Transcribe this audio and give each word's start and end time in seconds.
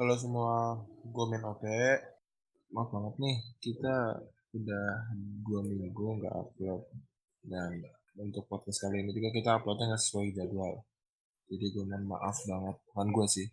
Halo 0.00 0.16
semua, 0.16 0.80
gue 1.04 1.24
main 1.28 1.44
OP. 1.44 1.60
Maaf 2.72 2.88
banget 2.88 3.20
nih, 3.20 3.36
kita 3.60 4.16
udah 4.56 4.86
dua 5.44 5.60
minggu 5.60 6.24
nggak 6.24 6.40
upload. 6.40 6.88
Dan 7.44 7.84
untuk 8.16 8.48
podcast 8.48 8.80
kali 8.80 9.04
ini 9.04 9.12
juga 9.12 9.28
kita 9.28 9.60
uploadnya 9.60 9.92
nggak 9.92 10.00
sesuai 10.00 10.32
jadwal. 10.32 10.88
Jadi 11.52 11.68
gue 11.68 11.84
mohon 11.84 12.16
maaf 12.16 12.32
banget, 12.48 12.80
bukan 12.88 13.08
gue 13.12 13.26
sih. 13.28 13.46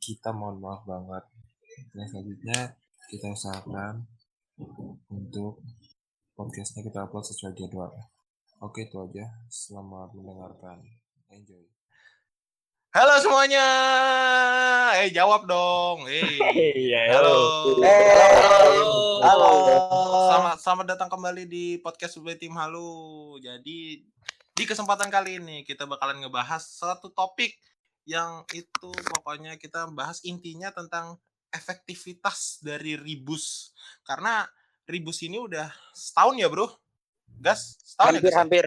Kita 0.00 0.32
mohon 0.32 0.64
maaf 0.64 0.88
banget. 0.88 1.24
Nah 1.92 2.04
selanjutnya 2.08 2.80
kita 3.12 3.36
usahakan 3.36 4.00
untuk 5.12 5.60
podcastnya 6.32 6.80
kita 6.80 7.04
upload 7.04 7.28
sesuai 7.28 7.52
jadwal. 7.52 7.92
Oke 8.64 8.88
itu 8.88 8.96
aja, 9.04 9.28
selamat 9.52 10.16
mendengarkan. 10.16 10.80
Enjoy. 11.28 11.79
Halo 12.90 13.22
semuanya. 13.22 13.66
Eh 14.98 15.14
jawab 15.14 15.46
dong. 15.46 16.10
Eh. 16.10 16.26
Iya, 16.90 17.14
Halo. 17.14 17.38
Eh, 17.86 19.22
Halo. 19.22 19.50
Selamat 20.26 20.56
selamat 20.58 20.86
datang 20.98 21.06
kembali 21.06 21.46
di 21.46 21.78
podcast 21.78 22.18
Subway 22.18 22.34
Tim 22.34 22.50
Halu. 22.58 23.38
Jadi 23.38 24.02
di 24.50 24.64
kesempatan 24.66 25.06
kali 25.06 25.38
ini 25.38 25.62
kita 25.62 25.86
bakalan 25.86 26.18
ngebahas 26.18 26.66
satu 26.66 27.14
topik 27.14 27.54
yang 28.10 28.42
itu 28.50 28.90
pokoknya 28.90 29.54
kita 29.54 29.86
bahas 29.94 30.18
intinya 30.26 30.74
tentang 30.74 31.14
efektivitas 31.54 32.58
dari 32.58 32.98
Ribus. 32.98 33.70
Karena 34.02 34.42
Ribus 34.90 35.22
ini 35.22 35.38
udah 35.38 35.70
setahun 35.94 36.42
ya, 36.42 36.50
Bro? 36.50 36.74
Gas, 37.38 37.78
setahun 37.86 38.18
ya, 38.18 38.18
hampir 38.18 38.26
Gas, 38.26 38.34
ya? 38.34 38.40
hampir 38.42 38.64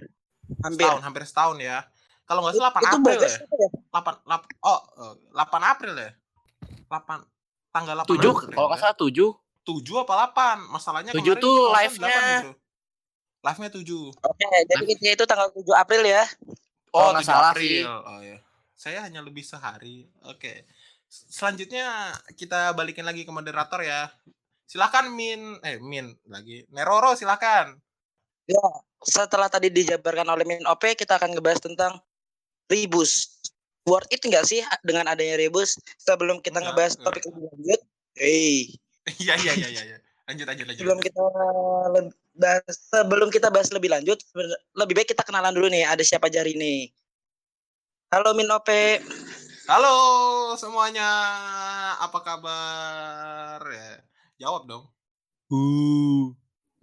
hampir 0.64 0.80
Setahun, 0.88 1.02
hampir 1.04 1.24
setahun 1.28 1.58
ya. 1.60 1.78
Kalau 2.24 2.40
nggak 2.48 2.56
salah 2.56 2.72
8 2.72 2.80
itu 2.80 2.88
April 2.88 3.20
ya. 3.20 3.36
apa 3.36 3.56
ya 3.60 3.70
8, 3.94 4.26
8 4.26 4.66
oh 4.66 4.80
eh, 4.98 5.16
8 5.38 5.72
April 5.72 5.94
ya? 5.94 6.12
8 6.90 7.22
tanggal 7.70 7.96
8 8.02 8.10
tujuh 8.10 8.32
April. 8.34 8.50
kalau 8.52 8.66
ya. 8.66 8.70
nggak 8.74 8.82
salah 8.82 8.98
tujuh. 8.98 9.30
7 9.64 10.04
apa 10.04 10.14
8 10.36 10.74
masalahnya 10.76 11.12
Tujuh 11.16 11.40
kemarin 11.40 11.46
tuh 11.46 11.58
live-nya. 11.72 12.12
8 12.12 12.36
gitu. 12.36 12.52
live-nya 13.44 13.70
7 13.72 14.28
oke 14.28 14.48
jadi 14.68 14.84
intinya 14.92 15.14
itu 15.16 15.26
tanggal 15.30 15.48
7 15.54 15.64
April 15.78 16.04
ya? 16.04 16.24
Oh 16.92 17.00
Kalau 17.00 17.10
nggak 17.16 17.24
7 17.24 17.32
salah 17.32 17.52
April. 17.56 17.70
sih. 17.70 17.82
oh 17.88 18.20
ya 18.20 18.38
saya 18.74 19.00
hanya 19.08 19.24
lebih 19.24 19.48
sehari. 19.48 20.12
Oke. 20.28 20.68
S- 21.08 21.32
selanjutnya 21.32 22.12
kita 22.36 22.76
balikin 22.76 23.08
lagi 23.08 23.24
ke 23.24 23.32
moderator 23.32 23.80
ya. 23.80 24.12
Silakan 24.68 25.16
Min 25.16 25.56
eh 25.64 25.80
Min 25.80 26.12
lagi. 26.28 26.68
Neroro 26.68 27.16
silakan. 27.16 27.80
Setelah 29.00 29.48
tadi 29.48 29.72
dijabarkan 29.72 30.28
oleh 30.28 30.44
Min 30.44 30.68
OP 30.68 30.84
kita 31.00 31.16
akan 31.16 31.32
ngebahas 31.32 31.64
tentang 31.64 31.96
Ribus 32.68 33.40
worth 33.84 34.10
it 34.12 34.24
nggak 34.24 34.46
sih 34.48 34.64
dengan 34.84 35.12
adanya 35.12 35.36
Ribus 35.40 35.76
sebelum 36.00 36.40
kita 36.40 36.60
Enggak, 36.60 36.76
ngebahas 36.76 36.94
enggak. 36.96 37.06
topik 37.12 37.24
lebih 37.28 37.44
lanjut 37.52 37.82
hey. 38.16 38.56
Iya 39.20 39.34
iya 39.36 39.54
iya 39.60 39.68
iya 39.68 39.84
iya. 39.84 39.98
lanjut 40.24 40.46
lanjut 40.48 40.66
lanjut 40.72 40.80
sebelum 40.80 41.00
kita 41.04 41.22
le- 41.92 42.16
bahas, 42.34 42.76
sebelum 42.88 43.28
kita 43.28 43.48
bahas 43.52 43.70
lebih 43.76 43.92
lanjut 43.92 44.16
lebih 44.80 44.94
baik 44.96 45.12
kita 45.12 45.28
kenalan 45.28 45.52
dulu 45.52 45.68
nih 45.68 45.84
ada 45.84 46.00
siapa 46.02 46.32
aja 46.32 46.40
hari 46.40 46.56
ini 46.56 46.88
halo 48.16 48.32
Min 48.32 48.48
OP 48.48 48.70
halo 49.68 49.96
semuanya 50.56 51.10
apa 52.00 52.20
kabar? 52.24 53.60
Ya 53.68 54.04
jawab 54.40 54.68
dong. 54.68 54.84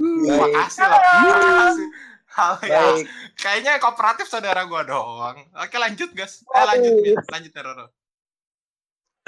Makasih 0.01 0.87
loh. 0.89 1.01
Makasih. 1.01 1.89
Halo 2.31 2.63
ya. 2.63 2.79
baik 2.79 3.07
Kayaknya 3.35 3.73
kooperatif 3.83 4.27
saudara 4.31 4.63
gua 4.71 4.87
doang. 4.87 5.43
Oke 5.51 5.77
lanjut 5.83 6.15
guys. 6.15 6.47
Eh 6.47 6.65
lanjut 6.65 6.93
Min. 7.03 7.17
lanjut 7.27 7.53
Roro. 7.59 7.87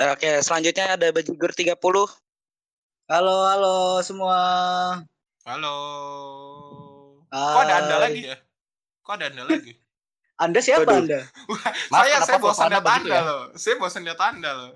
oke 0.02 0.30
selanjutnya 0.42 0.96
ada 0.98 1.10
Bajigur 1.10 1.50
30 1.54 1.76
Halo, 3.10 3.36
halo 3.44 3.76
semua. 4.00 4.38
Halo. 5.42 5.74
Kok 7.28 7.60
ada 7.66 7.74
anda 7.82 7.96
Hai. 7.98 8.02
lagi 8.08 8.22
ya? 8.30 8.36
Kok 9.02 9.12
ada 9.18 9.26
anda 9.28 9.42
lagi? 9.50 9.72
Anda 10.38 10.58
siapa 10.62 10.86
Waduh. 10.86 11.02
Anda? 11.02 11.20
Maaf, 11.90 12.02
saya 12.02 12.16
saya 12.24 12.38
bosan 12.38 12.66
lihat 12.70 12.86
anda 12.86 13.14
ya? 13.14 13.22
loh. 13.22 13.42
Saya 13.58 13.74
bosan 13.78 14.02
lihat 14.06 14.20
anda 14.22 14.50
loh. 14.54 14.72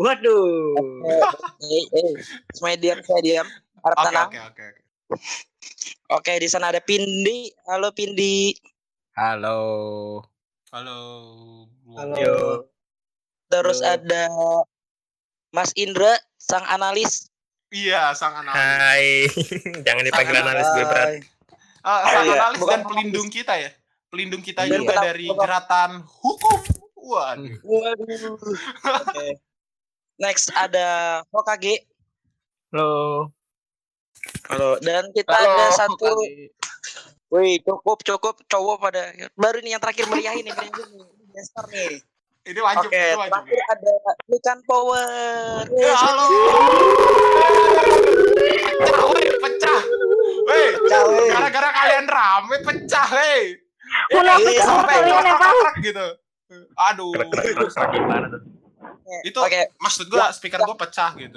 Waduh. 0.00 0.74
eh 1.64 1.84
eh 1.92 2.10
semuanya 2.56 2.78
diam 2.80 2.98
saya 3.04 3.20
diam 3.20 3.46
harap 3.84 3.96
Oke 3.98 4.06
tenang 4.08 4.28
oke 4.28 4.38
oke. 4.40 4.64
oke. 4.64 5.38
Oke, 6.08 6.40
di 6.40 6.48
sana 6.48 6.72
ada 6.72 6.80
Pindi. 6.80 7.52
Halo 7.68 7.92
Pindi. 7.92 8.56
halo 9.12 9.58
Halo. 10.68 11.00
Halo. 11.96 12.64
Terus 13.48 13.80
Halo. 13.80 13.92
ada 13.96 14.24
Mas 15.48 15.72
Indra, 15.74 16.12
sang 16.36 16.64
analis. 16.68 17.28
Iya 17.68 18.16
sang 18.16 18.32
analis. 18.32 18.56
hai 18.56 19.28
jangan 19.84 20.04
dipanggil 20.04 20.32
Sangat 20.32 20.44
analis 20.48 20.66
gue 20.72 20.84
berat. 20.88 21.08
Ah, 21.84 22.00
sang 22.08 22.24
iya. 22.24 22.36
analis 22.40 22.60
Bukan 22.60 22.72
dan 22.72 22.88
pelindung 22.88 23.28
kita 23.28 23.54
ya. 23.56 23.70
Pelindung 24.08 24.40
kita 24.40 24.64
Iya, 24.64 24.80
juga 24.80 24.94
dari 25.04 25.28
jeratan 25.28 26.00
hukum. 26.04 26.60
Waduh. 26.96 27.52
Waduh. 27.64 28.36
Oke. 29.04 29.26
Next 30.16 30.48
ada 30.52 31.20
Hokage. 31.28 31.84
halo 32.72 33.28
Halo. 34.48 34.80
Dan 34.80 35.12
kita 35.12 35.34
ada 35.34 35.66
satu. 35.74 36.12
Wih, 37.28 37.60
cukup 37.60 38.00
cukup 38.00 38.40
cowok 38.48 38.76
pada 38.80 39.12
baru 39.36 39.60
nih 39.60 39.76
yang 39.76 39.82
terakhir 39.84 40.08
meriah 40.08 40.32
ini 40.32 40.48
ini. 40.48 40.64
Ini 40.64 41.32
Gestar 41.36 41.68
nih. 41.68 42.00
Ini 42.48 42.60
wajib, 42.64 42.88
Oke, 42.88 42.96
ini 42.96 43.20
wajib. 43.20 43.32
terakhir 43.36 43.60
ada 43.68 43.92
Mikan 44.32 44.58
Power. 44.64 45.68
Ya, 45.76 45.92
halo. 45.92 46.24
Pecah, 48.72 49.04
weh, 49.12 49.28
pecah. 49.36 49.80
Weh, 50.48 50.68
gara-gara 51.28 51.68
kalian 51.68 52.06
rame 52.08 52.56
pecah, 52.64 53.06
weh. 53.12 53.60
Mulai 54.16 54.36
Ini 54.40 54.44
pecah 54.48 54.64
sampai 54.64 54.96
ya, 55.04 55.18
kakak 55.36 55.74
gitu. 55.84 56.06
Aduh. 56.80 57.12
gimana 57.92 58.26
tuh 58.32 58.40
Itu 59.24 59.38
Oke, 59.44 59.72
maksud 59.80 60.08
gua 60.08 60.32
speaker 60.32 60.64
gua 60.64 60.76
pecah 60.76 61.12
gitu. 61.20 61.36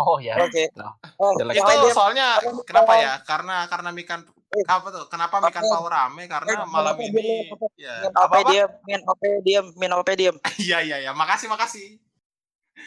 Oh 0.00 0.18
ya 0.18 0.34
oke. 0.36 0.62
Loh, 0.74 0.92
Oh, 1.16 1.32
jelek. 1.34 1.54
yang 1.54 1.66
Itu 1.66 1.82
dia- 1.82 1.94
soalnya 1.94 2.26
apa- 2.36 2.62
kenapa 2.62 2.92
ya? 2.94 3.12
Karena 3.22 3.56
karena 3.66 3.90
mikan 3.90 4.20
Eh. 4.48 4.64
apa 4.64 4.86
tuh? 4.88 5.04
Kenapa 5.06 5.40
mikan 5.40 5.60
Oke. 5.60 5.70
power 5.70 5.90
rame? 5.90 6.22
Karena 6.24 6.50
Eh, 6.54 6.66
malam 6.66 6.94
apa 6.94 7.02
ini 7.02 7.12
dulu? 7.12 7.68
ya 7.76 7.94
apa 8.08 8.24
apa? 8.32 8.48
diam, 8.48 8.70
Min 8.82 9.00
OP 9.02 9.22
diam, 9.42 9.66
Min 9.74 9.92
OP 9.92 10.08
diam. 10.14 10.36
Iya 10.58 10.78
iya 10.80 10.96
iya. 10.98 11.10
Makasih 11.12 11.46
makasih. 11.46 12.00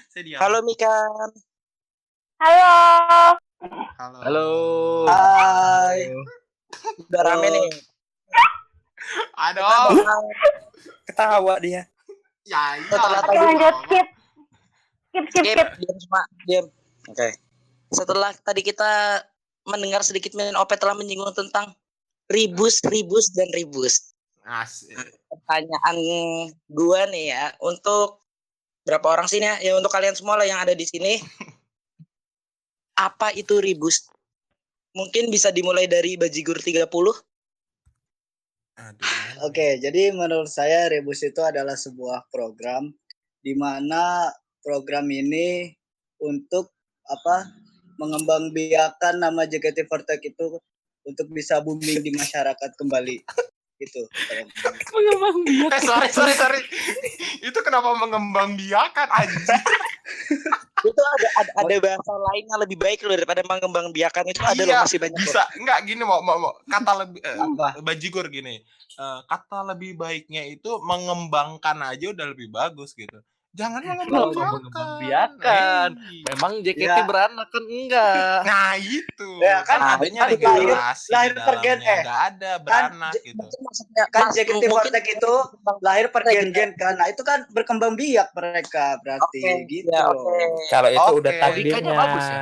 Saya 0.08 0.24
diam. 0.24 0.40
Halo 0.40 0.62
Mikan. 0.62 1.30
Halo. 2.40 2.74
Halo. 3.96 4.18
halo 4.20 4.48
Hai. 5.06 6.10
Udah 7.04 7.22
rame 7.24 7.48
nih. 7.48 7.70
Aduh. 9.46 9.62
Ketawa 11.06 11.60
dia. 11.60 11.86
Ya 12.42 12.74
iya. 12.74 12.98
Lanjut 13.22 13.76
skip. 13.86 14.08
Skip 15.12 15.26
skip 15.30 15.44
Skip, 15.46 15.68
diam 15.78 15.98
diam. 16.48 16.66
Oke. 17.10 17.38
Setelah 17.90 18.36
tadi 18.46 18.62
kita 18.62 19.24
mendengar 19.66 20.02
sedikit 20.06 20.34
Min 20.38 20.54
OP 20.58 20.74
telah 20.78 20.94
menyinggung 20.94 21.34
tentang 21.34 21.74
ribus, 22.30 22.82
ribus 22.86 23.34
dan 23.34 23.50
ribus. 23.54 24.14
Asik. 24.42 24.98
Pertanyaan 25.30 25.98
gua 26.70 27.06
nih 27.10 27.34
ya, 27.34 27.54
untuk 27.62 28.22
berapa 28.86 29.06
orang 29.06 29.30
sini 29.30 29.46
ya? 29.46 29.56
Ya 29.62 29.72
untuk 29.78 29.94
kalian 29.94 30.18
semua 30.18 30.38
lah 30.38 30.48
yang 30.50 30.62
ada 30.62 30.74
di 30.74 30.86
sini. 30.86 31.22
Apa 32.98 33.34
itu 33.34 33.62
ribus? 33.62 34.10
Mungkin 34.92 35.32
bisa 35.32 35.54
dimulai 35.54 35.88
dari 35.88 36.20
Bajigur 36.20 36.60
30. 36.60 36.86
Aduh. 38.82 39.08
Oke, 39.46 39.78
jadi 39.82 40.14
menurut 40.14 40.50
saya 40.50 40.90
Rebus 40.90 41.22
itu 41.26 41.42
adalah 41.42 41.78
sebuah 41.78 42.30
program 42.30 42.94
di 43.42 43.58
mana 43.58 44.30
program 44.62 45.10
ini 45.10 45.74
untuk 46.22 46.74
apa? 47.12 47.52
mengembangbiakan 48.02 49.22
nama 49.22 49.46
JKT48 49.46 50.34
itu 50.34 50.58
untuk 51.06 51.28
bisa 51.30 51.62
booming 51.62 52.02
di 52.02 52.12
masyarakat 52.18 52.72
kembali. 52.74 53.22
Gitu. 53.82 54.02
mengembang 54.94 55.38
biak 55.42 55.72
Eh 55.74 55.82
sorry 55.82 56.10
sorry 56.14 56.34
sorry. 56.38 56.62
Itu 57.42 57.60
kenapa 57.66 57.98
mengembang 57.98 58.54
biakan 58.54 59.10
anjing? 59.10 59.42
itu 60.82 61.02
ada 61.02 61.30
ada, 61.46 61.52
ada 61.62 61.76
bahasa 61.78 62.14
lain 62.14 62.44
yang 62.50 62.60
lebih 62.62 62.78
baik 62.78 63.06
loh 63.06 63.14
daripada 63.14 63.42
mengembang 63.46 63.94
biakan 63.94 64.26
itu 64.34 64.42
ada 64.42 64.62
loh 64.62 64.70
Iya, 64.70 64.80
masih 64.86 65.00
banyak 65.02 65.18
loh. 65.18 65.26
Bisa 65.26 65.42
enggak 65.58 65.78
gini 65.86 66.02
mau 66.06 66.22
mau, 66.22 66.38
mau. 66.38 66.54
kata 66.70 66.92
lebih 67.06 67.22
Apa? 67.22 67.82
bajigur 67.82 68.26
gini. 68.30 68.62
Eh, 69.02 69.20
kata 69.26 69.66
lebih 69.74 69.98
baiknya 69.98 70.46
itu 70.46 70.78
mengembangkan 70.86 71.82
aja 71.86 72.14
udah 72.14 72.26
lebih 72.34 72.54
bagus 72.54 72.94
gitu. 72.94 73.18
Jangan 73.52 73.84
mengembangbiakan? 73.84 75.90
Eh, 75.92 76.24
Memang 76.24 76.52
JKT 76.64 76.88
Ya. 76.88 77.04
beranak 77.04 77.48
kan 77.52 77.62
enggak. 77.62 78.42
Nah 78.48 78.74
itu 78.76 79.30
Ya, 79.44 79.62
kan 79.62 79.80
adanya 80.00 80.20
lahir- 80.24 80.40
regenerasi 80.40 81.12
lahir 81.12 81.32
di 81.32 81.36
per 81.44 81.56
gen, 81.60 81.80
eh. 81.82 82.02
nggak 82.02 82.20
ada 82.32 82.52
Kan 82.56 82.64
beranak 82.64 83.12
J- 83.12 83.24
gitu. 83.28 83.46
Maksudnya 83.60 84.04
kan 84.08 84.22
Mas, 84.24 84.34
JKT48 84.34 84.72
mungkin 84.72 84.94
itu 85.04 85.34
lahir 85.80 86.08
per 86.08 86.22
gen-gen 86.26 86.70
kan. 86.74 86.94
Nah, 86.96 87.08
itu 87.08 87.22
kan 87.22 87.40
berkembang 87.50 87.94
biak 87.94 88.28
mereka 88.32 88.98
berarti 89.00 89.40
Oke, 89.44 89.66
gitu 89.68 89.90
ya, 89.90 90.08
loh. 90.08 90.24
oke. 90.24 90.40
Kalau 90.70 90.90
itu 90.90 91.04
Oke. 91.04 91.20
udah 91.20 91.32
takdirnya. 91.34 91.76
Logikanya 91.76 91.94
bagus 91.94 92.26
ya? 92.26 92.40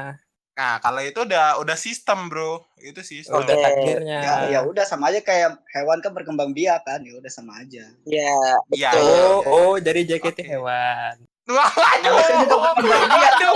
Nah 0.59 0.75
kalau 0.83 0.99
itu 0.99 1.23
udah 1.23 1.55
udah 1.63 1.77
sistem 1.79 2.27
bro, 2.27 2.59
itu 2.83 2.99
sistem. 2.99 3.47
Udah 3.47 3.55
takdirnya. 3.63 4.19
Ya, 4.19 4.33
ya 4.51 4.59
udah 4.67 4.83
sama 4.83 5.07
aja 5.07 5.23
kayak 5.23 5.55
hewan 5.71 6.03
kan 6.03 6.11
berkembang 6.11 6.51
biak 6.51 6.83
kan. 6.83 6.99
Ya 6.99 7.15
udah 7.15 7.31
sama 7.31 7.63
aja. 7.63 7.87
Ya, 8.03 8.35
Iya. 8.67 8.91
betul. 8.91 8.99
iya, 8.99 9.23
Oh, 9.23 9.39
iya. 9.39 9.55
oh, 9.55 9.75
jadi 9.79 9.99
JKT 10.03 10.43
Oke. 10.43 10.43
hewan. 10.43 11.15
Waduh, 11.49 12.13
waduh, 12.13 12.59
waduh, 12.59 13.55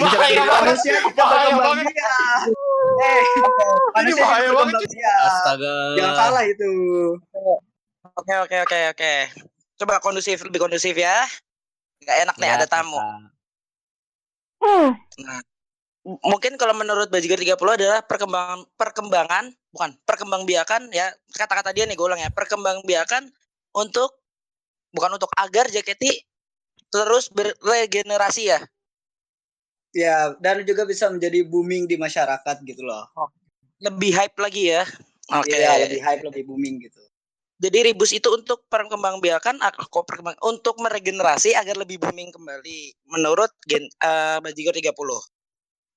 bahaya 0.00 0.38
banget. 0.46 0.78
Banget. 1.60 1.90
Eh, 3.02 3.26
banget. 4.54 4.88
Astaga. 5.26 5.74
Jangan 5.98 6.14
salah 6.14 6.44
itu. 6.46 6.72
Oke, 8.16 8.34
oke, 8.46 8.56
oke, 8.62 8.78
oke. 8.94 9.14
Coba 9.76 9.98
kondusif, 9.98 10.38
lebih 10.46 10.62
kondusif 10.62 10.94
ya. 10.96 11.26
Gak 12.06 12.30
enak 12.30 12.36
nih 12.38 12.48
Ya, 12.48 12.54
ada 12.62 12.66
tamu. 12.70 12.96
Kakak. 12.96 13.34
Mungkin 16.06 16.54
kalau 16.54 16.70
menurut 16.78 17.10
Bajigur 17.10 17.34
30 17.34 17.58
adalah 17.74 17.98
perkembangan 18.06 18.62
perkembangan 18.78 19.44
bukan 19.74 19.90
perkembangbiakan 20.06 20.94
ya 20.94 21.10
kata-kata 21.34 21.74
dia 21.74 21.82
nih 21.82 21.98
gue 21.98 22.06
ulang 22.06 22.22
ya 22.22 22.30
perkembangbiakan 22.30 23.26
untuk 23.74 24.22
bukan 24.94 25.18
untuk 25.18 25.28
agar 25.34 25.66
JKT 25.66 26.06
terus 26.94 27.26
beregenerasi 27.34 28.54
ya. 28.54 28.60
Ya, 29.96 30.36
dan 30.38 30.60
juga 30.62 30.84
bisa 30.84 31.08
menjadi 31.08 31.42
booming 31.42 31.88
di 31.88 31.96
masyarakat 31.96 32.56
gitu 32.68 32.84
loh. 32.84 33.08
Lebih 33.80 34.12
hype 34.12 34.36
lagi 34.38 34.76
ya. 34.76 34.84
Oke. 35.32 35.56
Iya, 35.56 35.88
lebih 35.88 36.00
hype, 36.04 36.22
lebih 36.22 36.42
booming 36.46 36.84
gitu. 36.84 37.00
Jadi 37.56 37.88
ribus 37.88 38.12
itu 38.12 38.28
untuk 38.28 38.68
perkembangbiakan 38.68 39.64
ak- 39.64 39.88
kok 39.88 40.04
perkembang 40.04 40.36
untuk 40.44 40.76
meregenerasi 40.76 41.56
agar 41.56 41.80
lebih 41.80 41.96
booming 41.96 42.28
kembali 42.28 43.08
menurut 43.08 43.48
gen 43.64 43.88
eh 44.04 44.38
Bajigur 44.44 44.76
30. 44.76 44.92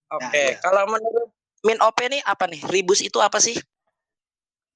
Oke, 0.09 0.25
Nah, 0.25 0.33
iya. 0.33 0.57
kalau 0.61 0.83
menurut 0.89 1.29
Min 1.59 1.75
OP 1.83 1.99
nih 2.07 2.23
apa 2.23 2.47
nih? 2.47 2.63
Ribus 2.71 3.03
itu 3.03 3.19
apa 3.19 3.37
sih? 3.43 3.53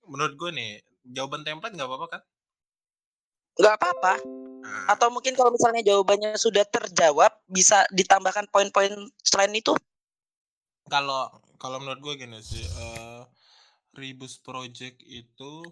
Menurut 0.03 0.35
gue 0.35 0.51
nih, 0.51 0.71
jawaban 1.15 1.47
template 1.47 1.73
nggak 1.73 1.87
apa-apa 1.87 2.07
kan? 2.11 2.21
Nggak 3.55 3.75
apa-apa. 3.79 4.13
Nah, 4.63 4.91
Atau 4.91 5.07
mungkin 5.11 5.31
kalau 5.33 5.55
misalnya 5.55 5.79
jawabannya 5.79 6.35
sudah 6.35 6.67
terjawab 6.67 7.31
bisa 7.47 7.87
ditambahkan 7.95 8.51
poin-poin 8.51 8.91
selain 9.23 9.53
itu? 9.55 9.71
kalau 10.83 11.31
kalau 11.55 11.79
menurut 11.79 12.03
gue 12.03 12.27
gini 12.27 12.43
sih, 12.43 12.59
eh 12.59 13.23
Rebus 13.95 14.41
Project 14.43 14.99
itu 15.05 15.63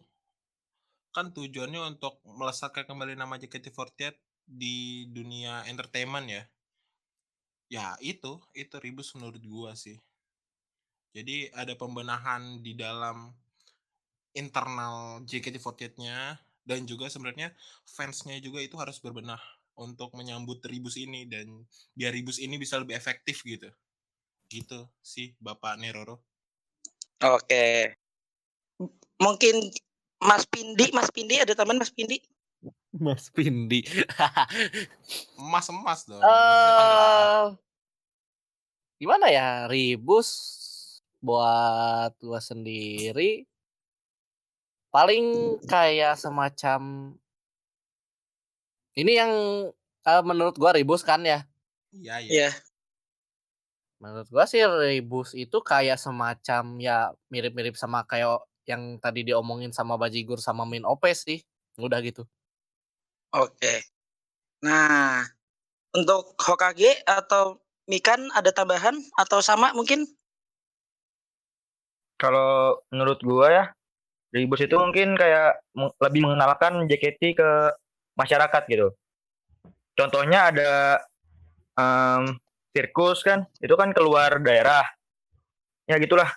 kan 1.12 1.36
tujuannya 1.36 1.84
untuk 1.84 2.24
melesatkan 2.24 2.88
kembali 2.88 3.20
nama 3.20 3.36
JKT48 3.36 4.16
di 4.48 5.06
dunia 5.12 5.68
entertainment 5.68 6.28
ya. 6.32 6.44
Ya 7.72 7.96
itu, 8.04 8.36
itu 8.52 8.76
Rebus 8.84 9.16
menurut 9.16 9.40
gua 9.48 9.72
sih. 9.80 9.96
Jadi 11.16 11.48
ada 11.56 11.72
pembenahan 11.80 12.60
di 12.60 12.76
dalam 12.76 13.32
internal 14.36 15.24
JKT48-nya 15.24 16.36
dan 16.68 16.84
juga 16.84 17.08
sebenarnya 17.08 17.56
fansnya 17.88 18.44
juga 18.44 18.60
itu 18.60 18.76
harus 18.76 19.00
berbenah 19.00 19.40
untuk 19.80 20.12
menyambut 20.20 20.60
Rebus 20.68 21.00
ini 21.00 21.24
dan 21.32 21.64
biar 21.96 22.12
Rebus 22.12 22.44
ini 22.44 22.60
bisa 22.60 22.76
lebih 22.76 22.96
efektif 23.00 23.40
gitu. 23.48 23.72
Gitu 24.52 24.88
sih 25.00 25.32
Bapak 25.40 25.80
Neroro. 25.80 26.20
Oke. 27.24 27.96
Mungkin 29.16 29.56
Mas 30.28 30.44
Pindi, 30.44 30.92
Mas 30.92 31.08
Pindi 31.08 31.40
ada 31.40 31.56
teman 31.56 31.80
Mas 31.80 31.92
Pindi? 31.92 32.20
Mas 32.92 33.32
Pindi. 33.32 33.88
Emas-emas 35.40 36.04
dong. 36.04 36.20
Dia 36.20 36.72
Tangerang. 36.76 37.56
Eh 37.56 37.72
gimana 39.02 39.34
ya 39.34 39.66
ribus 39.66 40.30
buat 41.26 42.14
gua 42.22 42.38
sendiri 42.38 43.50
paling 44.94 45.58
kayak 45.66 46.22
semacam 46.22 47.10
ini 48.94 49.18
yang 49.18 49.34
eh, 50.06 50.22
menurut 50.22 50.54
gua 50.54 50.78
ribus 50.78 51.02
kan 51.02 51.26
ya 51.26 51.42
Iya, 51.98 52.22
iya. 52.22 52.30
Iya. 52.30 52.50
menurut 53.98 54.30
gua 54.30 54.46
sih 54.46 54.62
ribus 54.62 55.34
itu 55.34 55.58
kayak 55.66 55.98
semacam 55.98 56.78
ya 56.78 57.10
mirip-mirip 57.34 57.74
sama 57.74 58.06
kayak 58.06 58.46
yang 58.70 59.02
tadi 59.02 59.26
diomongin 59.26 59.74
sama 59.74 59.98
Bajigur 59.98 60.38
sama 60.38 60.62
Min 60.70 60.86
OP 60.86 61.10
sih 61.18 61.42
udah 61.82 61.98
gitu 62.06 62.30
Oke. 63.32 63.88
Nah, 64.68 65.24
untuk 65.96 66.36
Hokage 66.36 67.00
atau 67.08 67.64
Mikan 67.88 68.32
ada 68.32 68.52
tambahan 68.56 68.96
atau 69.20 69.44
sama 69.44 69.72
mungkin? 69.76 70.08
Kalau 72.16 72.80
menurut 72.94 73.20
gua 73.26 73.48
ya, 73.50 73.66
Ribus 74.32 74.64
itu 74.64 74.78
mungkin 74.78 75.18
kayak 75.18 75.60
lebih 76.00 76.24
mengenalkan 76.24 76.88
JKT 76.88 77.36
ke 77.36 77.50
masyarakat 78.16 78.64
gitu. 78.70 78.94
Contohnya 79.98 80.54
ada 80.54 80.72
em, 81.76 82.40
sirkus 82.72 83.26
kan, 83.26 83.44
itu 83.60 83.74
kan 83.76 83.92
keluar 83.92 84.40
daerah. 84.40 84.86
Ya 85.90 86.00
gitulah. 86.00 86.30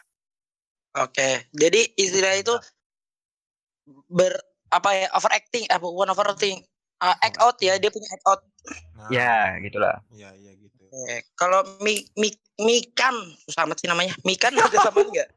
Oke. 0.99 1.47
Jadi 1.55 1.95
istilah 1.95 2.35
itu 2.35 2.55
ber 4.09 4.33
apa 4.73 4.91
ya 4.97 5.07
overacting 5.15 5.69
apa 5.71 5.85
bukan 5.85 6.11
overacting 6.11 6.65
Uh, 7.05 7.17
act 7.21 7.37
out 7.37 7.61
ya 7.61 7.77
dia 7.77 7.93
punya 7.93 8.09
act 8.09 8.25
out 8.25 8.41
Nah, 8.97 9.09
Ya, 9.13 9.61
gitulah. 9.61 10.01
Iya, 10.09 10.33
iya 10.41 10.57
gitu. 10.57 10.89
Oke, 10.89 11.17
kalau 11.37 11.61
mi, 11.85 12.01
mi, 12.17 12.33
Mikan, 12.57 13.13
susah 13.45 13.69
amat 13.69 13.77
sih 13.77 13.91
namanya. 13.91 14.17
Mikan 14.25 14.57
ada 14.57 14.73
sama 14.81 15.05
enggak? 15.05 15.29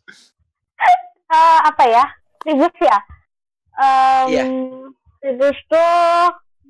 Eh, 1.27 1.59
apa 1.59 1.83
ya? 1.83 2.05
Ribus 2.47 2.71
ya? 2.79 2.97
Um, 3.75 4.25
Iya. 4.31 4.43
Ribus 5.19 5.57
tuh 5.67 5.91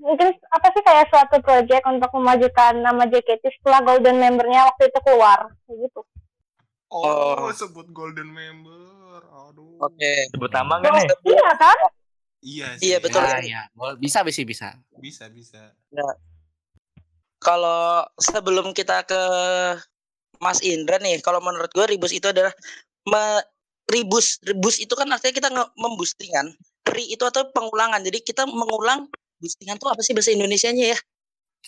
mungkin 0.01 0.33
apa 0.49 0.67
sih 0.73 0.81
kayak 0.81 1.09
suatu 1.09 1.37
project 1.41 1.83
untuk 1.85 2.09
memajukan 2.15 2.73
nama 2.79 3.05
JKT 3.05 3.43
setelah 3.61 3.85
golden 3.85 4.17
membernya 4.17 4.65
waktu 4.65 4.89
itu 4.89 4.99
keluar 5.05 5.51
gitu. 5.67 6.01
Oh, 6.89 7.45
Oh. 7.45 7.53
sebut 7.53 7.85
golden 7.93 8.33
member. 8.33 9.21
Aduh. 9.51 9.77
Oke. 9.77 10.31
Sebut 10.33 10.49
nama 10.49 10.79
kan 10.79 10.89
nih? 10.95 11.07
Iya 11.27 11.49
kan? 11.53 11.77
Iya 12.47 12.67
sih. 12.79 12.95
Iya, 12.95 12.97
betul. 13.03 13.19
ya, 13.19 13.43
ya. 13.43 13.61
Bisa 13.99 14.23
bisa 14.23 14.41
bisa 14.47 14.67
Bisa, 14.95 15.27
bisa. 15.27 15.75
Kalau 17.37 18.07
sebelum 18.17 18.71
kita 18.71 19.03
ke 19.03 19.21
Mas 20.39 20.63
Indra 20.63 20.97
nih, 20.97 21.19
kalau 21.19 21.43
menurut 21.43 21.69
gue 21.75 21.85
ribus 21.85 22.15
itu 22.15 22.25
adalah 22.31 22.53
me, 23.05 23.43
ribus, 23.91 24.39
ribus 24.47 24.79
itu 24.79 24.93
kan 24.95 25.11
artinya 25.11 25.35
kita 25.35 25.49
nge- 25.51 25.73
memboostingan. 25.75 26.55
Ri 26.87 27.13
itu 27.13 27.23
atau 27.27 27.51
pengulangan. 27.51 27.99
Jadi 28.01 28.23
kita 28.23 28.47
mengulang 28.47 29.11
boostingan 29.37 29.77
tuh 29.77 29.91
apa 29.91 30.01
sih 30.01 30.15
bahasa 30.15 30.31
Indonesianya 30.31 30.95
ya? 30.95 30.99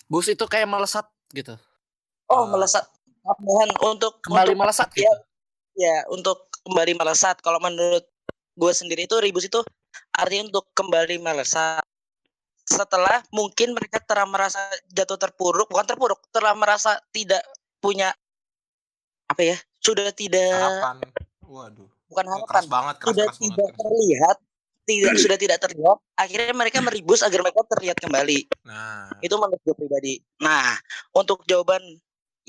bus 0.09 0.25
itu 0.31 0.41
kayak 0.47 0.69
melesat 0.69 1.05
gitu 1.35 1.59
Oh, 2.31 2.45
Ah. 2.45 2.55
melesat. 2.55 2.85
Tambahan 3.19 3.69
untuk 3.83 4.21
kembali 4.25 4.53
untuk 4.55 4.61
melesat 4.63 4.89
ya, 4.95 5.05
gitu 5.05 5.13
ya 5.75 5.97
untuk 6.09 6.49
kembali 6.65 6.93
melesat. 6.97 7.35
Kalau 7.43 7.59
menurut 7.61 8.05
gue 8.55 8.71
sendiri 8.73 9.05
itu 9.05 9.17
ribus 9.21 9.45
itu 9.49 9.59
artinya 10.13 10.51
untuk 10.53 10.65
kembali 10.75 11.21
melesat. 11.21 11.83
Setelah 12.69 13.25
mungkin 13.33 13.73
mereka 13.73 13.97
telah 14.05 14.29
merasa 14.29 14.61
jatuh 14.93 15.17
terpuruk, 15.17 15.69
bukan 15.73 15.85
terpuruk, 15.89 16.21
telah 16.29 16.53
merasa 16.53 17.01
tidak 17.09 17.41
punya 17.81 18.13
apa 19.25 19.41
ya? 19.41 19.57
Sudah 19.81 20.13
tidak 20.13 20.53
Harapan. 20.53 20.97
Waduh. 21.49 21.89
bukan 22.09 22.25
harapan, 22.25 22.49
keras 22.49 22.67
banget, 22.69 22.95
keras, 22.97 23.09
sudah 23.09 23.25
keras 23.25 23.37
tidak 23.41 23.57
banget. 23.57 23.81
terlihat, 23.81 24.37
tidak 24.89 25.13
sudah 25.21 25.37
tidak 25.37 25.57
terlihat. 25.61 25.97
Akhirnya 26.17 26.53
mereka 26.57 26.77
meribus 26.81 27.21
agar 27.21 27.39
mereka 27.45 27.61
terlihat 27.77 27.97
kembali. 28.01 28.39
Nah, 28.65 29.13
Itu 29.21 29.37
menurut 29.37 29.61
gue 29.61 29.75
pribadi. 29.77 30.17
Nah, 30.41 30.73
untuk 31.13 31.45
jawaban 31.45 31.81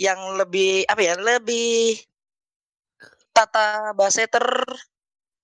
yang 0.01 0.21
lebih 0.41 0.89
apa 0.89 1.01
ya? 1.05 1.15
Lebih 1.21 2.01
tata 3.37 3.93
bahasa 3.93 4.25
ter 4.25 4.45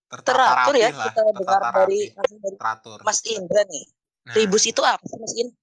teratur 0.07 0.75
ya 0.75 0.89
lah, 0.91 1.11
kita 1.11 1.21
dengar 1.21 1.35
tertata 1.37 1.69
dari 1.75 2.01
rapi, 2.01 2.15
langsung 2.15 2.39
dari 2.39 2.57
teratur. 2.57 2.99
Mas 3.03 3.21
Indra 3.27 3.63
nih. 3.67 3.85
Nah. 4.27 4.35
Ribus 4.35 4.65
itu 4.65 4.83
apa 4.83 5.03
sih 5.03 5.19
Mas 5.19 5.35
Indra? 5.35 5.59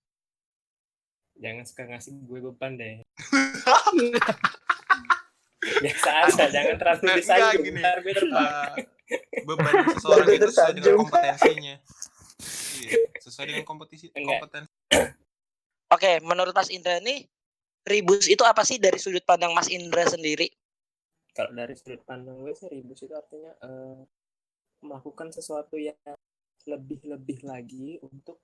Jangan 1.34 1.64
suka 1.66 1.84
ngasih 1.90 2.12
gue 2.24 2.40
beban 2.42 2.72
deh. 2.76 2.94
Biasa 5.64 6.10
aja, 6.28 6.44
jangan 6.52 6.76
terlalu 6.76 7.02
Nah, 7.02 7.16
disanjung. 7.16 7.64
gini. 7.64 7.80
Ntar 7.80 7.98
gue 8.00 8.14
terbang. 8.14 8.48
Eh, 9.08 9.44
beban 9.44 9.74
seseorang 9.96 10.28
itu 10.30 10.48
sesuai 10.52 10.74
dengan 10.76 10.96
kompetensinya. 11.00 11.76
Iya, 12.74 13.00
sesuai 13.20 13.46
dengan 13.48 13.64
kompetisi 13.64 14.06
Enggak. 14.12 14.44
kompetensi. 14.44 14.72
Oke, 15.96 16.12
menurut 16.20 16.52
Mas 16.52 16.68
Indra 16.68 17.00
nih 17.00 17.28
Ribus 17.84 18.28
itu 18.28 18.44
apa 18.44 18.64
sih 18.64 18.80
dari 18.80 18.96
sudut 18.96 19.24
pandang 19.24 19.52
Mas 19.52 19.68
Indra 19.68 20.04
sendiri? 20.04 20.48
Kalau 21.32 21.52
dari 21.52 21.76
sudut 21.76 22.00
pandang 22.04 22.40
gue 22.40 22.54
sih 22.54 22.68
ribus 22.70 23.02
itu 23.02 23.12
artinya 23.12 23.52
eh, 23.60 23.98
melakukan 24.84 25.32
sesuatu 25.32 25.80
yang 25.80 25.96
lebih-lebih 26.68 27.44
lagi 27.44 27.98
untuk 28.04 28.40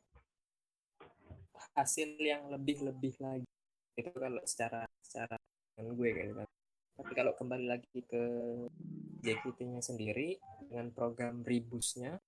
hasil 1.75 2.15
yang 2.19 2.47
lebih-lebih 2.47 3.15
lagi. 3.19 3.47
Itu 3.95 4.11
kalau 4.15 4.41
secara 4.47 4.87
secara 5.03 5.35
gue 5.79 6.09
gitu 6.15 6.33
kan. 6.35 6.49
Tapi 6.99 7.11
kalau 7.15 7.31
kembali 7.35 7.65
lagi 7.67 8.03
ke 8.03 8.23
JKT-nya 9.23 9.83
sendiri 9.83 10.39
dengan 10.67 10.91
program 10.91 11.43
ribusnya 11.43 12.19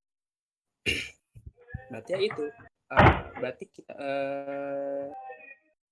berarti 1.91 2.09
ya 2.15 2.19
itu 2.23 2.43
eh, 2.91 3.19
berarti 3.37 3.65
kita 3.69 3.93
eh, 3.95 5.07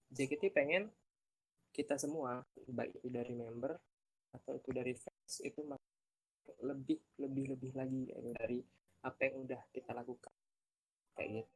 JKT 0.09 0.49
pengen 0.51 0.89
kita 1.69 1.95
semua 2.01 2.41
baik 2.67 2.97
itu 2.99 3.07
dari 3.13 3.35
member 3.37 3.77
atau 4.33 4.57
itu 4.57 4.69
dari 4.73 4.93
fans 4.97 5.33
itu 5.45 5.61
lebih 6.63 6.99
lebih 7.21 7.45
lebih 7.55 7.71
lagi 7.75 8.01
kayak 8.09 8.33
dari 8.39 8.59
apa 9.05 9.19
yang 9.27 9.35
udah 9.47 9.61
kita 9.71 9.91
lakukan 9.95 10.33
kayak 11.15 11.43
gitu 11.43 11.53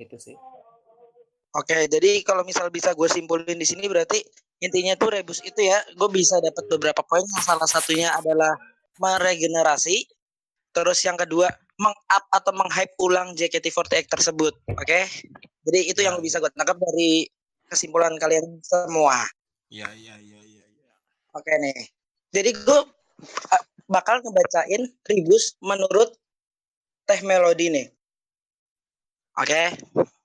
itu 0.00 0.16
sih 0.18 0.38
Oke, 1.52 1.84
jadi 1.84 2.24
kalau 2.24 2.48
misal 2.48 2.72
bisa 2.72 2.96
gue 2.96 3.04
simpulin 3.12 3.60
di 3.60 3.68
sini 3.68 3.84
berarti 3.84 4.24
intinya 4.64 4.96
tuh 4.96 5.12
rebus 5.12 5.44
itu 5.44 5.60
ya, 5.60 5.84
gue 5.84 6.08
bisa 6.08 6.40
dapat 6.40 6.64
beberapa 6.64 7.04
poin. 7.04 7.20
Yang 7.28 7.44
salah 7.44 7.68
satunya 7.68 8.08
adalah 8.08 8.56
meregenerasi, 8.96 10.00
terus 10.72 11.04
yang 11.04 11.20
kedua 11.20 11.52
meng-up 11.76 12.24
atau 12.32 12.56
meng-hype 12.56 12.96
ulang 13.04 13.36
JKT48 13.36 14.08
tersebut. 14.08 14.56
Oke, 14.64 15.04
jadi 15.68 15.80
itu 15.92 16.00
yang 16.00 16.16
bisa 16.24 16.40
gue 16.40 16.48
tangkap 16.56 16.80
dari 16.80 17.28
kesimpulan 17.68 18.16
kalian 18.16 18.56
semua. 18.64 19.20
Iya, 19.68 19.92
iya, 19.92 20.16
iya, 20.24 20.40
iya. 20.40 20.64
iya. 20.64 20.92
Oke 21.36 21.52
nih, 21.60 21.80
jadi 22.32 22.48
gue 22.56 22.80
bakal 23.92 24.24
ngebacain 24.24 24.88
rebus 25.04 25.52
menurut 25.60 26.16
Teh 27.04 27.20
Melody 27.20 27.68
nih. 27.68 27.86
Oke, 29.36 29.76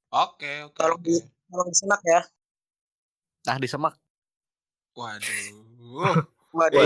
Oke, 0.07 0.51
oke. 0.71 0.79
Tolong 0.79 0.99
oke. 0.99 1.03
di- 1.03 1.27
tolong 1.51 1.67
disimak 1.67 2.01
ya. 2.07 2.21
Nah 3.43 3.55
disemak. 3.59 3.93
Waduh. 4.95 6.23
Waduh. 6.57 6.79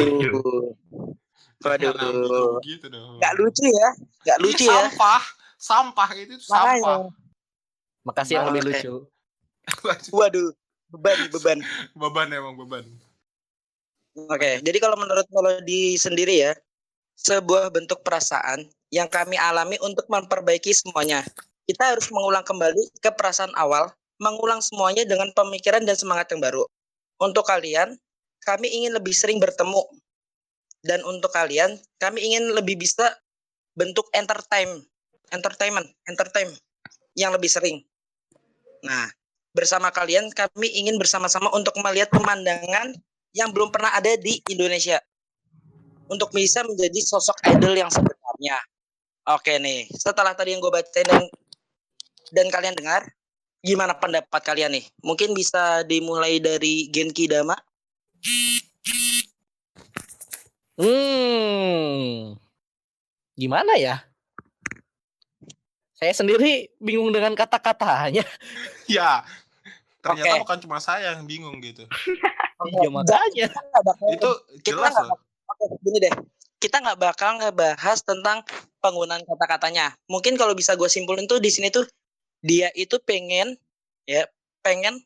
Waduh. 1.61 1.93
ambigu 1.93 2.41
gitu 2.65 2.85
dong. 2.89 3.21
Gak 3.21 3.33
lucu 3.37 3.65
ya, 3.69 3.89
gak 4.25 4.37
Ini 4.41 4.45
lucu 4.49 4.65
ya. 4.65 4.73
Sampah, 4.89 5.23
sampah 5.61 6.09
itu 6.17 6.33
tuh 6.41 6.49
Makanya. 6.49 6.81
sampah. 6.81 6.99
Makasih 8.01 8.33
yang 8.41 8.45
lebih 8.49 8.63
lucu. 8.65 8.93
Waduh, 10.09 10.49
beban 10.89 11.17
beban. 11.29 11.59
beban 11.93 12.27
emang 12.33 12.57
beban. 12.57 12.85
Oke, 14.27 14.59
jadi 14.65 14.77
kalau 14.81 14.97
menurut 14.97 15.23
melodi 15.31 15.95
sendiri 15.95 16.49
ya, 16.49 16.51
sebuah 17.21 17.69
bentuk 17.69 18.01
perasaan 18.01 18.65
yang 18.89 19.05
kami 19.05 19.37
alami 19.37 19.77
untuk 19.79 20.09
memperbaiki 20.09 20.73
semuanya. 20.73 21.21
Kita 21.69 21.93
harus 21.93 22.09
mengulang 22.09 22.41
kembali 22.41 22.97
ke 22.99 23.13
perasaan 23.13 23.53
awal, 23.55 23.93
mengulang 24.17 24.59
semuanya 24.59 25.05
dengan 25.05 25.29
pemikiran 25.31 25.85
dan 25.85 25.93
semangat 25.93 26.33
yang 26.33 26.41
baru. 26.41 26.65
Untuk 27.21 27.45
kalian, 27.45 27.95
kami 28.41 28.67
ingin 28.73 28.97
lebih 28.97 29.13
sering 29.13 29.37
bertemu. 29.37 29.85
Dan 30.81 31.05
untuk 31.05 31.29
kalian, 31.29 31.77
kami 32.01 32.25
ingin 32.25 32.57
lebih 32.57 32.81
bisa 32.81 33.13
bentuk 33.77 34.09
entertain, 34.17 34.81
entertainment, 35.29 35.85
entertain 36.09 36.49
yang 37.13 37.29
lebih 37.29 37.47
sering. 37.47 37.85
Nah, 38.81 39.13
bersama 39.53 39.93
kalian 39.93 40.33
kami 40.33 40.73
ingin 40.73 40.97
bersama-sama 40.97 41.53
untuk 41.53 41.77
melihat 41.85 42.09
pemandangan 42.09 42.97
yang 43.37 43.53
belum 43.53 43.69
pernah 43.69 43.93
ada 43.93 44.17
di 44.17 44.41
Indonesia 44.49 44.97
untuk 46.11 46.29
bisa 46.35 46.59
menjadi 46.67 46.99
sosok 46.99 47.39
idol 47.55 47.71
yang 47.71 47.87
sebenarnya. 47.87 48.59
Oke 49.31 49.55
nih, 49.55 49.87
setelah 49.95 50.35
tadi 50.35 50.51
yang 50.51 50.59
gue 50.59 50.73
bacain 50.73 51.07
dan 51.07 51.23
dan 52.35 52.47
kalian 52.51 52.75
dengar, 52.75 53.07
gimana 53.63 53.95
pendapat 53.95 54.41
kalian 54.43 54.75
nih? 54.75 54.85
Mungkin 54.99 55.31
bisa 55.31 55.87
dimulai 55.87 56.43
dari 56.43 56.91
Genki 56.91 57.31
Dama. 57.31 57.55
Hmm. 60.75 62.35
Gimana 63.39 63.79
ya? 63.79 64.03
Saya 65.95 66.11
sendiri 66.17 66.73
bingung 66.81 67.15
dengan 67.15 67.31
kata-katanya. 67.39 68.27
Ya. 68.91 69.23
Ternyata 70.03 70.35
Oke. 70.35 70.41
bukan 70.43 70.59
cuma 70.67 70.77
saya 70.83 71.15
yang 71.15 71.23
bingung 71.23 71.63
gitu. 71.63 71.87
Iya 72.61 72.93
makanya. 72.93 73.49
Itu 74.13 74.31
kita 74.61 74.77
jelas 74.77 74.93
loh. 74.93 75.17
Gini 75.81 75.97
deh. 76.01 76.13
Kita 76.61 76.77
nggak 76.77 76.99
bakal 77.01 77.41
ngebahas 77.41 77.99
tentang 78.05 78.45
penggunaan 78.81 79.25
kata-katanya. 79.25 79.93
Mungkin 80.05 80.37
kalau 80.37 80.53
bisa 80.53 80.77
gue 80.77 80.89
simpulin 80.89 81.25
tuh 81.25 81.41
di 81.41 81.49
sini 81.49 81.73
tuh 81.73 81.85
dia 82.41 82.73
itu 82.73 82.97
pengen 83.01 83.57
ya 84.09 84.25
pengen 84.65 85.01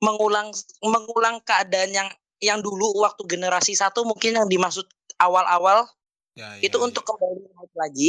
mengulang 0.00 0.52
mengulang 0.84 1.40
keadaan 1.44 1.92
yang 1.92 2.08
yang 2.40 2.60
dulu 2.60 3.00
waktu 3.00 3.24
generasi 3.24 3.72
satu 3.72 4.04
mungkin 4.04 4.36
yang 4.36 4.48
dimaksud 4.48 4.84
awal-awal 5.16 5.88
Ya, 6.36 6.60
ya, 6.60 6.68
itu 6.68 6.76
ya. 6.76 6.84
untuk 6.84 7.00
kembali 7.00 7.48
naik 7.48 7.72
lagi. 7.72 8.08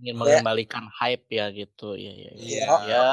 Ingin 0.00 0.16
mengembalikan 0.16 0.88
hype 0.96 1.28
ya 1.28 1.52
gitu. 1.52 1.92
Ya 1.92 2.08
ya. 2.08 2.32
ya. 2.32 2.32
Iya. 2.40 2.66
Ya. 2.88 3.04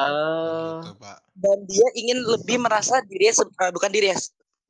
Gitu, 0.79 0.91
Pak. 1.03 1.17
dan 1.37 1.57
dia 1.67 1.87
ingin 1.99 2.23
lebih 2.23 2.57
merasa 2.63 3.03
diri 3.03 3.29
bukan 3.75 3.91
diri 3.91 4.09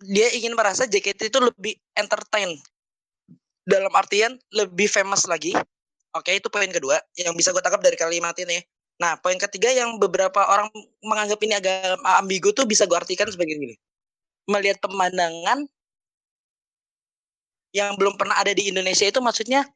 dia 0.04 0.28
ingin 0.34 0.54
merasa 0.58 0.84
JKT 0.84 1.32
itu 1.32 1.40
lebih 1.40 1.74
entertain 1.96 2.58
dalam 3.68 3.92
artian 3.92 4.40
lebih 4.56 4.88
famous 4.88 5.28
lagi 5.28 5.52
oke 6.16 6.32
itu 6.32 6.48
poin 6.48 6.72
kedua 6.72 6.96
yang 7.20 7.36
bisa 7.36 7.52
gue 7.52 7.60
tangkap 7.60 7.84
dari 7.84 8.00
kalimat 8.00 8.34
ini 8.40 8.64
nah 8.98 9.20
poin 9.20 9.36
ketiga 9.36 9.70
yang 9.70 10.00
beberapa 10.00 10.42
orang 10.48 10.72
menganggap 11.04 11.38
ini 11.44 11.54
agak 11.60 12.00
ambigu 12.24 12.56
tuh 12.56 12.64
bisa 12.64 12.88
gue 12.88 12.98
artikan 12.98 13.28
sebagai 13.28 13.60
gini 13.60 13.76
melihat 14.48 14.80
pemandangan 14.80 15.68
yang 17.76 17.94
belum 18.00 18.16
pernah 18.16 18.40
ada 18.40 18.56
di 18.56 18.72
Indonesia 18.72 19.06
itu 19.06 19.20
maksudnya 19.20 19.68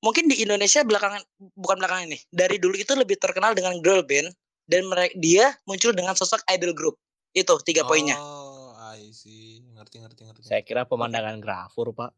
mungkin 0.00 0.30
di 0.30 0.40
Indonesia 0.40 0.80
belakangan 0.80 1.20
bukan 1.58 1.76
belakangan 1.82 2.08
ini 2.08 2.18
dari 2.32 2.56
dulu 2.56 2.78
itu 2.78 2.96
lebih 2.96 3.20
terkenal 3.20 3.52
dengan 3.52 3.76
girl 3.84 4.00
band 4.06 4.32
dan 4.64 4.86
mereka 4.86 5.12
dia 5.18 5.52
muncul 5.66 5.92
dengan 5.92 6.16
sosok 6.16 6.40
idol 6.48 6.72
group 6.72 6.96
itu 7.36 7.52
tiga 7.66 7.84
poinnya 7.84 8.16
Oh, 8.16 8.50
I 8.90 9.14
see. 9.14 9.62
Ngerti, 9.70 10.02
ngerti, 10.02 10.22
ngerti. 10.26 10.42
Saya 10.42 10.66
kira 10.66 10.82
pemandangan 10.82 11.38
grafur 11.38 11.94
pak. 11.94 12.10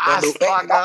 Eh, 0.00 0.16
Astaga, 0.16 0.82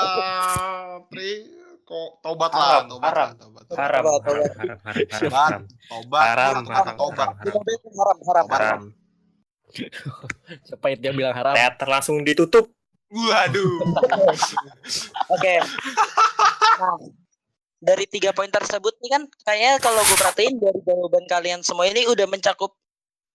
Pri, 1.07 1.48
kok 1.81 2.19
tobat 2.19 2.51
lah, 2.51 2.84
Haram, 2.84 2.84
tobat 2.89 3.12
haram. 3.12 3.29
tobat. 3.38 3.63
haram 3.72 4.03
Coba, 4.03 4.19
haram 4.19 4.36
haram 4.67 5.05
haram 5.05 5.15
haram 5.15 5.62
Tobat, 5.88 6.24
haram 6.25 6.53
tobat, 6.55 6.55
Haram, 6.55 6.55
tobat, 6.60 6.75
haram, 6.75 6.95
tobat. 6.98 7.29
haram. 7.29 7.39
Haram 7.45 8.17
haram 8.19 8.19
haram 8.19 8.48
haram 8.55 8.81
Siapa 10.62 10.86
itu 10.89 11.03
yang 11.03 11.15
bilang 11.15 11.31
haram? 11.34 11.53
teater 11.53 11.88
langsung 11.89 12.19
ditutup 12.22 12.67
Waduh. 13.07 13.74
oke 15.34 15.53
nah 16.75 16.98
dari 17.77 18.05
tiga 18.05 18.34
poin 18.34 18.50
tersebut 18.50 18.98
nih 18.98 19.12
kan 19.12 19.24
kayaknya 19.43 19.72
kalau 19.77 20.01
gue 20.01 20.17
perhatiin 20.17 20.57
dari 20.57 20.79
jawaban 20.81 21.24
kalian 21.25 21.62
semua 21.62 21.86
ini 21.86 22.03
udah 22.03 22.25
mencakup 22.25 22.74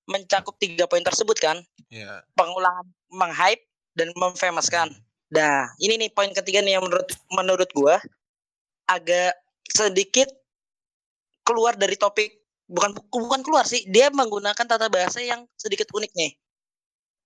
mencakup 0.05 0.59
tiga 0.59 0.85
poin 0.85 1.01
tersebut 1.01 1.39
kan 1.39 1.57
Ya, 1.89 2.23
pengulangan 2.33 2.87
meng-hype 3.11 3.67
dan 3.93 4.15
memfamouskan. 4.15 4.95
Nah, 5.31 5.71
ini 5.79 5.95
nih 5.95 6.11
poin 6.11 6.31
ketiga 6.35 6.59
nih 6.59 6.79
yang 6.79 6.85
menurut 6.85 7.09
menurut 7.31 7.71
gua 7.71 7.97
agak 8.91 9.39
sedikit 9.71 10.27
keluar 11.47 11.79
dari 11.79 11.95
topik 11.95 12.43
bukan 12.67 12.95
bukan 13.11 13.41
keluar 13.47 13.63
sih, 13.67 13.87
dia 13.87 14.11
menggunakan 14.11 14.67
tata 14.67 14.91
bahasa 14.91 15.23
yang 15.23 15.47
sedikit 15.55 15.87
unik 15.95 16.13
nih. 16.15 16.33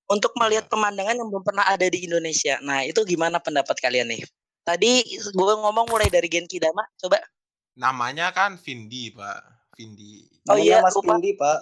Untuk 0.04 0.36
melihat 0.36 0.68
pemandangan 0.68 1.16
yang 1.16 1.28
belum 1.32 1.40
pernah 1.40 1.64
ada 1.64 1.88
di 1.88 2.04
Indonesia. 2.04 2.60
Nah, 2.60 2.84
itu 2.84 3.00
gimana 3.08 3.40
pendapat 3.40 3.72
kalian 3.80 4.12
nih? 4.12 4.20
Tadi 4.60 5.00
gua 5.32 5.56
ngomong 5.64 5.88
mulai 5.88 6.12
dari 6.12 6.28
Genki 6.28 6.60
Dama, 6.60 6.84
coba. 7.00 7.20
namanya 7.74 8.30
kan 8.30 8.54
Vindi, 8.54 9.10
Pak. 9.10 9.40
Vindi. 9.74 10.22
Oh 10.46 10.54
Namanya 10.54 10.62
iya, 10.62 10.76
Mas. 10.78 10.94
Pindi, 10.94 11.30
Pak. 11.34 11.58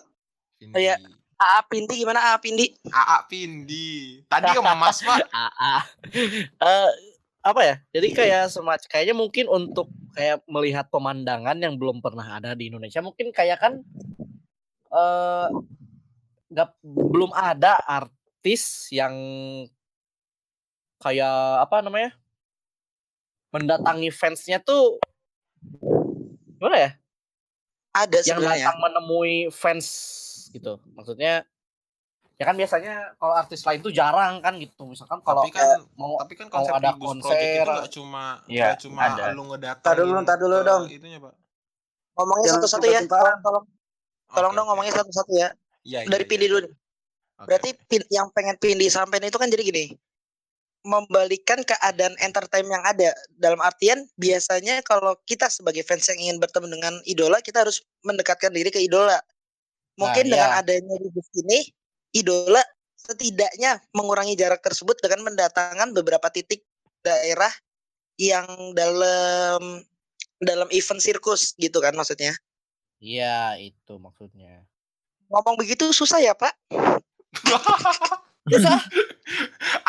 Vindi. 0.60 0.74
Oh 0.76 0.80
iya. 0.82 0.96
AA 1.42 1.60
Pindi 1.66 1.94
gimana 1.98 2.20
AA 2.22 2.38
Pindi? 2.38 2.66
AA 2.86 3.18
Vindi. 3.26 4.22
Tadi 4.30 4.48
sama 4.54 4.74
Mas, 4.78 5.02
Pak. 5.02 5.26
Ah, 5.34 5.50
ah. 5.58 5.82
Eh, 6.62 6.90
apa 7.42 7.60
ya? 7.66 7.74
Jadi 7.90 8.08
kayak 8.14 8.54
semacam 8.54 8.86
kayaknya 8.86 9.14
mungkin 9.18 9.46
untuk 9.50 9.90
kayak 10.14 10.46
melihat 10.46 10.86
pemandangan 10.86 11.58
yang 11.58 11.74
belum 11.74 11.98
pernah 11.98 12.38
ada 12.38 12.54
di 12.54 12.70
Indonesia 12.70 13.02
mungkin 13.02 13.34
kayak 13.34 13.58
kan 13.58 13.72
eh 14.92 15.48
nggak 16.52 16.68
belum 16.84 17.32
ada 17.32 17.80
artis 17.82 18.92
yang 18.92 19.16
kayak 21.00 21.34
apa 21.64 21.80
namanya 21.80 22.12
mendatangi 23.50 24.12
fansnya 24.12 24.60
tuh 24.60 25.00
gimana 26.60 26.76
ya 26.78 26.90
Ada 27.92 28.18
yang 28.24 28.38
sebenarnya. 28.38 28.68
datang 28.68 28.78
menemui 28.80 29.34
fans 29.48 29.88
gitu. 30.52 30.78
Maksudnya 30.92 31.42
ya 32.40 32.44
kan 32.48 32.56
biasanya 32.58 33.14
kalau 33.16 33.34
artis 33.38 33.62
lain 33.62 33.80
tuh 33.80 33.92
jarang 33.94 34.38
kan 34.38 34.54
gitu. 34.60 34.84
Misalkan 34.84 35.20
kalau 35.20 35.42
tapi 35.42 35.50
kan 35.54 35.80
mau 35.96 36.20
tapi 36.20 36.34
kan 36.36 36.46
mau 36.48 36.54
konsep 36.60 36.72
ada 36.76 36.90
konser. 36.96 37.36
itu 37.64 37.70
nggak 37.72 37.90
cuma 37.92 38.24
Iya, 38.46 38.64
nggak 38.72 38.78
cuma 38.84 39.00
ada. 39.08 39.22
lu 39.32 39.42
ngedatangin 39.48 39.84
Tar 39.84 39.96
dulu, 39.96 40.12
tar 40.22 40.36
dulu 40.38 40.56
dong. 40.60 40.82
itunya 40.86 41.18
pak 41.18 41.34
Ngomongnya 42.12 42.48
satu-satu 42.52 42.86
ya. 42.86 43.00
Tolong, 43.08 43.38
tolong, 43.40 43.64
tolong 44.28 44.52
Oke, 44.52 44.56
dong 44.60 44.66
ngomongnya 44.68 44.94
satu-satu 45.00 45.32
ya. 45.32 45.48
Iya, 45.82 45.98
iya, 46.04 46.10
Dari 46.12 46.24
iya. 46.24 46.30
Pindi 46.30 46.46
dulu. 46.52 46.60
nih. 46.68 46.72
Oke, 46.72 47.46
Berarti 47.48 47.68
pin, 47.88 48.02
yang 48.12 48.28
pengen 48.36 48.56
Pindi 48.60 48.86
sampein 48.92 49.24
itu 49.24 49.40
kan 49.40 49.48
jadi 49.48 49.64
gini. 49.64 49.84
Membalikan 50.82 51.62
keadaan 51.62 52.18
entertain 52.18 52.66
yang 52.66 52.82
ada. 52.82 53.14
Dalam 53.32 53.62
artian 53.62 54.02
biasanya 54.18 54.82
kalau 54.82 55.14
kita 55.24 55.46
sebagai 55.46 55.86
fans 55.86 56.04
yang 56.10 56.18
ingin 56.18 56.36
bertemu 56.42 56.66
dengan 56.74 56.94
idola, 57.06 57.38
kita 57.38 57.62
harus 57.62 57.80
mendekatkan 58.02 58.50
diri 58.50 58.68
ke 58.68 58.82
idola. 58.82 59.16
Mungkin 60.00 60.24
Nah, 60.28 60.32
dengan 60.32 60.50
iya. 60.56 60.60
adanya 60.60 60.94
ribut 60.96 61.26
ini, 61.36 61.68
idola 62.16 62.62
setidaknya 62.96 63.82
mengurangi 63.92 64.38
jarak 64.38 64.62
tersebut 64.62 64.96
dengan 65.02 65.26
mendatangkan 65.32 65.90
beberapa 65.92 66.30
titik 66.30 66.62
daerah 67.02 67.50
yang 68.16 68.46
dalam 68.78 69.82
dalam 70.38 70.68
event 70.70 71.00
sirkus 71.02 71.54
gitu 71.58 71.82
kan 71.82 71.92
maksudnya. 71.98 72.32
Iya, 73.02 73.58
itu 73.58 73.98
maksudnya. 73.98 74.62
Ngomong 75.26 75.58
begitu 75.58 75.90
susah 75.90 76.22
ya, 76.22 76.32
Pak? 76.38 76.54
Susah. 78.52 78.78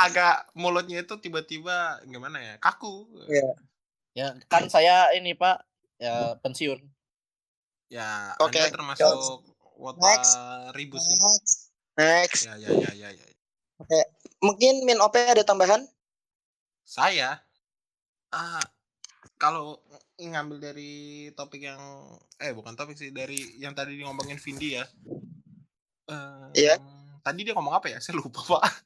agak 0.05 0.50
mulutnya 0.53 1.01
itu 1.01 1.17
tiba-tiba 1.17 2.01
gimana 2.05 2.38
ya 2.41 2.55
kaku 2.62 3.10
Iya. 3.29 3.50
Ya, 4.13 4.27
kan 4.45 4.69
saya 4.69 5.10
ini, 5.17 5.33
Pak, 5.33 5.65
ya 5.98 6.38
pensiun. 6.38 6.86
ya 7.89 8.38
Oke, 8.38 8.62
anda 8.62 8.69
termasuk 8.69 9.41
wota 9.83 9.99
Next. 9.99 10.33
ribus 10.71 11.03
sih 11.03 11.17
Next. 11.19 11.55
Next. 11.93 12.41
ya 12.47 12.55
ya 12.55 12.69
ya 12.71 13.09
ya, 13.11 13.25
ya. 13.83 14.03
Mungkin 14.39 14.87
Min 14.87 14.97
OP 14.97 15.19
ada 15.19 15.43
tambahan? 15.43 15.83
saya 16.83 17.39
ah 18.29 18.59
kalau 19.35 19.79
ng- 19.87 20.31
ngambil 20.31 20.57
dari 20.61 20.91
topik 21.31 21.63
yang 21.63 21.79
eh 22.37 22.51
bukan 22.51 22.75
topik 22.75 22.95
sih 22.95 23.11
dari 23.11 23.39
yang 23.55 23.71
tadi 23.71 23.95
di 23.95 24.03
ngomongin 24.03 24.35
Vindi 24.37 24.75
ya 24.75 24.85
Eh, 26.03 26.67
Iya. 26.67 26.75
tadi 27.23 27.47
dia 27.47 27.55
ngomong 27.55 27.71
apa 27.71 27.87
ya 27.87 27.99
saya 27.99 28.19
lupa 28.19 28.43
pak 28.43 28.83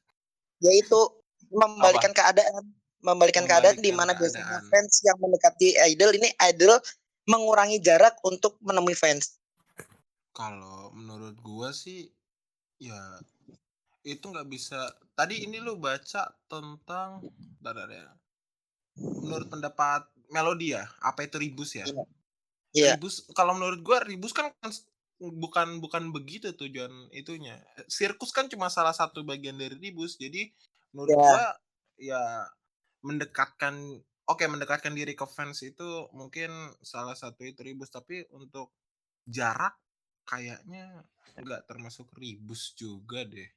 Yaitu 0.58 0.98
membalikan 1.50 2.10
keadaan. 2.10 2.70
Membalikan 2.98 3.46
keadaan 3.46 3.78
di 3.78 3.90
Membalikan 3.90 4.10
mana 4.10 4.18
biasanya 4.18 4.58
fans 4.66 4.94
yang 5.02 5.18
mendekati 5.18 5.78
idol 5.86 6.10
ini 6.14 6.30
idol 6.50 6.78
mengurangi 7.26 7.78
jarak 7.78 8.18
untuk 8.22 8.58
menemui 8.58 8.94
fans. 8.94 9.37
Kalau 10.38 10.94
menurut 10.94 11.34
gua 11.42 11.74
sih 11.74 12.06
ya 12.78 13.18
itu 14.06 14.22
nggak 14.22 14.46
bisa. 14.46 14.86
Tadi 15.18 15.42
ini 15.42 15.58
lu 15.58 15.74
baca 15.82 16.30
tentang 16.46 17.26
bentar 17.58 17.90
ya. 17.90 18.06
Menurut 18.98 19.50
pendapat 19.50 20.06
Melodi 20.30 20.76
ya, 20.78 20.86
apa 21.02 21.26
itu 21.26 21.42
ribus 21.42 21.74
ya? 21.74 21.90
Iya. 21.90 22.04
Iya. 22.70 22.90
Ribus 22.94 23.26
kalau 23.34 23.58
menurut 23.58 23.82
gua 23.82 23.98
ribus 24.06 24.30
kan 24.30 24.54
kan- 24.62 24.86
bukan 25.18 25.82
bukan 25.82 26.14
begitu 26.14 26.54
tujuan 26.54 27.10
itunya. 27.10 27.58
Sirkus 27.90 28.30
kan 28.30 28.46
cuma 28.46 28.70
salah 28.70 28.94
satu 28.94 29.26
bagian 29.26 29.58
dari 29.58 29.74
ribus. 29.74 30.14
Jadi 30.22 30.54
menurut 30.94 31.18
Ya. 31.18 31.18
gua 31.18 31.44
ya 31.98 32.22
mendekatkan 33.02 33.74
oke 34.30 34.44
mendekatkan 34.46 34.94
diri 34.94 35.18
ke 35.18 35.26
fans 35.26 35.66
itu 35.66 36.06
mungkin 36.14 36.52
salah 36.86 37.18
satu 37.18 37.42
itu 37.42 37.58
ribus 37.66 37.90
tapi 37.90 38.22
untuk 38.30 38.70
jarak 39.26 39.74
kayaknya 40.28 40.84
nggak 41.40 41.64
termasuk 41.64 42.12
ribus 42.12 42.76
juga 42.76 43.24
deh. 43.24 43.48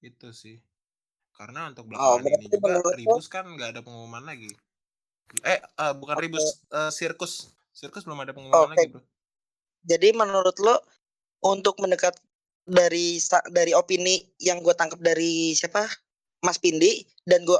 Itu 0.00 0.30
sih. 0.30 0.62
Karena 1.34 1.68
untuk 1.68 1.90
Oh, 1.92 2.16
belakangan 2.16 2.22
ini 2.22 2.46
berarti 2.56 2.56
juga 2.56 2.96
ribus 2.96 3.26
kan 3.26 3.44
nggak 3.44 3.70
ada 3.76 3.80
pengumuman 3.82 4.24
lagi. 4.24 4.48
Eh 5.42 5.58
eh, 5.58 5.92
bukan 5.98 6.16
ribus 6.16 6.62
eh, 6.70 6.90
sirkus. 6.94 7.50
Sirkus 7.74 8.06
belum 8.06 8.22
ada 8.22 8.32
pengumuman 8.32 8.72
Oke. 8.72 8.72
lagi 8.72 8.86
bro. 8.94 9.02
Jadi 9.86 10.08
menurut 10.16 10.56
lo 10.62 10.76
untuk 11.44 11.78
mendekat 11.82 12.16
dari 12.66 13.20
dari 13.54 13.72
opini 13.76 14.26
yang 14.42 14.58
gue 14.64 14.74
tangkap 14.74 14.98
dari 14.98 15.54
siapa? 15.54 15.86
Mas 16.42 16.58
Pindi 16.62 17.02
dan 17.26 17.42
gue 17.42 17.58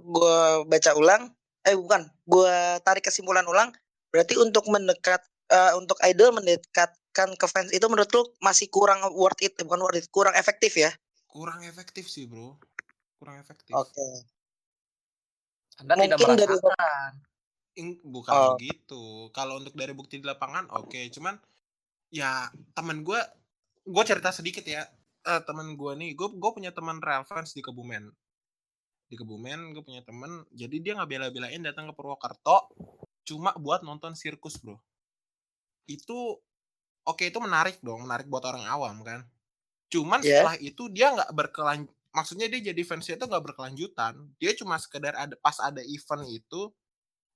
gua 0.00 0.64
baca 0.64 0.96
ulang 0.96 1.32
eh 1.68 1.76
bukan 1.76 2.08
gue 2.24 2.54
tarik 2.84 3.04
kesimpulan 3.04 3.44
ulang 3.44 3.68
berarti 4.12 4.34
untuk 4.40 4.64
mendekat 4.72 5.20
eh, 5.50 5.72
untuk 5.74 5.98
idol 6.00 6.30
mendekatkan 6.32 7.34
ke 7.34 7.46
fans 7.46 7.70
itu 7.70 7.82
menurut 7.84 8.08
lo 8.08 8.22
masih 8.38 8.66
kurang 8.66 9.02
worth 9.12 9.40
it 9.40 9.58
bukan 9.58 9.78
worth 9.78 9.98
it 9.98 10.06
kurang 10.08 10.32
efektif 10.32 10.74
ya? 10.74 10.90
Kurang 11.26 11.62
efektif 11.62 12.06
sih 12.06 12.24
bro. 12.24 12.54
Kurang 13.16 13.38
efektif. 13.38 13.70
Oke. 13.72 14.26
Anda 15.78 15.94
tidak 15.96 16.18
Mungkin 16.18 16.36
dari- 16.36 16.50
merasakan. 16.50 17.12
Ing- 17.72 18.02
bukan 18.02 18.32
Oh. 18.32 18.48
begitu. 18.54 19.02
Kalau 19.30 19.56
untuk 19.56 19.72
dari 19.72 19.90
bukti 19.90 20.18
di 20.18 20.26
lapangan 20.26 20.68
oke. 20.72 21.00
Cuman 21.10 21.38
ya 22.10 22.46
teman 22.72 23.00
gue 23.00 23.20
gue 23.82 24.04
cerita 24.04 24.30
sedikit 24.30 24.62
ya. 24.62 24.84
Eh 25.20 25.40
teman 25.44 25.74
gue 25.74 25.92
nih 25.94 26.10
gue 26.12 26.28
gue 26.30 26.50
punya 26.50 26.70
teman 26.70 26.98
real 26.98 27.22
fans 27.22 27.52
di 27.52 27.60
Kebumen. 27.60 28.10
Di 29.06 29.14
Kebumen 29.14 29.72
gue 29.72 29.80
punya 29.80 30.02
teman 30.02 30.44
jadi 30.50 30.76
dia 30.78 30.92
nggak 30.94 31.08
bela-belain 31.08 31.60
datang 31.60 31.86
ke 31.86 31.94
Purwokerto 31.94 32.70
cuma 33.20 33.52
buat 33.54 33.82
nonton 33.82 34.14
sirkus 34.14 34.58
bro 34.58 34.80
itu 35.90 36.38
oke 37.02 37.24
itu 37.26 37.38
menarik 37.42 37.82
dong 37.82 38.06
menarik 38.06 38.30
buat 38.30 38.46
orang 38.46 38.62
awam 38.70 39.02
kan 39.02 39.26
cuman 39.90 40.22
Iya. 40.22 40.46
setelah 40.46 40.56
itu 40.62 40.82
dia 40.88 41.10
nggak 41.10 41.30
berkelan 41.34 41.82
maksudnya 42.10 42.46
dia 42.46 42.70
jadi 42.70 42.82
fansnya 42.86 43.18
itu 43.18 43.26
nggak 43.26 43.44
berkelanjutan 43.50 44.14
dia 44.38 44.54
cuma 44.54 44.78
sekedar 44.78 45.18
ada 45.18 45.34
pas 45.38 45.58
ada 45.58 45.82
event 45.82 46.26
itu 46.30 46.70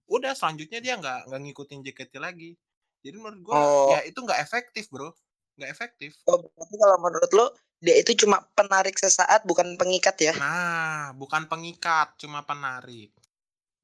udah 0.07 0.35
selanjutnya 0.35 0.79
dia 0.79 0.95
nggak 0.95 1.27
nggak 1.27 1.40
ngikutin 1.51 1.81
JKT 1.83 2.14
lagi 2.23 2.55
jadi 3.03 3.17
menurut 3.19 3.40
gua 3.43 3.57
Oh. 3.59 3.90
ya 3.90 4.07
itu 4.07 4.19
nggak 4.19 4.38
efektif 4.38 4.87
bro 4.88 5.11
nggak 5.59 5.71
efektif 5.71 6.14
Oh, 6.27 6.38
berarti 6.38 6.77
kalau 6.79 6.99
menurut 6.99 7.31
lo 7.35 7.47
dia 7.79 7.95
itu 7.99 8.17
cuma 8.17 8.40
penarik 8.55 8.97
sesaat 8.97 9.43
bukan 9.45 9.75
pengikat 9.77 10.17
ya 10.19 10.35
nah 10.35 11.11
bukan 11.14 11.47
pengikat 11.47 12.14
cuma 12.17 12.43
penarik 12.43 13.11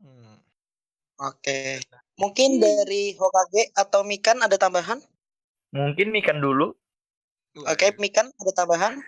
Hmm. 0.01 0.41
Oke. 1.21 1.77
Mungkin 2.21 2.61
dari 2.61 3.17
Hokage 3.17 3.73
atau 3.73 4.05
Mikan 4.05 4.39
ada 4.39 4.55
tambahan? 4.55 5.01
Mungkin 5.73 6.13
Mikan 6.13 6.39
dulu. 6.39 6.77
Oke, 7.65 7.97
Mikan 7.97 8.29
ada 8.31 8.53
tambahan? 8.55 9.01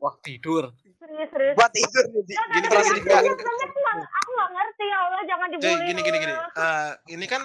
Wah, 0.00 0.14
tidur. 0.20 0.72
Serius, 0.96 1.28
serius. 1.30 1.54
Buat 1.54 1.70
tidur. 1.70 2.04
gini 2.10 2.26
gini 2.66 2.66
gini 2.66 2.82
Aku 3.96 4.28
nggak 4.28 4.50
ngerti 4.50 4.84
ya 4.84 4.96
Allah 4.98 5.20
jangan 5.24 5.46
dibully. 5.48 5.84
gini 5.86 6.00
gini 6.02 6.16
gini 6.18 6.32
Allah. 6.34 6.50
Eh, 6.56 6.90
ini 7.14 7.26
kan 7.26 7.42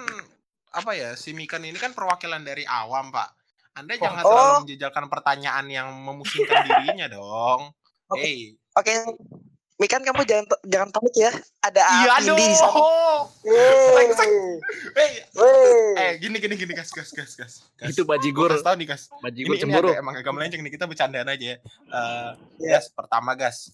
apa 0.72 0.92
ya 0.94 1.10
si 1.14 1.32
Mikan 1.32 1.62
ini 1.62 1.76
kan 1.76 1.92
perwakilan 1.92 2.42
dari 2.42 2.64
awam 2.64 3.12
pak 3.12 3.28
anda 3.74 3.94
jangan 3.96 4.24
Oh. 4.24 4.26
selalu 4.26 4.52
menjejalkan 4.66 5.06
pertanyaan 5.08 5.66
yang 5.68 5.88
memusingkan 5.94 6.64
dirinya 6.64 7.06
dong 7.08 7.72
Oke. 8.08 8.18
hey 8.18 8.38
Oke. 8.74 8.94
Mikan 9.82 10.00
kamu 10.00 10.22
jangan 10.24 10.46
jangan 10.63 10.89
panik 10.91 11.15
ya. 11.17 11.32
Ada 11.60 11.82
iya 11.82 12.12
api 12.13 12.38
di 12.38 12.54
sana. 12.54 12.82
Wey. 13.41 15.12
Wey. 15.34 15.84
eh 15.98 16.12
gini 16.17 16.38
gini 16.38 16.54
gini 16.54 16.72
gas 16.72 16.89
gas 16.89 17.10
gas 17.10 17.34
gas 17.34 17.54
gas 17.74 17.89
Itu 17.89 18.06
bajigur, 18.06 18.54
tau 18.62 18.74
nih 18.74 18.86
gas 18.88 19.10
bajigur 19.20 19.52
ini, 19.52 19.58
ini 19.58 19.63
cemburu. 19.63 19.89
agak, 19.89 20.00
emang 20.00 20.15
agak 20.15 20.32
melenceng 20.32 20.62
nih 20.62 20.72
kita 20.72 20.86
bercandaan 20.86 21.28
aja 21.28 21.46
ya. 21.48 21.58
Eh, 21.58 22.30
Iya. 22.62 22.78
gas 22.78 22.86
pertama 22.89 23.34
gas 23.34 23.74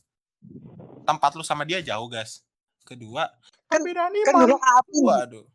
tempat 1.03 1.31
lu 1.33 1.43
sama 1.43 1.63
dia 1.63 1.79
jauh 1.81 2.07
gas 2.07 2.39
kedua 2.81 3.27
Kan- 3.67 3.83
perbedaan 3.83 4.11
Kan 4.17 4.31
iman 4.33 4.47
bilang 4.47 4.63
api. 4.63 4.97
waduh 5.01 5.45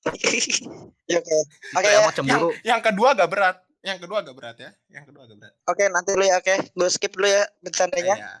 Ya, 1.04 1.18
Oke. 1.18 1.36
Oke 1.74 1.82
Itu 1.82 1.90
ya. 1.90 2.00
emang 2.00 2.14
cemburu. 2.14 2.48
yang 2.62 2.80
kedua 2.80 3.08
agak 3.12 3.28
berat 3.28 3.56
yang 3.80 3.98
kedua 3.98 4.16
agak 4.20 4.32
berat 4.32 4.56
ya 4.56 4.70
yang 4.88 5.04
kedua 5.04 5.24
agak 5.24 5.36
berat 5.36 5.52
Oke, 5.66 5.84
nanti 5.86 6.08
dulu 6.10 6.22
ya. 6.22 6.36
Oke. 6.38 6.54
Gue 6.70 6.88
skip 6.88 7.12
dulu 7.12 7.26
ya 7.26 7.44
bercandanya. 7.58 8.14
Iya. 8.14 8.32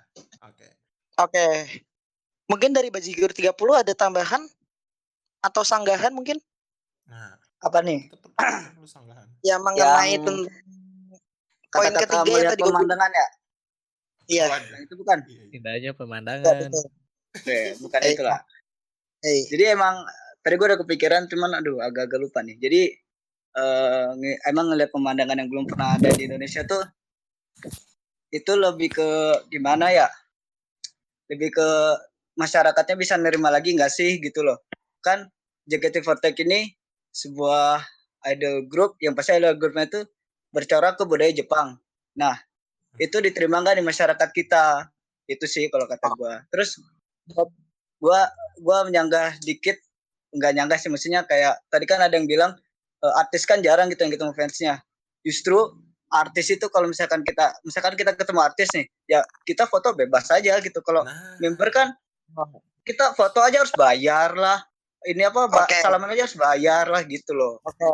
oke 0.42 0.66
Oke. 1.20 1.48
Mungkin 2.50 2.74
dari 2.74 2.88
Bajigur 2.90 3.30
30 3.30 3.74
ada 3.78 3.92
tambahan 3.94 4.42
atau 5.40 5.62
sanggahan 5.62 6.10
mungkin? 6.10 6.40
nah 7.06 7.34
Apa 7.60 7.84
nih? 7.84 8.08
itu 8.08 8.16
perlu 8.16 8.88
sanggahan 8.88 9.28
Yang 9.48 9.60
mengenai 9.60 10.14
Yang 10.16 10.24
tentang 10.24 10.42
poin 11.70 11.92
ketiga 11.94 12.32
yang 12.34 12.50
tadi 12.50 12.62
pemandangan 12.66 13.10
ya? 13.14 13.26
Iya. 14.30 14.46
Nah, 14.46 14.80
itu 14.82 14.94
bukan. 14.94 15.18
Iya, 15.26 15.42
iya. 15.42 15.52
Indahnya 15.58 15.90
pemandangan. 15.94 16.70
betul. 16.70 16.86
Oke, 17.30 17.58
bukan 17.78 18.00
Eh, 18.02 18.10
itulah. 18.14 18.38
Eh, 19.22 19.42
Jadi 19.50 19.64
emang 19.70 20.02
tadi 20.42 20.54
gue 20.58 20.66
udah 20.66 20.80
kepikiran 20.82 21.22
cuman 21.30 21.62
aduh 21.62 21.78
agak-agak 21.78 22.18
lupa 22.18 22.42
nih. 22.42 22.56
Jadi 22.58 22.80
eh, 23.54 24.08
nge- 24.18 24.40
emang 24.50 24.70
ngeliat 24.70 24.90
pemandangan 24.90 25.36
yang 25.38 25.48
belum 25.50 25.66
pernah 25.70 25.98
ada 25.98 26.10
di 26.10 26.26
Indonesia 26.26 26.62
tuh 26.66 26.82
itu 28.30 28.52
lebih 28.54 28.94
ke 28.94 29.08
gimana 29.50 29.90
ya? 29.90 30.06
Lebih 31.30 31.54
ke 31.54 31.68
masyarakatnya 32.34 32.96
bisa 32.98 33.14
nerima 33.16 33.48
lagi 33.48 33.74
nggak 33.74 33.92
sih 33.92 34.18
gitu 34.18 34.42
loh. 34.42 34.58
Kan 35.00 35.30
JKT48 35.70 36.44
ini 36.46 36.74
sebuah 37.14 37.82
idol 38.34 38.66
group 38.66 38.98
yang 39.00 39.14
pasti 39.16 39.38
idol 39.38 39.56
groupnya 39.56 39.86
itu 39.86 40.00
bercorak 40.50 40.98
ke 40.98 41.04
budaya 41.06 41.30
Jepang. 41.30 41.78
Nah, 42.18 42.34
itu 42.98 43.22
diterima 43.22 43.62
nggak 43.62 43.78
di 43.78 43.84
masyarakat 43.86 44.30
kita? 44.34 44.90
Itu 45.30 45.46
sih 45.46 45.70
kalau 45.70 45.86
kata 45.86 46.10
gua. 46.18 46.42
Terus 46.50 46.78
gua 48.02 48.26
gua 48.58 48.78
menyanggah 48.86 49.38
dikit 49.46 49.78
nggak 50.30 50.52
nyanggah 50.54 50.78
sih 50.78 50.90
maksudnya 50.90 51.26
kayak 51.26 51.58
tadi 51.70 51.86
kan 51.90 51.98
ada 52.02 52.14
yang 52.14 52.26
bilang 52.26 52.54
eh, 53.02 53.14
artis 53.18 53.46
kan 53.46 53.62
jarang 53.62 53.90
gitu 53.90 54.02
yang 54.02 54.12
ketemu 54.14 54.32
fansnya. 54.34 54.74
Justru 55.22 55.70
artis 56.10 56.50
itu 56.50 56.66
kalau 56.68 56.90
misalkan 56.90 57.22
kita 57.22 57.54
misalkan 57.62 57.94
kita 57.94 58.12
ketemu 58.18 58.40
artis 58.42 58.68
nih, 58.74 58.86
ya 59.06 59.20
kita 59.46 59.70
foto 59.70 59.94
bebas 59.94 60.26
aja 60.34 60.58
gitu. 60.58 60.82
Kalau 60.82 61.06
Nah, 61.06 61.38
member 61.38 61.70
kan 61.70 61.94
kita 62.82 63.14
foto 63.14 63.38
aja 63.40 63.62
harus 63.62 63.74
bayar 63.74 64.34
lah. 64.34 64.58
Ini 65.00 65.32
apa 65.32 65.48
ba- 65.48 65.64
Oke. 65.64 65.80
salaman 65.80 66.12
aja 66.12 66.28
harus 66.28 66.36
bayar 66.36 66.84
lah 66.90 67.00
gitu 67.06 67.32
loh. 67.32 67.62
Oke. 67.64 67.88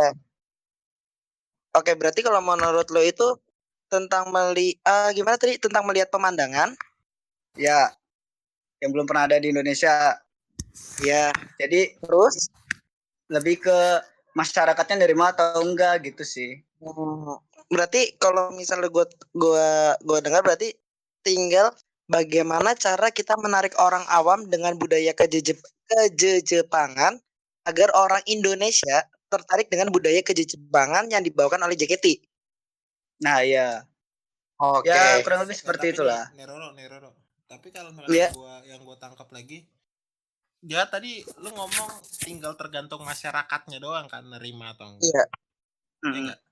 Oke, 1.77 1.93
berarti 1.93 2.25
kalau 2.25 2.41
menurut 2.41 2.89
lo 2.89 3.05
itu 3.05 3.37
tentang 3.87 4.33
meli 4.33 4.81
eh, 4.81 5.11
gimana 5.13 5.37
tadi 5.37 5.61
tentang 5.61 5.85
melihat 5.85 6.09
pemandangan? 6.09 6.73
Ya, 7.55 7.93
yang 8.81 8.91
belum 8.97 9.07
pernah 9.07 9.29
ada 9.29 9.37
di 9.37 9.53
Indonesia. 9.53 10.17
Ya, 11.05 11.33
Jadi 11.61 12.01
terus 12.01 12.49
lebih 13.29 13.61
ke 13.65 13.79
masyarakatnya 14.37 15.05
nerima 15.05 15.33
atau 15.33 15.61
enggak 15.65 16.09
gitu 16.09 16.25
sih. 16.25 16.61
Hmm, 16.81 17.41
berarti 17.73 18.15
kalau 18.23 18.55
misalnya 18.55 18.87
gua 18.91 19.07
gua 19.35 19.99
gua 20.07 20.19
dengar 20.23 20.43
berarti 20.47 20.75
tinggal 21.27 21.75
bagaimana 22.07 22.79
cara 22.79 23.11
kita 23.11 23.35
menarik 23.43 23.75
orang 23.83 24.07
awam 24.07 24.47
dengan 24.47 24.79
budaya 24.79 25.11
kejeje 25.11 25.59
kejejepangan 25.91 27.19
agar 27.67 27.89
orang 27.99 28.23
Indonesia 28.31 29.07
tertarik 29.27 29.67
dengan 29.67 29.91
budaya 29.91 30.23
kejejepangan 30.23 31.11
yang 31.11 31.23
dibawakan 31.27 31.67
oleh 31.67 31.75
JKT. 31.75 32.23
Nah, 33.27 33.43
ya. 33.43 33.83
Oke. 34.57 34.89
Ya, 34.89 35.21
kurang 35.27 35.43
lebih 35.45 35.59
seperti 35.59 35.91
tapi 35.91 35.95
itulah. 35.99 36.23
Neroro, 36.39 36.71
Neroro. 36.73 37.11
Tapi 37.51 37.75
kalau 37.75 37.91
Iya. 38.07 38.31
misalnya 38.31 38.39
gua 38.39 38.55
yang 38.67 38.81
gua 38.87 38.97
tangkap 39.03 39.29
lagi, 39.35 39.67
dia 40.63 40.87
tadi 40.87 41.27
lu 41.43 41.51
ngomong 41.53 41.91
tinggal 42.23 42.55
tergantung 42.55 43.03
masyarakatnya 43.03 43.79
doang 43.83 44.07
kan 44.07 44.23
nerima 44.27 44.75
atau 44.75 44.95
enggak. 44.95 45.07
Iya. 45.11 45.25
Iya 46.07 46.35
Mm. 46.37 46.46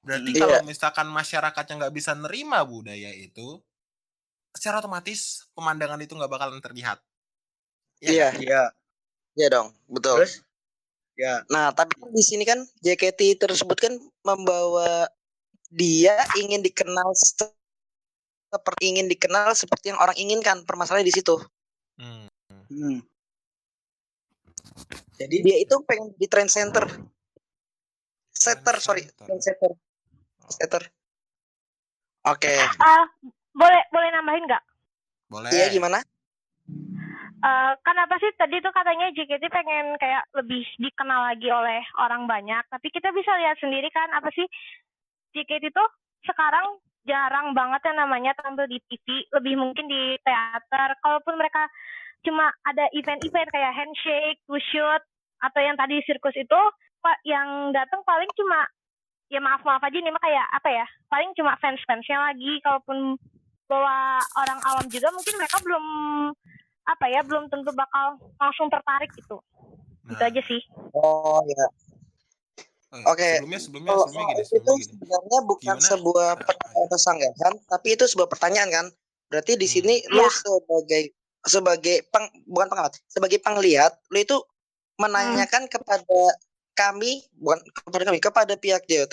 Berarti 0.00 0.30
Iya. 0.32 0.40
kalau 0.40 0.58
misalkan 0.64 1.06
masyarakatnya 1.12 1.74
nggak 1.84 1.94
bisa 1.94 2.16
nerima 2.16 2.64
budaya 2.64 3.12
itu, 3.12 3.60
secara 4.56 4.80
otomatis 4.80 5.44
pemandangan 5.52 6.00
itu 6.00 6.16
nggak 6.16 6.32
bakalan 6.32 6.60
terlihat. 6.64 6.98
Iya, 8.00 8.32
Iya. 8.40 8.62
iya 9.36 9.48
dong, 9.52 9.76
betul. 9.86 10.24
Terus 10.24 10.40
ya, 11.20 11.44
Nah, 11.52 11.68
tapi 11.76 12.00
kan 12.00 12.08
di 12.08 12.24
sini 12.24 12.48
kan 12.48 12.64
JKT 12.80 13.36
tersebut 13.36 13.76
kan 13.76 13.92
membawa 14.24 15.04
dia 15.68 16.16
ingin 16.40 16.64
dikenal 16.64 17.12
se- 17.12 17.52
seperti 18.50 18.82
ingin 18.90 19.06
dikenal 19.06 19.52
seperti 19.54 19.92
yang 19.94 20.00
orang 20.00 20.16
inginkan. 20.18 20.64
Permasalahannya 20.66 21.06
di 21.06 21.14
situ. 21.14 21.36
Hmm. 22.00 22.26
hmm. 22.72 22.98
Jadi 25.20 25.36
Dia 25.44 25.60
itu 25.60 25.76
pengen 25.84 26.16
di 26.16 26.26
trend 26.26 26.48
center. 26.48 26.88
Setter, 28.32 28.80
sorry, 28.80 29.04
trend 29.20 29.44
setter. 29.44 29.76
Setter. 30.50 30.82
Oke. 32.26 32.52
Ah, 32.82 33.06
boleh 33.54 33.82
boleh 33.94 34.08
nambahin 34.12 34.44
nggak? 34.44 34.64
Boleh. 35.30 35.50
Iya 35.54 35.72
gimana? 35.72 36.02
Eh, 37.40 37.72
kan 37.80 37.96
apa 37.96 38.20
sih 38.20 38.28
tadi 38.36 38.60
tuh 38.60 38.68
katanya 38.68 39.08
JKT 39.16 39.48
pengen 39.48 39.96
kayak 39.96 40.28
lebih 40.36 40.60
dikenal 40.76 41.32
lagi 41.32 41.48
oleh 41.48 41.80
orang 41.96 42.28
banyak, 42.28 42.60
tapi 42.68 42.92
kita 42.92 43.08
bisa 43.16 43.32
lihat 43.40 43.56
sendiri 43.56 43.88
kan 43.88 44.12
apa 44.12 44.28
sih 44.36 44.44
JKT 45.32 45.72
itu 45.72 45.84
sekarang 46.28 46.76
jarang 47.08 47.56
banget 47.56 47.80
yang 47.88 47.96
namanya 48.04 48.36
tampil 48.36 48.68
di 48.68 48.76
TV, 48.84 49.24
lebih 49.32 49.56
mungkin 49.56 49.88
di 49.88 50.20
teater. 50.20 51.00
Kalaupun 51.00 51.40
mereka 51.40 51.64
cuma 52.20 52.52
ada 52.68 52.84
event-event 52.92 53.48
kayak 53.48 53.72
handshake, 53.72 54.44
to 54.44 54.60
shoot, 54.60 55.00
atau 55.40 55.60
yang 55.64 55.80
tadi 55.80 55.96
sirkus 56.04 56.36
itu, 56.36 56.60
pak 57.00 57.16
yang 57.24 57.72
datang 57.72 58.04
paling 58.04 58.28
cuma 58.36 58.68
ya 59.30 59.38
maaf 59.38 59.62
maaf 59.62 59.80
aja 59.80 59.94
nih 59.94 60.10
mah 60.10 60.20
kayak 60.20 60.46
apa 60.52 60.68
ya, 60.68 60.86
paling 61.06 61.30
cuma 61.38 61.54
fans-fansnya 61.62 62.18
lagi. 62.18 62.58
Kalaupun 62.60 63.14
bawa 63.70 64.18
orang 64.34 64.58
awam 64.66 64.86
juga 64.90 65.14
mungkin 65.14 65.38
mereka 65.38 65.62
belum 65.62 65.84
apa 66.90 67.06
ya 67.06 67.22
belum 67.22 67.46
tentu 67.46 67.70
bakal 67.70 68.18
langsung 68.34 68.66
tertarik 68.66 69.14
gitu 69.14 69.38
Nah, 70.02 70.18
itu 70.18 70.22
aja 70.26 70.42
sih 70.42 70.60
Oh 70.90 71.38
ya. 71.46 71.66
Oke. 73.06 73.38
Sebelumnya, 73.38 73.60
sebelumnya, 73.62 73.90
Kalau 73.94 74.02
sebelumnya 74.02 74.26
gini, 74.26 74.42
itu 74.42 74.48
sebelumnya 74.50 74.74
gini. 74.74 74.90
sebenarnya 74.90 75.38
bukan 75.46 75.76
Gimana? 75.78 75.86
sebuah 75.86 76.28
Ah, 76.34 76.42
pertanyaan 76.42 76.88
kesanggahan, 76.90 77.52
tapi 77.70 77.88
itu 77.94 78.04
sebuah 78.10 78.26
pertanyaan 78.26 78.70
kan. 78.74 78.86
Berarti 79.30 79.52
di 79.54 79.66
Hmm. 79.70 79.74
sini 79.78 79.94
lu 80.10 80.18
Iya. 80.18 80.30
sebagai 80.34 81.02
sebagai 81.40 81.96
peng, 82.10 82.26
bukan 82.50 82.66
pengamat, 82.66 82.98
sebagai 83.06 83.38
penglihat, 83.38 83.94
lu 84.10 84.18
itu 84.18 84.36
menanyakan 84.98 85.70
kepada 85.70 86.20
kami, 86.80 87.28
bukan 87.36 87.60
kepada 87.76 88.02
kami, 88.08 88.18
kepada 88.24 88.54
pihak 88.56 88.88
JOT 88.88 89.12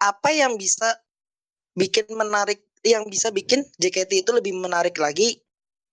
apa 0.00 0.28
yang 0.32 0.56
bisa 0.60 1.00
bikin 1.76 2.08
menarik, 2.12 2.60
yang 2.84 3.08
bisa 3.08 3.32
bikin 3.32 3.64
JKT 3.80 4.24
itu 4.24 4.30
lebih 4.32 4.56
menarik 4.56 4.96
lagi 4.96 5.40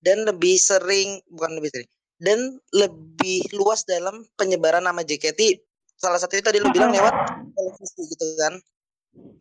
dan 0.03 0.23
lebih 0.23 0.55
sering, 0.59 1.19
bukan 1.31 1.59
lebih 1.59 1.69
sering, 1.71 1.89
dan 2.23 2.39
lebih 2.71 3.43
luas 3.55 3.83
dalam 3.83 4.23
penyebaran 4.39 4.83
nama 4.83 5.03
JKT. 5.03 5.59
Salah 5.99 6.19
satu 6.19 6.39
itu 6.39 6.45
tadi 6.45 6.59
lu 6.63 6.71
bilang 6.71 6.91
lewat 6.93 7.13
televisi 7.51 8.01
gitu 8.11 8.25
kan. 8.39 8.53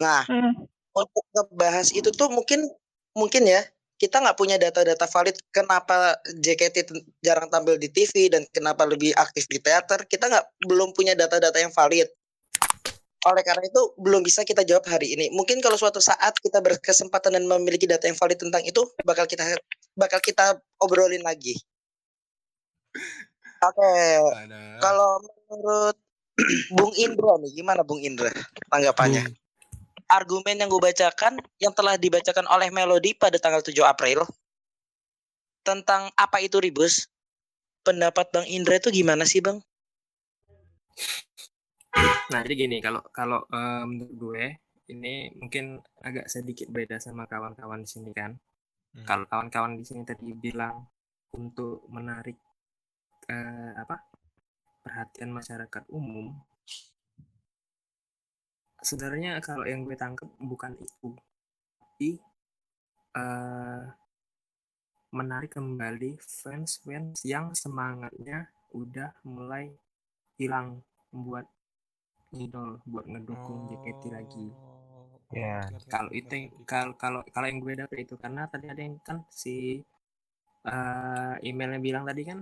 Nah, 0.00 0.24
Hmm. 0.26 0.66
untuk 0.96 1.24
ngebahas 1.36 1.92
itu 1.92 2.08
tuh 2.10 2.32
mungkin 2.32 2.64
mungkin 3.12 3.44
ya 3.44 3.60
kita 3.96 4.20
nggak 4.20 4.36
punya 4.36 4.60
data-data 4.60 5.08
valid 5.08 5.36
kenapa 5.48 6.20
JKT 6.36 6.92
jarang 7.24 7.48
tampil 7.48 7.80
di 7.80 7.88
TV 7.88 8.28
dan 8.28 8.44
kenapa 8.52 8.84
lebih 8.84 9.16
aktif 9.16 9.48
di 9.48 9.56
teater 9.56 10.04
kita 10.04 10.28
nggak 10.28 10.44
belum 10.68 10.92
punya 10.92 11.16
data-data 11.16 11.56
yang 11.56 11.72
valid. 11.72 12.08
Oleh 13.26 13.42
karena 13.42 13.64
itu 13.66 13.82
belum 13.98 14.22
bisa 14.22 14.46
kita 14.46 14.62
jawab 14.62 14.86
hari 14.86 15.18
ini. 15.18 15.32
Mungkin 15.34 15.58
kalau 15.58 15.74
suatu 15.74 15.98
saat 15.98 16.36
kita 16.38 16.62
berkesempatan 16.62 17.34
dan 17.34 17.44
memiliki 17.48 17.88
data 17.88 18.06
yang 18.06 18.14
valid 18.14 18.38
tentang 18.38 18.62
itu 18.62 18.84
bakal 19.02 19.26
kita 19.26 19.42
bakal 19.98 20.20
kita 20.20 20.60
obrolin 20.78 21.24
lagi. 21.24 21.56
Oke 23.64 23.92
Ada. 24.36 24.78
kalau 24.84 25.24
menurut 25.48 25.96
Bung 26.76 26.92
Indra 27.00 27.40
nih 27.40 27.56
gimana 27.56 27.80
Bung 27.80 28.04
Indra 28.04 28.28
tanggapannya 28.68 29.32
argumen 30.06 30.58
yang 30.58 30.70
gue 30.70 30.82
bacakan 30.82 31.38
yang 31.58 31.74
telah 31.74 31.98
dibacakan 31.98 32.46
oleh 32.46 32.70
Melody 32.70 33.14
pada 33.14 33.38
tanggal 33.38 33.62
7 33.62 33.74
April 33.82 34.22
tentang 35.66 36.14
apa 36.14 36.38
itu 36.38 36.62
ribus 36.62 37.10
pendapat 37.82 38.30
Bang 38.30 38.46
Indra 38.46 38.78
itu 38.78 38.90
gimana 38.94 39.26
sih 39.26 39.42
Bang? 39.42 39.62
Nah, 42.26 42.42
jadi 42.42 42.66
gini, 42.66 42.78
kalau 42.82 43.02
kalau 43.14 43.46
eh, 43.50 43.84
menurut 43.86 44.14
gue 44.14 44.44
ini 44.90 45.30
mungkin 45.38 45.82
agak 46.02 46.30
sedikit 46.30 46.70
beda 46.70 47.02
sama 47.02 47.26
kawan-kawan 47.26 47.82
di 47.82 47.88
sini 47.90 48.10
kan. 48.14 48.34
Hmm. 48.94 49.06
Kalau 49.06 49.24
kawan-kawan 49.26 49.78
di 49.78 49.84
sini 49.86 50.02
tadi 50.06 50.30
bilang 50.34 50.86
untuk 51.34 51.86
menarik 51.90 52.38
eh, 53.30 53.72
apa 53.74 54.06
perhatian 54.82 55.34
masyarakat 55.34 55.84
umum, 55.90 56.34
sebenarnya 58.88 59.30
kalau 59.46 59.64
yang 59.72 59.80
gue 59.86 59.96
tangkap 60.02 60.28
bukan 60.50 60.72
itu, 60.86 61.08
tapi 61.80 62.10
eh, 63.16 63.82
menarik 65.18 65.50
kembali 65.58 66.10
fans-fans 66.40 67.16
yang 67.32 67.46
semangatnya 67.62 68.38
udah 68.80 69.10
mulai 69.34 69.64
hilang 70.40 70.68
buat 71.24 71.46
idol 72.44 72.70
buat 72.90 73.04
ngedukung 73.12 73.60
JKT 73.70 74.02
lagi. 74.16 74.46
Oh, 75.30 75.36
Ya. 75.40 75.54
ngerti, 75.70 75.88
Kalau 75.92 76.10
itu 76.20 76.34
kalau 76.70 76.92
kalau 77.02 77.20
kalau 77.34 77.46
yang 77.50 77.60
gue 77.64 77.74
dapet 77.82 77.98
itu 78.06 78.14
karena 78.22 78.42
tadi 78.52 78.66
ada 78.72 78.82
yang 78.86 78.96
kan 79.08 79.18
si 79.42 79.54
eh, 80.72 81.34
emailnya 81.48 81.80
bilang 81.86 82.04
tadi 82.08 82.22
kan 82.30 82.38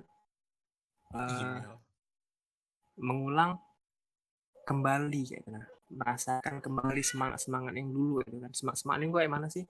eh, 1.14 1.61
Email. 1.61 1.78
mengulang 3.07 3.52
kembali 4.68 5.20
kayak 5.28 5.42
gitu 5.44 5.50
nah 5.54 5.64
merasakan 5.90 6.64
kembali 6.64 7.03
semangat 7.05 7.44
semangat 7.44 7.75
yang 7.77 7.90
dulu 7.92 8.25
gitu 8.25 8.38
kan. 8.40 8.53
Semangat 8.57 8.79
semangat 8.85 9.01
yang 9.05 9.12
gue 9.12 9.23
mana 9.29 9.47
sih? 9.53 9.64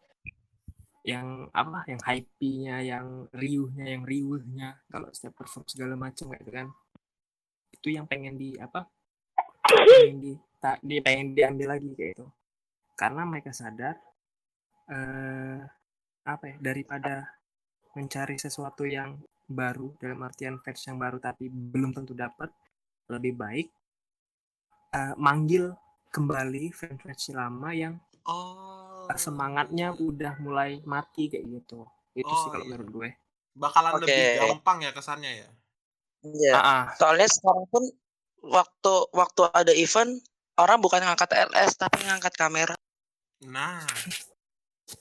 Yang 1.04 1.26
apa? 1.52 1.78
Yang 1.90 2.00
hype-nya 2.06 2.76
yang 2.80 3.06
riuhnya 3.34 3.86
yang 3.88 4.02
riuhnya 4.06 4.68
kalau 4.88 5.08
setiap 5.12 5.42
perform 5.42 5.64
segala 5.68 5.94
macam 5.98 6.30
gitu 6.32 6.52
kan. 6.52 6.66
Itu 7.74 7.88
yang 7.90 8.06
pengen 8.06 8.38
di 8.38 8.56
apa? 8.56 8.86
Pengen 9.68 10.18
di 10.22 10.32
tak 10.64 10.80
di 10.80 10.96
pengen 11.04 11.36
diambil 11.36 11.76
lagi 11.76 11.92
kayak 11.92 12.16
itu 12.16 12.26
karena 12.96 13.28
mereka 13.28 13.52
sadar 13.52 14.00
eh 14.88 15.60
apa 16.24 16.44
ya 16.48 16.56
daripada 16.56 17.36
mencari 17.92 18.40
sesuatu 18.40 18.88
yang 18.88 19.20
baru 19.44 19.92
dalam 20.00 20.24
artian 20.24 20.56
fans 20.64 20.88
yang 20.88 20.96
baru 20.96 21.20
tapi 21.20 21.52
belum 21.52 21.92
tentu 21.92 22.16
dapat 22.16 22.48
lebih 23.12 23.36
baik 23.36 23.68
eh, 24.96 25.14
manggil 25.20 25.76
kembali 26.14 26.70
fans-fans 26.70 27.34
lama 27.34 27.74
yang 27.74 27.98
Oh. 28.24 29.04
semangatnya 29.12 29.92
udah 29.92 30.40
mulai 30.40 30.80
mati 30.86 31.28
kayak 31.28 31.44
gitu 31.44 31.84
itu 32.14 32.24
Oh, 32.24 32.38
sih 32.40 32.48
kalau 32.48 32.64
iya. 32.64 32.70
menurut 32.72 32.88
gue 32.88 33.10
Bakalan 33.54 33.92
Oke. 33.94 34.08
lebih 34.08 34.24
gampang 34.50 34.78
ya 34.80 34.90
kesannya 34.90 35.30
ya. 35.30 35.48
Iya. 36.24 36.52
Ah, 36.52 36.58
ah. 36.58 36.82
Soalnya 36.96 37.28
sekarang 37.28 37.66
pun 37.68 37.84
waktu 38.42 38.94
waktu 39.12 39.40
ada 39.46 39.70
event 39.70 40.18
orang 40.56 40.82
bukan 40.82 40.98
ngangkat 40.98 41.30
LS 41.52 41.78
tapi 41.78 42.02
ngangkat 42.02 42.34
kamera. 42.34 42.74
Nah. 43.46 43.78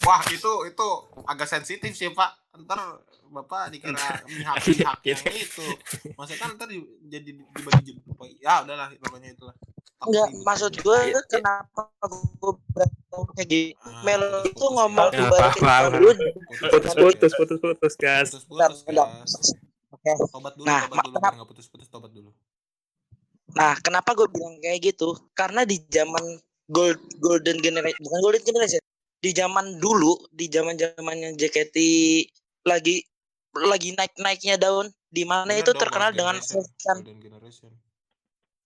Wah, 0.05 0.21
itu 0.29 0.51
itu 0.67 0.87
agak 1.25 1.49
sensitif 1.49 1.97
sih, 1.97 2.13
Pak. 2.13 2.29
Ntar 2.61 2.77
Bapak 3.25 3.73
dikira 3.73 4.21
pihak-pihak 4.21 4.99
yang 5.01 5.17
itu. 5.49 5.65
Maksudnya 6.13 6.37
kan 6.37 6.49
ntar 6.53 6.69
di- 6.69 6.85
jadi 7.09 7.33
dibagi 7.33 7.97
jadi 7.97 8.37
ya 8.37 8.61
udahlah 8.61 8.93
pokoknya 9.01 9.33
itulah. 9.33 9.57
Enggak, 10.03 10.27
ribut. 10.29 10.43
maksud 10.43 10.73
gue 10.75 10.99
Iya. 11.05 11.21
kenapa 11.25 11.81
gue 12.03 12.51
bilang 12.67 12.91
kayak 13.33 13.47
gitu. 13.47 13.75
Ah, 13.81 14.43
itu 14.43 14.65
ngomong 14.65 15.07
ya. 15.07 15.13
Ya, 15.13 15.19
dibalikin 15.19 15.63
dulu. 15.93 16.09
putus 16.71 16.93
putus 16.93 17.31
putus 17.33 17.57
putus 17.59 17.93
gas 17.95 18.27
Putus, 18.29 18.43
Bentar, 18.45 18.69
putus, 18.69 18.81
bentar. 18.83 19.07
gas. 19.09 19.31
Oke. 19.89 20.11
Tobat 20.27 20.53
dulu, 20.53 20.65
Nah, 20.65 20.81
tobat 20.83 20.91
dulu, 20.91 21.07
kenapa- 21.07 21.21
biar 21.23 21.35
nggak 21.37 21.49
putus-putus, 21.49 21.87
tobat 21.87 22.11
dulu. 22.11 22.29
Nah, 23.53 23.73
kenapa 23.79 24.09
gue 24.13 24.27
bilang 24.27 24.55
kayak 24.59 24.79
gitu? 24.83 25.09
Karena 25.31 25.61
di 25.63 25.77
zaman 25.87 26.23
gold 26.67 26.97
golden 27.19 27.59
generation 27.59 28.01
bukan 28.01 28.19
golden 28.21 28.43
generation, 28.43 28.81
di 29.19 29.31
zaman 29.31 29.77
dulu, 29.77 30.15
di 30.29 30.47
zaman 30.47 30.73
zamannya 30.73 31.35
JKT 31.35 31.77
lagi 32.63 33.03
lagi 33.53 33.93
naik 33.93 34.17
naiknya 34.17 34.57
daun, 34.57 34.89
di 35.07 35.21
mana 35.23 35.53
itu 35.53 35.69
terkenal 35.71 36.09
Golden 36.09 36.17
dengan 36.17 36.35
Generation, 36.41 36.63
fashion. 36.65 37.71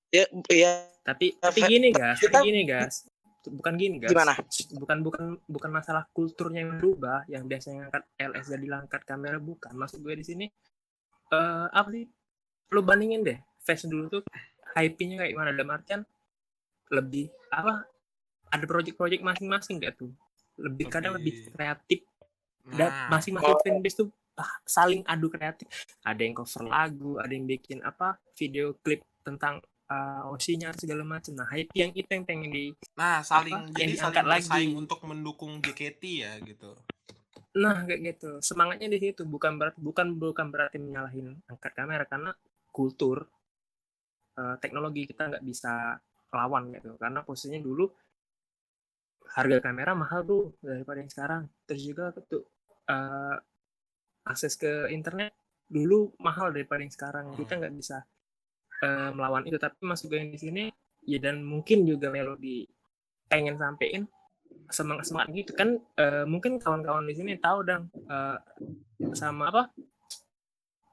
Ya, 0.08 0.26
ya. 0.48 0.72
Tapi 1.04 1.36
tapi 1.40 1.60
gini 1.68 1.92
gas. 1.92 2.20
kita- 2.20 2.40
tapi 2.40 2.48
gini 2.48 2.62
gas. 2.64 3.08
Bukan 3.48 3.74
gini 3.80 3.96
gas. 4.00 4.12
Gimana? 4.12 4.34
bukan 4.76 4.98
bukan 5.04 5.24
bukan 5.48 5.72
masalah 5.72 6.04
kulturnya 6.12 6.68
yang 6.68 6.76
berubah 6.76 7.24
yang 7.32 7.48
biasanya 7.48 7.88
ngangkat 7.88 8.04
LS 8.20 8.46
jadi 8.52 8.66
angkat 8.76 9.02
kamera 9.04 9.40
bukan. 9.40 9.72
Maksud 9.72 10.04
gue 10.04 10.16
di 10.16 10.26
sini 10.28 10.46
eh 11.32 11.68
apa 11.72 11.88
sih? 11.92 12.04
Lu 12.72 12.84
bandingin 12.84 13.24
deh 13.24 13.40
fashion 13.64 13.88
dulu 13.88 14.20
tuh 14.20 14.22
hype-nya 14.76 15.24
kayak 15.24 15.32
gimana? 15.32 15.50
Dalam 15.56 15.72
artian 15.72 16.02
lebih 16.92 17.32
apa 17.52 17.88
ada 18.48 18.64
project-project 18.64 19.24
masing-masing 19.24 19.80
gak 19.80 19.96
tuh. 19.96 20.12
Lebih 20.60 20.88
kadang 20.88 21.16
lebih 21.16 21.48
kreatif. 21.52 22.04
Dan 22.68 22.92
Nah, 22.92 23.08
masing-masing 23.12 23.56
fanbase 23.64 23.96
tuh 23.96 24.08
ah, 24.36 24.52
saling 24.64 25.04
adu 25.08 25.32
kreatif. 25.32 25.68
Ada 26.04 26.20
yang 26.20 26.36
cover 26.36 26.68
lagu 26.68 27.16
ada 27.16 27.32
yang 27.32 27.48
bikin 27.48 27.80
apa 27.80 28.20
video 28.36 28.76
klip 28.84 29.04
tentang 29.24 29.64
uh, 29.88 30.32
OC-nya 30.32 30.76
segala 30.76 31.04
macam. 31.04 31.34
Nah 31.36 31.48
hype 31.50 31.72
yang 31.74 31.92
itu 31.96 32.08
yang 32.08 32.26
pengen 32.28 32.52
di 32.52 32.66
nah 32.96 33.24
saling 33.24 33.56
apa, 33.56 33.76
jadi 33.76 33.94
saling 33.98 34.28
lagi. 34.28 34.76
untuk 34.76 35.00
mendukung 35.08 35.60
JKT 35.64 36.02
ya 36.04 36.32
gitu. 36.44 36.76
nah 37.58 37.88
kayak 37.88 38.16
gitu. 38.16 38.38
Semangatnya 38.44 38.92
di 38.92 39.00
situ. 39.02 39.26
Bukan 39.26 39.58
berarti 39.58 39.80
bukan 39.82 40.14
bukan 40.20 40.48
berarti 40.54 40.78
menyalahin 40.78 41.42
angkat 41.50 41.74
kamera 41.74 42.06
karena 42.06 42.32
kultur 42.70 43.26
uh, 44.38 44.56
teknologi 44.62 45.10
kita 45.10 45.34
nggak 45.34 45.46
bisa 45.46 45.98
lawan 46.36 46.70
gitu. 46.76 46.94
Karena 47.02 47.26
posisinya 47.26 47.64
dulu 47.64 47.90
harga 49.28 49.60
kamera 49.60 49.92
mahal 49.98 50.22
tuh 50.24 50.44
daripada 50.62 51.02
yang 51.02 51.12
sekarang. 51.12 51.42
Terus 51.66 51.82
juga 51.82 52.14
tuh 52.14 52.46
uh, 52.92 53.36
akses 54.28 54.60
ke 54.60 54.92
internet 54.94 55.34
dulu 55.68 56.14
mahal 56.22 56.54
daripada 56.54 56.86
yang 56.86 56.94
sekarang. 56.94 57.34
Kita 57.34 57.58
nggak 57.58 57.74
bisa 57.74 58.06
uh, 58.84 59.10
melawan 59.14 59.44
itu. 59.48 59.58
Tapi 59.58 59.78
masuk 59.84 60.14
yang 60.14 60.30
di 60.30 60.40
sini 60.40 60.64
ya 61.08 61.18
dan 61.24 61.42
mungkin 61.42 61.88
juga 61.88 62.12
melodi 62.12 62.68
pengen 63.32 63.56
sampein 63.56 64.08
semangat 64.68 65.08
semangat 65.08 65.30
gitu 65.36 65.52
kan. 65.56 65.80
Eh, 65.96 66.26
mungkin 66.28 66.60
kawan-kawan 66.60 67.08
di 67.08 67.16
sini 67.16 67.40
tahu 67.40 67.64
dong 67.64 67.88
eh, 67.94 68.38
sama 69.16 69.48
apa 69.52 69.72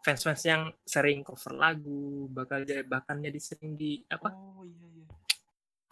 fans 0.04 0.20
fans 0.20 0.42
yang 0.44 0.68
sering 0.84 1.24
cover 1.24 1.56
lagu 1.56 2.28
bakal 2.30 2.60
jadi 2.62 2.84
bahkan 2.86 3.18
jadi 3.18 3.40
sering 3.40 3.74
di 3.74 4.04
apa? 4.06 4.30
Oh 4.30 4.62
iya 4.62 4.86
iya. 4.94 5.06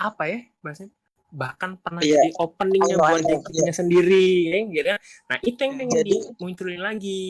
apa 0.02 0.22
ya 0.26 0.38
bahasanya 0.60 0.92
bahkan 1.32 1.80
pernah 1.80 2.04
Iya. 2.04 2.20
jadi 2.20 2.30
openingnya 2.38 2.96
buat 3.00 3.18
ayo, 3.18 3.40
JKT-nya 3.40 3.72
sendiri 3.72 4.24
ya 4.44 4.56
gitu 4.62 4.84
kan. 4.86 4.98
nah 5.26 5.38
itu 5.40 5.58
yang 5.58 5.74
pengen 5.74 5.96
Jadi- 5.96 6.12
dimunculin 6.12 6.80
lagi 6.80 7.20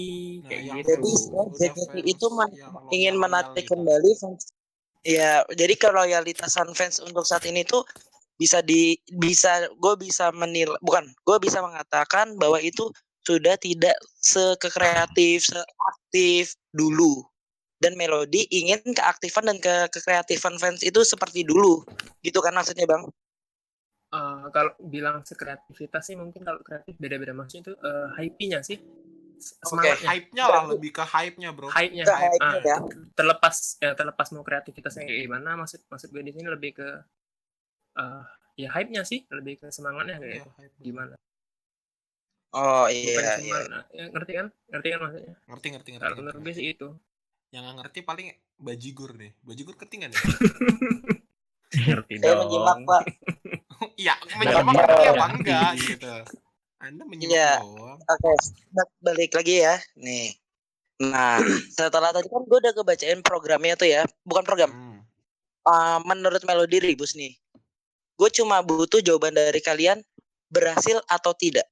Nah, 0.42 0.48
kayak 0.50 0.62
gitu 0.74 0.90
Jadi 0.90 1.10
JKT 1.54 1.78
fans 1.94 2.04
itu 2.04 2.26
men- 2.28 2.50
loyal- 2.52 2.90
ingin 2.90 3.14
menarik 3.14 3.62
gitu. 3.62 3.70
kembali 3.72 4.10
fans. 4.18 4.42
Ya, 5.02 5.30
jadi 5.48 5.74
keloyalitasan 5.74 6.68
fans 6.72 6.98
untuk 6.98 7.22
saat 7.22 7.42
ini 7.44 7.62
tuh 7.62 7.82
bisa 8.34 8.58
di 8.58 8.94
bisa 9.12 9.50
gue 9.72 9.94
bisa 9.96 10.30
menilai 10.32 10.74
bukan 10.80 11.06
gue 11.06 11.36
bisa 11.38 11.58
mengatakan 11.58 12.34
bahwa 12.34 12.58
itu 12.58 12.90
sudah 13.22 13.54
tidak 13.54 13.94
sekreatif 14.18 15.46
seaktif 15.46 16.44
dulu 16.70 17.22
dan 17.78 17.94
melodi 17.94 18.46
ingin 18.48 18.82
keaktifan 18.88 19.46
dan 19.46 19.58
ke 19.58 19.90
kekreatifan 19.90 20.54
fans 20.54 20.82
itu 20.82 21.02
seperti 21.02 21.42
dulu 21.42 21.82
gitu 22.20 22.38
kan 22.38 22.50
maksudnya 22.52 22.82
bang 22.84 23.06
Eh, 24.12 24.44
kalau 24.52 24.76
bilang 24.78 25.24
sekreativitas 25.24 26.04
sih 26.04 26.20
mungkin 26.20 26.44
kalau 26.44 26.60
kreatif 26.60 26.92
beda-beda 27.00 27.32
maksudnya 27.32 27.62
itu 27.64 27.72
eh, 27.80 28.08
hype-nya 28.20 28.60
sih 28.60 28.76
semangatnya 29.40 30.06
Hype-nya 30.06 30.44
lah 30.46 30.62
lebih 30.68 30.92
ke 30.92 31.02
hype-nya, 31.02 31.50
Bro. 31.50 31.72
hype-nya 31.72 32.04
hype. 32.04 32.20
hype-nya 32.36 32.60
Ah, 32.60 32.60
ya. 32.60 32.76
terlepas 33.16 33.56
ya 33.80 33.90
terlepas 33.96 34.28
mau 34.36 34.44
kreativitasnya 34.44 35.08
kayak 35.08 35.20
gimana 35.26 35.56
maksud 35.56 35.80
maksud 35.88 36.12
gue 36.12 36.22
di 36.22 36.30
sini 36.30 36.44
lebih 36.46 36.76
ke 36.76 36.88
eh 37.96 38.24
ya 38.54 38.68
hype-nya 38.68 39.02
sih 39.02 39.24
lebih 39.32 39.64
ke 39.64 39.72
semangatnya 39.72 40.20
Iya, 40.20 40.44
kayak 40.44 40.46
hype. 40.60 40.74
gimana 40.78 41.14
oh 42.52 42.84
bukan 42.84 42.92
iya 42.92 43.40
iya 43.40 43.60
ya, 43.96 44.04
ngerti 44.12 44.32
kan 44.36 44.46
ngerti 44.68 44.88
kan 44.92 45.00
maksudnya 45.00 45.34
Ngerti 45.48 45.66
ngerti 45.72 45.88
ngerti. 45.90 46.02
kalau 46.04 46.12
ngerti. 46.12 46.20
menurut 46.20 46.40
gue 46.44 46.52
sih 46.52 46.66
itu 46.68 46.88
Yang 47.48 47.62
nggak 47.64 47.76
ngerti 47.80 48.00
paling 48.00 48.26
bajigur 48.56 49.10
deh. 49.12 49.32
Bajigur 49.40 49.74
ngerti 49.74 49.94
nggak 49.96 50.10
nih? 50.12 50.20
ngerti 51.88 52.14
saya 52.20 52.34
menyimak 52.38 52.78
pak 52.84 53.02
Iya, 53.96 54.14
dia- 54.18 54.62
ngerti 54.62 55.04
apa 55.08 55.26
enggak 55.32 55.70
gitu. 55.78 56.12
Anda 56.82 57.02
menyimak 57.06 57.30
Iya. 57.30 57.50
doang. 57.62 57.98
Oke, 58.02 58.32
ba- 58.74 58.94
balik 59.00 59.30
lagi 59.32 59.62
ya. 59.62 59.74
Nih. 59.96 60.34
Nah, 60.98 61.38
setelah 61.78 62.10
tadi 62.10 62.26
kan 62.26 62.42
gue 62.42 62.58
udah 62.58 62.74
kebacain 62.74 63.20
programnya 63.22 63.74
tuh 63.74 63.86
ya. 63.86 64.02
Bukan 64.22 64.42
program. 64.42 64.70
Hmm. 64.70 64.98
Uh, 65.62 65.98
menurut 66.02 66.42
Melody 66.42 66.82
Ribus 66.82 67.14
nih. 67.14 67.38
Gue 68.18 68.28
cuma 68.30 68.60
butuh 68.60 68.98
jawaban 68.98 69.34
dari 69.34 69.62
kalian 69.62 70.02
berhasil 70.50 70.98
atau 71.06 71.32
tidak. 71.32 71.66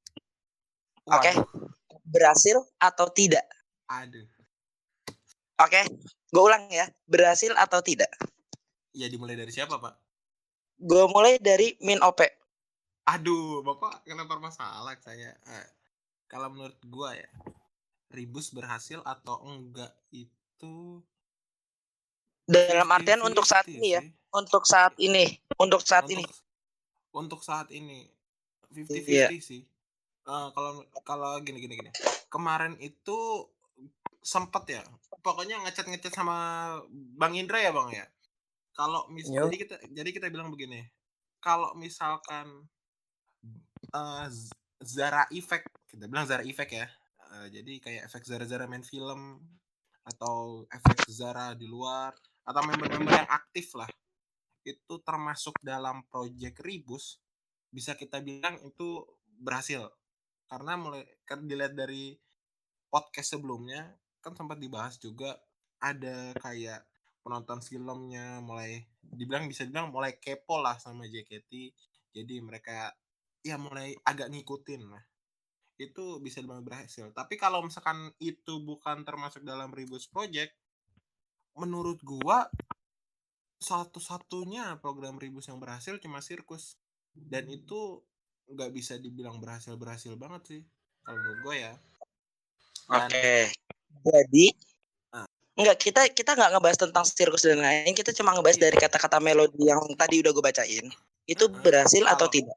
Oke. 1.04 1.30
Waduh, 1.35 1.68
Berhasil 2.06 2.59
atau 2.78 3.06
tidak. 3.11 3.46
Aduh. 3.87 4.26
Oke. 5.59 5.83
Gue 6.30 6.42
ulang 6.42 6.70
ya. 6.70 6.87
Berhasil 7.06 7.50
atau 7.54 7.83
tidak. 7.83 8.11
Ya 8.90 9.06
dimulai 9.06 9.35
dari 9.35 9.50
siapa, 9.50 9.78
Pak? 9.78 10.10
Gue 10.81 11.05
mulai 11.12 11.37
dari 11.37 11.77
Min 11.85 12.01
OP. 12.01 12.25
Aduh, 13.05 13.61
Bapak 13.61 14.01
kenapa 14.09 14.40
masalah 14.40 14.97
saya? 14.97 15.37
Eh, 15.37 15.66
kalau 16.25 16.49
menurut 16.49 16.81
gua 16.88 17.12
ya, 17.12 17.29
Ribus 18.14 18.55
berhasil 18.55 19.03
atau 19.05 19.45
enggak 19.45 19.93
itu 20.14 21.03
Dalam 22.51 22.88
artian 22.90 23.23
50-50 23.23 23.29
untuk 23.31 23.47
saat 23.47 23.66
ini 23.71 23.88
ya. 23.95 24.03
Untuk 24.35 24.62
saat 24.66 24.95
ini. 24.99 25.25
Untuk 25.55 25.81
saat 25.87 26.05
untuk, 26.09 26.16
ini. 26.19 26.25
Untuk 27.14 27.40
saat 27.47 27.69
ini 27.71 28.11
50-50 28.75 29.07
Iya. 29.07 29.29
sih. 29.38 29.62
Eh, 30.27 30.49
kalau 30.57 30.83
kalau 31.05 31.31
gini 31.45 31.61
gini 31.62 31.79
gini. 31.79 31.90
Kemarin 32.33 32.75
itu 32.81 33.47
sempet 34.23 34.81
ya. 34.81 34.83
Pokoknya 35.21 35.61
ngechat-ngechat 35.66 36.14
sama 36.14 36.37
Bang 36.90 37.37
Indra 37.37 37.61
ya, 37.61 37.71
Bang 37.71 37.93
ya. 37.93 38.07
Kalau 38.81 39.05
mis 39.12 39.29
Yo. 39.29 39.45
jadi 39.45 39.57
kita 39.61 39.77
jadi 39.93 40.11
kita 40.16 40.27
bilang 40.33 40.49
begini. 40.49 40.81
Kalau 41.45 41.77
misalkan 41.77 42.64
Z- 44.33 44.57
Zara 44.81 45.29
Effect, 45.29 45.69
kita 45.85 46.09
bilang 46.09 46.25
Zara 46.25 46.40
Effect 46.40 46.73
ya. 46.73 46.88
Eh, 47.31 47.47
jadi 47.61 47.73
kayak 47.79 48.03
efek 48.11 48.25
Zara-Zara 48.25 48.64
main 48.66 48.83
film 48.83 49.38
atau 50.03 50.64
efek 50.73 51.07
Zara 51.12 51.53
di 51.55 51.69
luar 51.69 52.11
atau 52.43 52.62
member-member 52.66 53.14
yang 53.14 53.31
aktif 53.31 53.77
lah 53.79 53.87
itu 54.66 54.95
termasuk 55.07 55.55
dalam 55.62 56.03
project 56.11 56.59
Ribus 56.59 57.23
bisa 57.71 57.95
kita 57.95 58.19
bilang 58.19 58.59
itu 58.66 59.07
berhasil 59.38 59.87
karena 60.51 60.75
mulai 60.75 61.07
kan 61.23 61.47
dilihat 61.47 61.79
dari 61.79 62.19
podcast 62.90 63.38
sebelumnya 63.38 63.95
kan 64.19 64.35
sempat 64.35 64.59
dibahas 64.59 64.99
juga 64.99 65.38
ada 65.79 66.35
kayak 66.43 66.83
penonton 67.20 67.61
filmnya 67.61 68.40
mulai 68.40 68.85
dibilang 69.00 69.46
bisa 69.48 69.68
dibilang 69.68 69.92
mulai 69.92 70.16
kepo 70.16 70.61
lah 70.61 70.76
sama 70.80 71.04
JKT 71.06 71.50
jadi 72.16 72.35
mereka 72.40 72.92
ya 73.44 73.56
mulai 73.56 73.96
agak 74.04 74.33
ngikutin 74.33 74.83
lah 74.88 75.02
itu 75.80 76.20
bisa 76.20 76.44
dibilang 76.44 76.64
berhasil 76.64 77.09
tapi 77.12 77.40
kalau 77.40 77.64
misalkan 77.64 78.12
itu 78.20 78.61
bukan 78.61 79.04
termasuk 79.04 79.44
dalam 79.44 79.72
Ribus 79.72 80.09
Project 80.09 80.52
menurut 81.56 82.00
gua 82.04 82.48
satu-satunya 83.61 84.80
program 84.80 85.20
Ribus 85.20 85.52
yang 85.52 85.61
berhasil 85.61 86.00
cuma 86.00 86.24
sirkus 86.24 86.80
dan 87.12 87.44
itu 87.52 88.00
nggak 88.48 88.72
bisa 88.72 88.96
dibilang 88.96 89.37
berhasil 89.38 89.76
berhasil 89.76 90.16
banget 90.16 90.42
sih 90.48 90.62
kalau 91.04 91.20
menurut 91.20 91.40
gue 91.44 91.56
ya 91.68 91.74
Oke. 92.90 93.46
Jadi 94.02 94.46
Ah. 94.50 94.69
Enggak, 95.61 95.77
kita 95.77 96.01
kita 96.09 96.31
nggak 96.33 96.51
ngebahas 96.57 96.79
tentang 96.81 97.05
sirkus 97.05 97.44
dan 97.44 97.61
lain, 97.61 97.92
kita 97.92 98.11
cuma 98.11 98.33
ngebahas 98.33 98.57
dari 98.57 98.77
kata-kata 98.77 99.20
melodi 99.20 99.68
yang 99.68 99.81
tadi 99.92 100.25
udah 100.25 100.33
gue 100.33 100.40
bacain. 100.42 100.87
Itu 101.25 101.53
berhasil 101.53 102.01
atau 102.09 102.27
kalau- 102.27 102.33
tidak? 102.33 102.57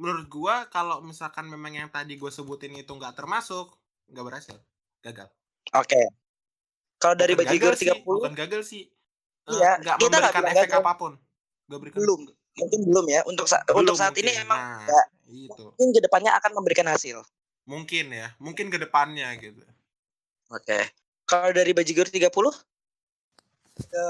menurut 0.00 0.32
gua 0.32 0.64
kalau 0.72 1.04
misalkan 1.04 1.44
memang 1.44 1.76
yang 1.76 1.92
tadi 1.92 2.16
gue 2.16 2.32
sebutin 2.32 2.72
itu 2.72 2.88
nggak 2.88 3.12
termasuk 3.12 3.68
nggak 4.08 4.24
berhasil 4.24 4.56
gagal 5.04 5.28
Oke. 5.76 6.00
Kalau 6.96 7.12
dari 7.12 7.36
Bukan 7.36 7.44
gagal 7.52 7.72
sih, 7.76 7.92
30 7.92 8.08
bukan 8.08 8.32
gagal 8.32 8.62
sih 8.64 8.88
Eh, 9.44 9.52
Iya, 9.52 9.76
nggak 9.76 9.96
kita 10.00 10.16
nggak 10.16 10.32
memberikan 10.32 10.56
efek 10.56 10.68
gagal. 10.72 10.80
apa 10.80 10.92
pun 10.96 11.12
nggak 11.68 11.78
berikan 11.84 11.98
belum, 12.00 12.20
mungkin 12.56 12.80
belum 12.88 13.06
ya. 13.08 13.20
Untuk 13.28 13.44
sa- 13.44 13.60
belum 13.68 13.76
untuk 13.84 13.96
saat 14.00 14.16
ini 14.16 14.32
mungkin. 14.32 14.44
emang 14.48 14.60
nah, 14.60 14.80
nggak. 14.88 15.06
itu 15.28 15.64
mungkin 15.68 15.88
ke 15.92 16.00
depannya 16.00 16.32
akan 16.32 16.50
memberikan 16.56 16.86
hasil. 16.88 17.16
mungkin 17.62 18.04
ya 18.08 18.28
mungkin 18.40 18.66
ke 18.72 18.78
depannya 18.80 19.28
gitu 19.36 19.60
Oke. 20.48 20.80
Kalau 21.30 21.54
dari 21.54 21.70
Bajigur 21.70 22.10
30 22.10 22.26
ke 23.86 24.06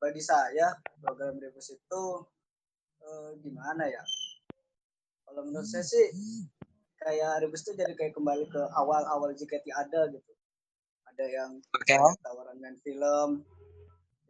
bagi 0.00 0.22
saya 0.24 0.72
program 1.04 1.36
Rebus 1.36 1.76
itu 1.76 2.02
eh, 3.04 3.30
gimana 3.44 3.84
ya? 3.84 4.00
Kalau 5.28 5.44
menurut 5.44 5.68
saya 5.68 5.84
sih 5.84 6.08
kayak 6.96 7.44
Rebus 7.44 7.68
itu 7.68 7.76
jadi 7.76 7.92
kayak 7.92 8.16
kembali 8.16 8.48
ke 8.48 8.62
awal-awal 8.72 9.36
JKT 9.36 9.76
ada 9.76 10.08
gitu. 10.08 10.32
Ada 11.12 11.24
yang 11.28 11.60
Oke. 11.76 12.00
tawaran 12.24 12.56
main 12.56 12.80
film 12.80 13.44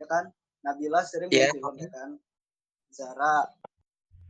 ya 0.02 0.06
kan? 0.10 0.26
Nabila 0.66 1.06
sering 1.06 1.30
Iya. 1.30 1.54
main 1.54 1.62
film 1.62 1.76
ya 1.86 1.90
kan? 1.94 2.10
Zara. 2.90 3.46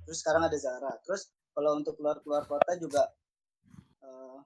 Terus 0.05 0.21
sekarang 0.21 0.45
ada 0.45 0.59
Zara. 0.61 0.93
Terus 1.09 1.33
kalau 1.57 1.81
untuk 1.81 1.97
keluar 1.97 2.21
keluar 2.21 2.45
kota 2.45 2.77
juga 2.77 3.09
eh, 4.05 4.37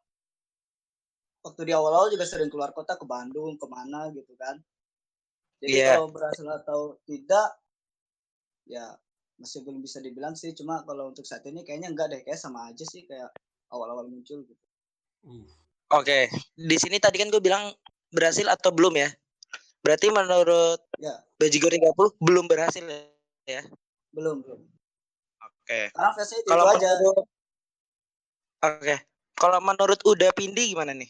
waktu 1.46 1.62
di 1.62 1.72
awal-awal 1.72 2.10
juga 2.10 2.26
sering 2.26 2.50
keluar 2.50 2.74
kota 2.74 2.98
ke 2.98 3.06
Bandung 3.06 3.54
ke 3.54 3.66
mana 3.70 4.10
gitu 4.10 4.34
kan 4.34 4.58
jadi 5.62 5.70
Iya. 5.78 5.88
kalau 5.94 6.10
berhasil 6.10 6.46
atau 6.50 6.80
tidak 7.06 7.54
ya 8.66 8.98
masih 9.38 9.62
belum 9.62 9.78
bisa 9.78 10.02
dibilang 10.02 10.34
sih 10.34 10.50
cuma 10.58 10.82
kalau 10.82 11.14
untuk 11.14 11.22
saat 11.22 11.46
ini 11.46 11.62
kayaknya 11.62 11.94
enggak 11.94 12.10
deh 12.10 12.20
kayak 12.26 12.40
sama 12.40 12.66
aja 12.66 12.82
sih 12.82 13.06
kayak 13.06 13.30
awal-awal 13.70 14.10
muncul 14.10 14.42
gitu 14.42 14.64
uh, 15.30 15.46
Oke. 15.94 16.26
Di 16.58 16.76
sini 16.82 16.98
tadi 16.98 17.22
kan 17.22 17.30
gue 17.30 17.38
bilang 17.38 17.70
berhasil 18.10 18.42
atau 18.50 18.74
belum 18.74 18.98
ya? 18.98 19.06
Berarti 19.86 20.10
menurut 20.10 20.82
ya 20.98 21.14
Bajigur 21.38 21.70
30 21.70 21.94
belum 22.18 22.50
berhasil 22.50 22.82
ya? 23.46 23.62
belum 24.10 24.42
belum 24.42 24.60
Oke. 25.46 25.94
karena 25.94 26.10
versi 26.10 26.34
itu, 26.42 26.48
Kalau 26.50 26.64
itu 26.66 26.74
aja 26.74 26.90
menurut 26.98 27.26
Oke. 28.66 28.96
Kalau 29.36 29.58
menurut 29.62 30.00
Uda 30.08 30.32
Pindi 30.34 30.74
gimana 30.74 30.96
nih? 30.96 31.06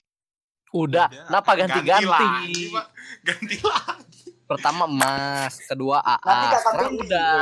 Udah, 0.74 1.06
udah. 1.06 1.26
kenapa 1.30 1.50
ganti-ganti? 1.54 2.06
lagi, 2.10 2.62
Pak. 2.74 2.86
ganti 3.22 3.56
lagi 3.62 4.28
Pertama 4.46 4.86
emas, 4.86 5.58
kedua 5.66 5.98
nanti 6.02 6.46
AA, 6.54 6.60
pilih 6.78 6.92
udah. 7.02 7.38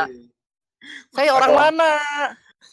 Saya 1.12 1.30
orang 1.36 1.52
mana? 1.52 1.92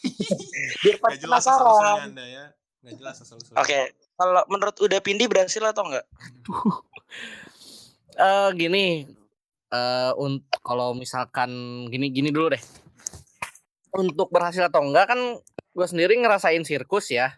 Biar 0.84 0.98
penasaran. 1.00 2.12
anda 2.12 2.26
ya 2.26 2.46
nggak 2.82 2.96
jelas 2.98 3.16
asal 3.22 3.38
Oke. 3.62 3.94
Kalau 4.18 4.42
menurut 4.50 4.78
Uda 4.82 5.02
Pindi 5.02 5.26
berhasil 5.26 5.62
atau 5.62 5.86
enggak? 5.88 6.06
Eh 8.12 8.50
gini, 8.60 9.08
eh 9.72 10.12
untuk 10.20 10.60
kalau 10.60 10.92
misalkan 10.92 11.48
gini 11.88 12.12
gini 12.12 12.28
dulu 12.28 12.52
deh. 12.52 12.64
Untuk 13.96 14.28
berhasil 14.28 14.68
atau 14.68 14.84
enggak 14.84 15.16
kan 15.16 15.40
gue 15.72 15.88
sendiri 15.88 16.20
ngerasain 16.20 16.60
sirkus 16.68 17.08
ya. 17.08 17.32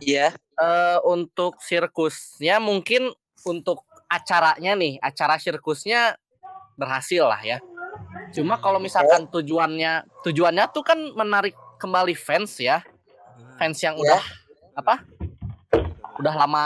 Iya. 0.00 0.32
Eh 0.54 0.98
untuk 1.02 1.58
sirkusnya 1.58 2.62
mungkin 2.62 3.10
untuk 3.44 3.82
acaranya 4.06 4.72
nih, 4.78 4.96
acara 5.02 5.36
sirkusnya 5.36 6.14
berhasil 6.78 7.26
lah 7.26 7.40
ya. 7.42 7.58
Cuma 8.34 8.58
kalau 8.58 8.78
misalkan 8.82 9.26
tujuannya 9.30 10.06
tujuannya 10.26 10.64
tuh 10.74 10.82
kan 10.82 10.98
menarik 11.14 11.54
kembali 11.78 12.14
fans 12.18 12.58
ya, 12.58 12.82
fans 13.58 13.78
yang 13.82 13.94
Ya. 13.98 14.02
udah 14.18 14.22
apa? 14.74 14.94
Udah 16.18 16.34
lama 16.34 16.64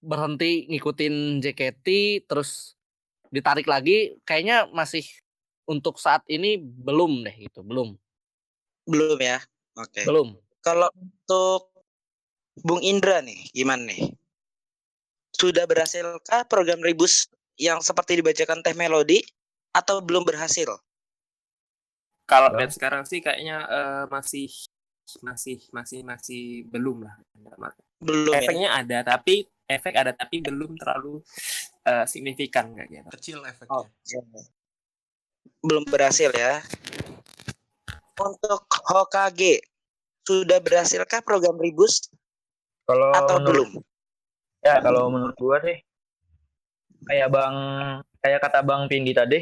berhenti 0.00 0.68
ngikutin 0.70 1.40
JKT 1.42 1.86
terus 2.28 2.76
ditarik 3.32 3.66
lagi 3.66 4.16
kayaknya 4.22 4.68
masih 4.70 5.02
untuk 5.66 5.98
saat 5.98 6.22
ini 6.30 6.56
belum 6.62 7.26
deh 7.26 7.36
gitu, 7.50 7.66
belum. 7.66 7.98
Belum 8.86 9.18
ya. 9.18 9.42
Oke. 9.76 10.06
Belum. 10.06 10.38
Kalau 10.62 10.88
untuk 10.94 11.75
Bung 12.64 12.80
Indra 12.80 13.20
nih, 13.20 13.52
gimana 13.52 13.92
nih? 13.92 14.12
Sudah 15.36 15.68
berhasilkah 15.68 16.48
program 16.48 16.80
Ribus 16.80 17.28
yang 17.60 17.84
seperti 17.84 18.20
dibacakan 18.20 18.64
Teh 18.64 18.72
Melodi 18.72 19.20
atau 19.76 20.00
belum 20.00 20.24
berhasil? 20.24 20.72
Kalau 22.26 22.50
update 22.50 22.74
sekarang 22.74 23.04
sih 23.04 23.20
kayaknya 23.20 23.62
eh, 23.68 24.04
masih 24.08 24.48
masih 25.22 25.62
masih 25.70 26.02
masih 26.02 26.66
belum 26.66 27.06
lah. 27.06 27.14
Belum 28.02 28.34
ya. 28.34 28.42
Efeknya 28.42 28.68
ada 28.74 28.98
tapi 29.06 29.46
efek 29.68 29.94
ada 29.94 30.10
tapi 30.10 30.42
belum 30.42 30.74
terlalu 30.74 31.22
eh, 31.86 32.06
signifikan 32.08 32.74
kayak 32.74 32.88
gitu. 32.90 33.08
kecil 33.14 33.38
efeknya 33.46 33.70
Oh, 33.70 33.86
belum 35.62 35.86
berhasil 35.86 36.34
ya. 36.34 36.64
Untuk 38.16 38.64
Hokage 38.90 39.60
sudah 40.26 40.58
berhasilkah 40.58 41.22
program 41.22 41.54
Ribus 41.60 42.10
Kalau 42.86 43.10
atau 43.10 43.34
menurut 43.42 43.66
belum? 43.66 43.82
ya 44.62 44.74
kalau 44.82 45.02
menurut 45.10 45.36
gua 45.38 45.58
sih 45.62 45.76
kayak 47.06 47.28
bang 47.30 47.56
kayak 48.22 48.40
kata 48.42 48.58
bang 48.66 48.82
Pindi 48.90 49.12
tadi, 49.14 49.38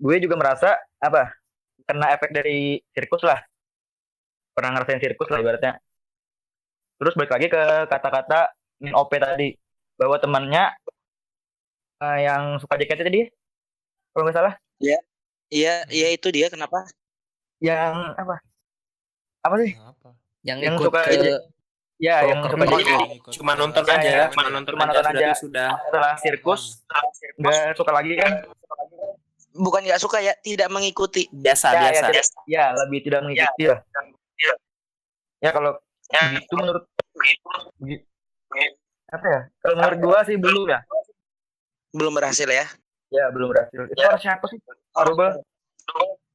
gue 0.00 0.16
juga 0.24 0.36
merasa 0.40 0.72
apa 0.96 1.36
kena 1.84 2.16
efek 2.16 2.32
dari 2.32 2.80
sirkus 2.96 3.20
lah, 3.20 3.40
pernah 4.56 4.72
ngerasain 4.72 5.00
sirkus 5.04 5.28
lah 5.28 5.40
ibaratnya. 5.44 5.72
Terus 6.96 7.12
balik 7.18 7.32
lagi 7.36 7.46
ke 7.52 7.62
kata-kata 7.90 8.56
min 8.80 8.96
OP 8.96 9.12
tadi 9.20 9.52
bahwa 10.00 10.16
temannya 10.16 10.72
eh, 12.00 12.18
yang 12.24 12.56
suka 12.56 12.80
JKT 12.80 13.00
tadi, 13.04 13.20
kalau 14.16 14.24
nggak 14.24 14.36
salah, 14.36 14.54
Iya, 15.52 15.84
iya 15.92 16.08
itu 16.10 16.32
dia 16.34 16.48
kenapa? 16.48 16.88
yang 17.62 18.16
apa? 18.16 18.40
Apa 19.44 19.54
sih? 19.60 19.76
apa 19.76 20.16
Yang, 20.42 20.58
Yang 20.64 20.74
ikut 20.74 20.86
suka 20.88 21.00
ke 21.04 21.12
aja- 21.14 21.44
Ya, 21.96 22.18
Kalau 22.18 22.26
yang 22.26 22.38
ke 22.40 22.44
suka 22.44 22.54
rumah 22.56 22.66
JKT 22.74 23.02
Ikut 23.14 23.32
Cuma 23.32 23.52
nonton 23.54 23.82
Ya, 23.82 23.94
aja, 23.94 24.08
ya, 24.10 24.24
cuma 24.28 24.42
nonton 24.48 24.72
cuma 24.72 24.82
aja 24.82 24.90
nonton 24.90 25.04
sudah 25.06 25.22
aja. 25.22 25.30
sudah. 25.36 25.68
setelah 25.78 26.12
sirkus 26.18 26.62
nggak 27.36 27.74
suka 27.74 27.90
lagi 27.90 28.12
kan? 28.16 28.32
Bukan 29.54 29.80
nggak 29.80 30.00
suka 30.00 30.18
ya, 30.18 30.34
tidak 30.36 30.66
mengikuti. 30.68 31.30
Biasa 31.30 31.66
Ya, 31.68 31.78
ya, 31.78 31.80
biasa. 31.86 32.06
tidak, 32.08 32.26
ya 32.44 32.64
lebih 32.76 32.98
tidak 33.00 33.20
mengikuti 33.22 33.62
lah. 33.66 33.78
Ya 35.38 35.50
kalau 35.50 35.70
gitu 36.34 36.54
menurut 36.56 36.84
begi- 37.14 38.02
apa 39.06 39.26
ya? 39.28 39.40
Kalau 39.60 39.74
menurut 39.76 39.98
gua 40.00 40.18
sih 40.22 40.34
belum 40.34 40.66
ya. 40.66 40.80
Belum 41.92 42.10
berhasil 42.10 42.48
ya. 42.48 42.66
Ya 43.08 43.30
belum 43.30 43.54
berhasil. 43.54 43.86
Itu 43.86 44.02
harusnya 44.02 44.34
apa 44.34 44.46
sih? 44.48 44.58
Arubel 44.92 45.30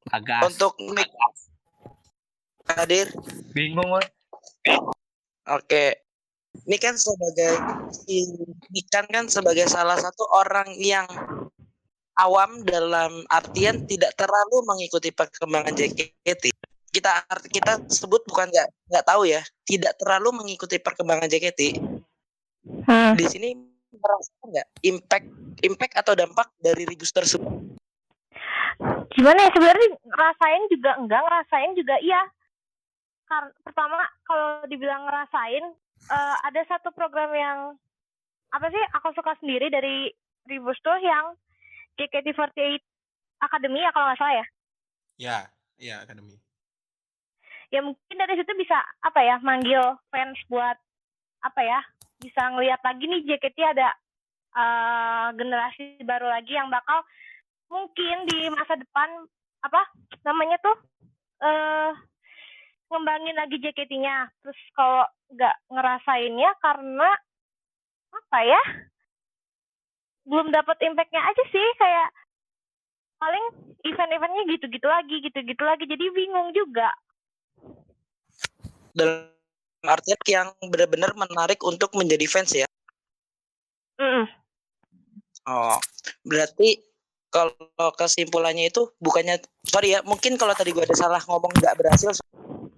Bagas. 0.05 0.41
Untuk 0.47 0.79
Mik 0.79 1.11
hadir. 2.65 3.11
bingung 3.51 3.91
woy. 3.91 4.05
Oke. 5.55 6.05
Ini 6.65 6.77
kan 6.81 6.97
sebagai 6.97 7.53
Ikan 8.73 9.05
kan 9.05 9.25
sebagai 9.29 9.69
salah 9.69 10.01
satu 10.01 10.25
orang 10.33 10.73
yang 10.81 11.05
awam 12.17 12.65
dalam 12.65 13.21
artian 13.29 13.85
tidak 13.85 14.17
terlalu 14.17 14.65
mengikuti 14.65 15.13
perkembangan 15.13 15.77
JKT. 15.77 16.49
Kita 16.89 17.21
kita 17.53 17.85
sebut 17.85 18.25
bukan 18.25 18.49
nggak 18.49 18.69
nggak 18.89 19.05
tahu 19.05 19.29
ya, 19.29 19.45
tidak 19.69 19.93
terlalu 20.01 20.41
mengikuti 20.41 20.81
perkembangan 20.81 21.29
JKT. 21.29 21.77
Hmm. 22.89 23.13
Di 23.13 23.25
sini 23.29 23.53
merasa 23.93 24.33
nggak 24.41 24.67
impact 24.89 25.27
impact 25.61 25.93
atau 26.01 26.13
dampak 26.17 26.49
dari 26.57 26.89
ribus 26.89 27.13
tersebut? 27.13 27.77
gimana 29.19 29.39
ya 29.43 29.51
sebenarnya 29.51 29.87
ngerasain 30.07 30.63
juga 30.71 30.91
enggak 30.95 31.21
ngerasain 31.27 31.71
juga 31.75 31.95
iya 31.99 32.21
Kar 33.29 33.53
pertama 33.61 34.01
kalau 34.25 34.65
dibilang 34.65 35.05
ngerasain 35.05 35.65
eh, 36.09 36.35
ada 36.43 36.61
satu 36.65 36.89
program 36.97 37.29
yang 37.31 37.59
apa 38.49 38.65
sih 38.73 38.83
aku 38.97 39.13
suka 39.13 39.37
sendiri 39.37 39.69
dari 39.69 40.09
Ribus 40.49 40.81
tuh 40.81 40.97
yang 40.97 41.37
JKT48 42.01 42.81
Academy 43.45 43.85
ya 43.85 43.93
kalau 43.93 44.09
nggak 44.09 44.19
salah 44.19 44.35
ya? 44.35 44.45
Ya 45.19 45.37
ya 45.79 45.95
akademi 46.03 46.35
ya 47.69 47.79
mungkin 47.85 48.17
dari 48.17 48.35
situ 48.35 48.51
bisa 48.59 48.77
apa 49.05 49.19
ya 49.23 49.39
manggil 49.41 49.95
fans 50.11 50.37
buat 50.51 50.75
apa 51.39 51.61
ya 51.63 51.79
bisa 52.19 52.51
ngelihat 52.51 52.83
lagi 52.83 53.05
nih 53.07 53.21
JKT 53.25 53.57
ada 53.63 53.89
eh, 54.57 55.27
generasi 55.39 56.03
baru 56.03 56.27
lagi 56.27 56.51
yang 56.51 56.67
bakal 56.67 57.05
mungkin 57.69 58.27
di 58.27 58.49
masa 58.51 58.75
depan 58.75 59.09
apa 59.63 59.81
namanya 60.25 60.57
tuh 60.59 60.77
eh 61.39 61.91
ngembangin 62.89 63.37
lagi 63.37 63.61
JKT-nya. 63.61 64.33
Terus 64.41 64.59
kalau 64.73 65.05
nggak 65.29 65.55
ngerasainnya 65.69 66.51
karena 66.59 67.09
apa 68.09 68.39
ya? 68.43 68.61
Belum 70.25 70.49
dapat 70.53 70.77
impact-nya 70.83 71.21
aja 71.25 71.43
sih 71.49 71.67
kayak 71.77 72.09
paling 73.21 73.45
event-eventnya 73.85 74.43
gitu-gitu 74.57 74.87
lagi, 74.89 75.15
gitu-gitu 75.21 75.63
lagi. 75.65 75.85
Jadi 75.85 76.05
bingung 76.13 76.53
juga. 76.53 76.93
dalam 78.99 79.31
artian 79.85 80.19
yang 80.27 80.49
benar-benar 80.59 81.15
menarik 81.15 81.61
untuk 81.63 81.93
menjadi 81.95 82.25
fans 82.27 82.51
ya. 82.51 82.67
Mm-mm. 83.99 84.27
Oh, 85.47 85.79
berarti 86.27 86.83
kalau 87.31 87.53
kesimpulannya 87.95 88.69
itu 88.69 88.91
bukannya 88.99 89.39
sorry 89.63 89.95
ya, 89.95 90.03
mungkin 90.03 90.35
kalau 90.35 90.51
tadi 90.51 90.75
gua 90.75 90.83
ada 90.83 90.97
salah 90.97 91.21
ngomong 91.23 91.53
nggak 91.57 91.77
berhasil, 91.79 92.17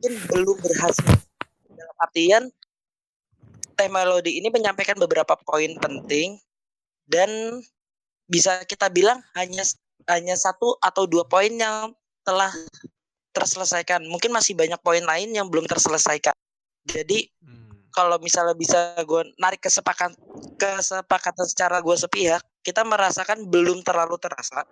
mungkin 0.01 0.17
belum 0.33 0.57
berhasil. 0.65 1.13
Dalam 1.69 1.97
artian 2.01 2.43
teh 3.77 3.85
melodi 3.85 4.41
ini 4.41 4.49
menyampaikan 4.49 4.97
beberapa 4.97 5.37
poin 5.45 5.77
penting 5.77 6.41
dan 7.05 7.29
bisa 8.25 8.65
kita 8.65 8.89
bilang 8.89 9.21
hanya 9.37 9.61
hanya 10.09 10.33
satu 10.33 10.73
atau 10.81 11.05
dua 11.05 11.29
poin 11.29 11.53
yang 11.53 11.93
telah 12.25 12.49
terselesaikan. 13.29 14.01
Mungkin 14.09 14.33
masih 14.33 14.57
banyak 14.57 14.81
poin 14.81 15.05
lain 15.05 15.37
yang 15.37 15.45
belum 15.53 15.69
terselesaikan. 15.69 16.33
Jadi 16.89 17.29
Hmm. 17.45 17.85
kalau 17.93 18.17
misalnya 18.17 18.57
bisa 18.57 18.97
gue 19.05 19.21
narik 19.37 19.61
kesepakatan 19.61 20.17
kesepakatan 20.57 21.45
secara 21.45 21.77
gue 21.77 21.93
sepihak, 21.93 22.41
kita 22.65 22.81
merasakan 22.81 23.45
belum 23.45 23.85
terlalu 23.85 24.17
terasa. 24.17 24.65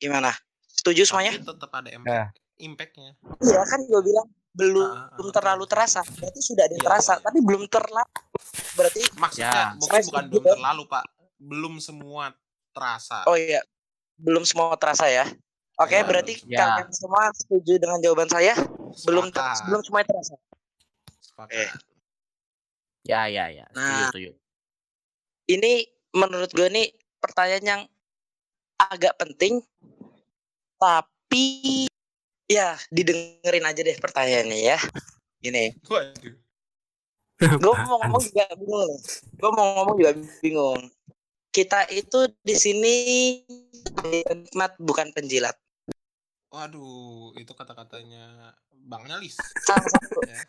Gimana? 0.00 0.32
Setuju 0.72 1.04
semuanya? 1.04 1.36
Tapi 1.36 1.52
tetap 1.52 1.70
ada 1.76 1.88
Nah. 2.00 2.32
Impact, 2.58 2.96
impact-nya. 2.96 3.12
Iya 3.42 3.62
kan 3.62 3.80
gue 3.82 4.00
bilang 4.00 4.26
belum 4.50 4.88
ah, 4.88 5.12
belum 5.14 5.30
terlalu 5.30 5.64
terasa. 5.66 6.00
Berarti 6.02 6.40
sudah 6.40 6.64
ada 6.64 6.72
yang 6.72 6.80
Iya, 6.80 6.88
terasa, 6.88 7.12
iya. 7.12 7.22
tapi 7.22 7.38
belum 7.40 7.62
terlalu. 7.66 8.08
Berarti 8.72 9.00
Maksudnya 9.14 9.46
Ya. 9.46 9.64
bukan 9.76 9.78
bukan 9.78 10.00
setuju 10.02 10.24
belum 10.32 10.42
ya. 10.42 10.52
terlalu, 10.56 10.82
Pak. 10.86 11.04
Belum 11.36 11.74
semua 11.76 12.24
terasa. 12.72 13.18
oh 13.24 13.36
iya, 13.36 13.60
belum 14.16 14.44
semua 14.44 14.72
terasa 14.76 15.06
ya. 15.06 15.24
Oke, 15.76 15.92
Ya, 15.92 16.04
berarti 16.04 16.40
Ya. 16.46 16.56
kalian 16.58 16.88
semua 16.90 17.28
setuju 17.32 17.76
dengan 17.76 18.00
jawaban 18.00 18.28
saya? 18.28 18.56
Belum 19.04 19.28
ter- 19.28 19.44
Sepakat. 19.44 19.64
belum 19.66 19.80
semuanya 19.82 20.06
terasa. 20.08 20.34
Sepakat. 21.18 21.68
Ya, 23.04 23.28
ya, 23.28 23.44
ya. 23.50 23.64
Setuju, 23.66 23.76
Nah. 23.78 24.08
setuju. 24.08 24.30
Ini 25.46 25.72
menurut 26.10 26.50
gue 26.50 26.66
nih 26.66 26.88
pertanyaan 27.16 27.64
yang 27.66 27.82
agak 28.78 29.14
penting, 29.16 29.60
tapi 30.76 31.84
ya 32.46 32.78
didengerin 32.94 33.66
aja 33.66 33.80
deh 33.82 33.96
pertanyaannya 33.98 34.58
ya. 34.62 34.78
Gini, 35.42 35.74
Waduh. 35.86 36.34
gue 37.36 37.74
mau 37.84 38.00
ngomong 38.00 38.22
juga 38.24 38.48
bingung. 38.56 38.94
Gue 39.36 39.50
mau 39.52 39.66
ngomong 39.76 39.96
juga 40.00 40.12
bingung. 40.40 40.80
Kita 41.52 41.88
itu 41.92 42.32
di 42.40 42.56
sini 42.56 42.94
penikmat 44.00 44.80
bukan 44.80 45.12
penjilat. 45.12 45.54
Waduh, 46.50 47.36
itu 47.36 47.52
kata-katanya 47.52 48.56
Bang 48.86 49.04
Nalis. 49.04 49.36
Salah 49.66 49.84
satu. 49.84 50.24
Ya. 50.24 50.40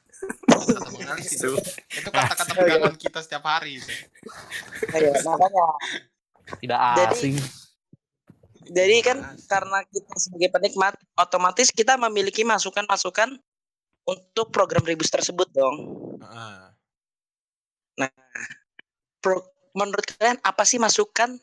Kata-kata 0.47 0.89
Bang 0.93 1.05
Nalis 1.11 1.29
itu. 1.35 1.51
Itu 1.91 2.09
kata-kata 2.13 2.53
pegangan 2.55 2.95
kita 2.95 3.19
setiap 3.19 3.43
hari. 3.43 3.83
itu. 3.83 3.91
Iya, 4.95 5.11
makanya. 5.27 5.67
Tidak 6.63 6.79
asing. 7.11 7.35
Jadi 7.35 7.66
kan 9.03 9.18
Mas. 9.20 9.45
karena 9.47 9.80
kita 9.88 10.13
sebagai 10.18 10.49
penikmat, 10.51 10.93
otomatis 11.15 11.70
kita 11.72 11.95
memiliki 11.95 12.43
masukan-masukan 12.43 13.38
untuk 14.07 14.49
program 14.55 14.84
Rebus 14.88 15.11
tersebut 15.11 15.51
dong. 15.51 15.76
Heeh. 16.24 16.59
Pro- 19.20 19.49
menurut 19.78 20.05
kalian 20.18 20.39
apa 20.41 20.63
sih 20.63 20.82
masukan 20.82 21.38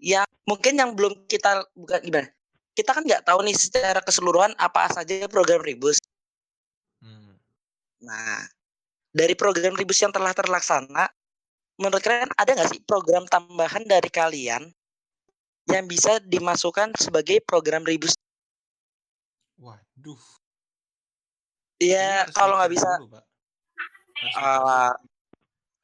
yang 0.00 0.28
mungkin 0.48 0.76
yang 0.76 0.92
belum 0.96 1.26
kita 1.28 1.66
bukan 1.76 2.00
gimana? 2.04 2.28
Kita 2.76 2.92
kan 2.92 3.02
nggak 3.04 3.24
tahu 3.24 3.40
nih 3.44 3.56
secara 3.56 4.00
keseluruhan 4.04 4.52
apa 4.60 4.88
saja 4.92 5.24
program 5.28 5.64
Rebus. 5.64 5.96
Hmm. 7.00 7.36
Nah, 8.04 8.44
dari 9.16 9.32
program 9.32 9.72
Rebus 9.72 10.00
yang 10.04 10.12
telah 10.12 10.36
terlaksana, 10.36 11.08
menurut 11.80 12.04
kalian 12.04 12.28
ada 12.36 12.50
nggak 12.52 12.70
sih 12.72 12.80
program 12.84 13.24
tambahan 13.28 13.84
dari 13.88 14.08
kalian 14.12 14.68
yang 15.66 15.84
bisa 15.90 16.22
dimasukkan 16.22 16.94
sebagai 16.98 17.42
program 17.42 17.82
Rebus? 17.82 18.14
Waduh. 19.58 20.20
Ya, 21.76 22.24
harus 22.24 22.32
kalau 22.32 22.54
nggak 22.56 22.72
bisa, 22.72 22.88
dulu, 22.96 23.20
eh 23.20 24.32
dulu. 24.32 24.80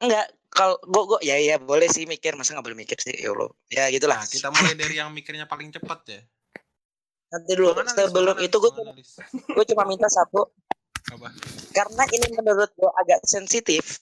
enggak. 0.01 0.27
Kalau 0.53 0.77
gua, 0.85 1.03
gua 1.09 1.19
ya 1.25 1.33
ya 1.41 1.57
boleh 1.57 1.89
sih 1.89 2.05
mikir, 2.05 2.37
masa 2.37 2.53
nggak 2.53 2.65
boleh 2.65 2.77
mikir 2.77 2.97
sih, 3.01 3.13
ya 3.13 3.33
Allah. 3.33 3.49
Ya 3.73 3.83
gitulah. 3.89 4.21
Nah, 4.21 4.29
kita 4.29 4.53
mulai 4.53 4.73
dari 4.77 4.95
yang 5.01 5.09
mikirnya 5.09 5.49
paling 5.49 5.73
cepat 5.73 5.99
ya. 6.09 6.21
Nanti 7.33 7.51
dulu 7.57 7.73
Analis, 7.73 7.97
sebelum 7.97 8.35
Bang 8.37 8.45
itu 8.45 8.55
gue 8.61 8.71
Analis, 8.77 9.09
Analis. 9.17 9.53
gue 9.57 9.65
cuma 9.73 9.83
minta 9.89 10.05
satu 10.05 10.53
Apa? 11.17 11.33
karena 11.73 12.03
ini 12.13 12.27
menurut 12.37 12.69
gue 12.77 12.91
agak 13.01 13.25
sensitif 13.25 13.97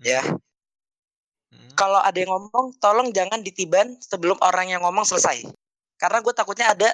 ya. 0.00 0.24
Hmm. 1.52 1.68
Kalau 1.76 2.00
ada 2.00 2.16
yang 2.16 2.32
ngomong, 2.32 2.80
tolong 2.80 3.12
jangan 3.12 3.44
ditiban 3.44 3.92
sebelum 4.00 4.40
orang 4.40 4.72
yang 4.72 4.80
ngomong 4.80 5.04
selesai. 5.04 5.44
Karena 5.96 6.18
gue 6.18 6.32
takutnya 6.32 6.72
ada 6.72 6.88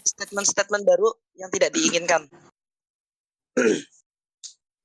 statement-statement 0.00 0.86
baru 0.86 1.10
yang 1.34 1.50
tidak 1.50 1.74
diinginkan. 1.74 2.24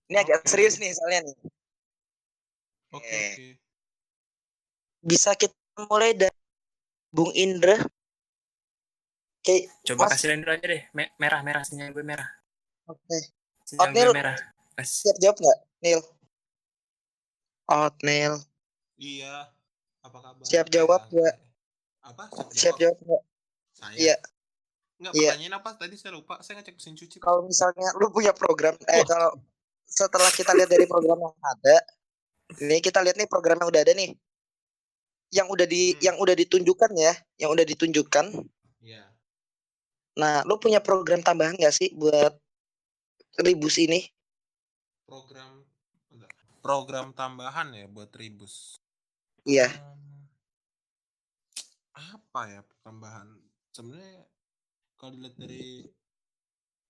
ini 0.05 0.17
agak 0.17 0.41
Oke. 0.41 0.49
serius 0.49 0.77
nih 0.77 0.89
soalnya 0.91 1.25
nih. 1.25 1.36
Oke, 2.91 3.05
Eh. 3.05 3.30
oke. 3.30 3.47
Bisa 4.99 5.32
kita 5.34 5.53
mulai 5.86 6.11
dari 6.11 6.34
Bung 7.07 7.30
Indra. 7.32 7.77
Oke, 9.39 9.69
Coba 9.86 10.09
Mas. 10.09 10.17
kasih 10.17 10.34
Rendro 10.34 10.51
aja 10.51 10.65
deh. 10.65 10.84
Me- 10.91 11.13
merah, 11.15 11.39
merah 11.39 11.63
sinyal 11.63 11.93
gue 11.93 12.01
merah. 12.01 12.27
oke. 12.86 13.17
Sinyal 13.63 13.86
Otnil. 13.88 14.09
gue 14.09 14.17
merah. 14.17 14.38
Pas. 14.73 14.89
Siap 14.89 15.17
jawab 15.17 15.38
nggak, 15.38 15.57
Nil? 15.80 16.01
Otnil. 17.69 18.34
Iya. 19.00 19.47
Apa 20.04 20.18
kabar? 20.20 20.43
Siap 20.43 20.68
jawab 20.68 21.08
nggak? 21.08 21.36
Apa? 22.04 22.24
Siap, 22.30 22.47
Siap 22.52 22.76
jawab. 22.78 22.97
nggak? 23.00 23.24
Saya. 23.74 23.95
Iya. 23.95 24.16
Enggak, 25.00 25.14
Iya. 25.16 25.30
pertanyaan 25.32 25.56
apa? 25.56 25.70
Tadi 25.80 25.95
saya 25.95 26.12
lupa. 26.12 26.36
Saya 26.43 26.60
ngecek 26.60 26.76
mesin 26.76 26.93
cuci. 26.93 27.18
Kalau 27.24 27.47
misalnya 27.47 27.89
lu 27.95 28.12
punya 28.12 28.36
program, 28.36 28.76
eh 28.86 29.04
kalau 29.08 29.32
setelah 29.88 30.28
kita 30.30 30.52
lihat 30.52 30.68
dari 30.68 30.84
program 30.84 31.18
yang 31.18 31.36
ada, 31.39 31.76
ini 32.60 32.78
kita 32.80 33.00
lihat 33.00 33.16
nih 33.16 33.26
program 33.26 33.64
yang 33.64 33.70
udah 33.72 33.82
ada 33.82 33.93
nih, 33.95 34.12
yang 35.32 35.47
udah 35.47 35.64
di, 35.64 35.95
Hmm. 35.95 36.00
yang 36.04 36.16
udah 36.20 36.36
ditunjukkan 36.36 36.91
ya, 37.00 37.14
yang 37.39 37.50
udah 37.56 37.64
ditunjukkan. 37.64 38.26
Iya. 38.84 39.08
Nah, 40.20 40.43
lu 40.43 40.60
punya 40.60 40.84
program 40.84 41.24
tambahan 41.24 41.56
nggak 41.56 41.72
sih 41.72 41.95
buat 41.95 42.36
Ribus 43.39 43.80
ini? 43.80 44.04
Program 45.08 45.64
enggak. 46.12 46.32
Program 46.60 47.16
tambahan 47.16 47.72
ya 47.72 47.88
buat 47.88 48.12
Ribus. 48.12 48.76
Iya. 49.48 49.68
Apa 51.96 52.42
ya 52.48 52.62
tambahan? 52.84 53.28
Sebenarnya 53.76 54.24
kalau 55.00 55.16
dilihat 55.16 55.36
dari 55.40 55.88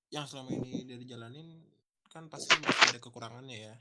yang 0.10 0.26
selama 0.26 0.50
ini 0.58 0.86
dari 0.86 1.06
jalanin 1.06 1.62
kan 2.10 2.26
pasti 2.26 2.58
masih 2.58 2.97
ada 2.97 3.00
kekurangannya 3.02 3.58
ya. 3.70 3.76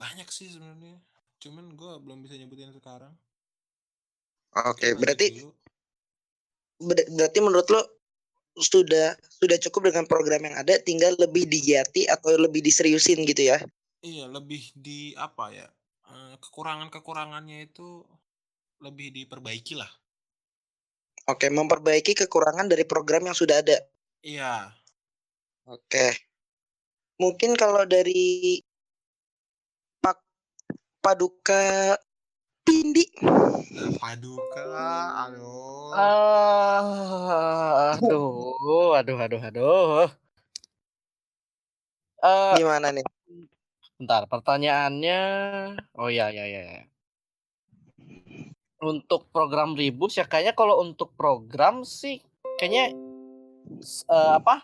Banyak 0.00 0.28
sih 0.32 0.48
sebenarnya. 0.48 0.96
Cuman 1.38 1.76
gue 1.76 1.92
belum 2.00 2.24
bisa 2.24 2.40
nyebutin 2.40 2.72
sekarang. 2.72 3.12
Oke, 4.56 4.96
Lanjut 4.96 5.00
berarti 5.04 5.26
dulu. 5.36 5.50
ber- 6.88 7.08
berarti 7.12 7.38
menurut 7.44 7.68
lo 7.68 7.82
sudah 8.58 9.14
sudah 9.22 9.58
cukup 9.68 9.92
dengan 9.92 10.08
program 10.08 10.42
yang 10.42 10.56
ada, 10.58 10.80
tinggal 10.82 11.14
lebih 11.14 11.46
digiati 11.46 12.10
atau 12.10 12.34
lebih 12.34 12.64
diseriusin 12.64 13.22
gitu 13.22 13.54
ya? 13.54 13.58
Iya, 14.02 14.26
lebih 14.26 14.72
di 14.74 15.14
apa 15.14 15.52
ya? 15.54 15.68
Eh, 16.12 16.34
Kekurangan-kekurangannya 16.40 17.68
itu 17.68 18.04
lebih 18.82 19.10
diperbaiki 19.10 19.74
lah. 19.74 19.90
Oke, 21.28 21.52
memperbaiki 21.52 22.16
kekurangan 22.24 22.72
dari 22.72 22.88
program 22.88 23.28
yang 23.28 23.36
sudah 23.36 23.60
ada. 23.60 23.76
Iya. 24.24 24.72
Oke. 25.68 26.16
Mungkin 27.20 27.52
kalau 27.58 27.84
dari 27.84 28.62
Pak 30.00 30.16
Paduka 31.04 31.98
Pindi. 32.64 33.04
Nah, 33.20 33.92
Paduka, 34.00 34.68
aduh. 35.28 35.92
Ah, 35.92 36.84
aduh, 38.00 38.96
aduh, 38.96 39.18
aduh, 39.20 39.40
aduh. 39.40 40.08
Eh, 42.24 42.54
Gimana 42.56 42.88
nih? 42.96 43.04
Bentar, 43.98 44.30
pertanyaannya. 44.30 45.20
Oh 45.98 46.06
ya, 46.06 46.30
ya, 46.30 46.46
ya. 46.46 46.62
ya. 46.62 46.82
untuk 48.78 49.26
program 49.34 49.74
Ribus 49.74 50.14
ya 50.14 50.22
kayaknya 50.22 50.54
kalau 50.54 50.78
untuk 50.78 51.10
program 51.18 51.82
sih 51.82 52.22
kayaknya 52.62 52.94
eh, 54.06 54.32
apa? 54.38 54.62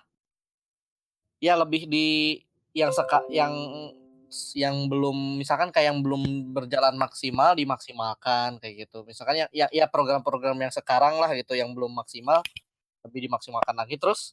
Ya 1.43 1.59
lebih 1.59 1.91
di 1.91 2.39
yang 2.79 2.95
seka 2.95 3.27
yang 3.27 3.51
yang 4.55 4.87
belum 4.91 5.39
misalkan 5.39 5.71
kayak 5.75 5.95
yang 5.95 6.01
belum 6.03 6.55
berjalan 6.55 6.95
maksimal 6.95 7.59
dimaksimalkan 7.59 8.63
kayak 8.63 8.87
gitu. 8.87 9.03
Misalkan 9.03 9.35
ya 9.35 9.47
ya, 9.51 9.67
ya 9.75 9.91
program-program 9.91 10.59
yang 10.63 10.71
sekarang 10.71 11.19
lah 11.19 11.35
gitu 11.35 11.59
yang 11.59 11.75
belum 11.75 11.91
maksimal 11.95 12.39
lebih 13.05 13.27
dimaksimalkan 13.29 13.77
lagi 13.77 13.99
terus 14.01 14.33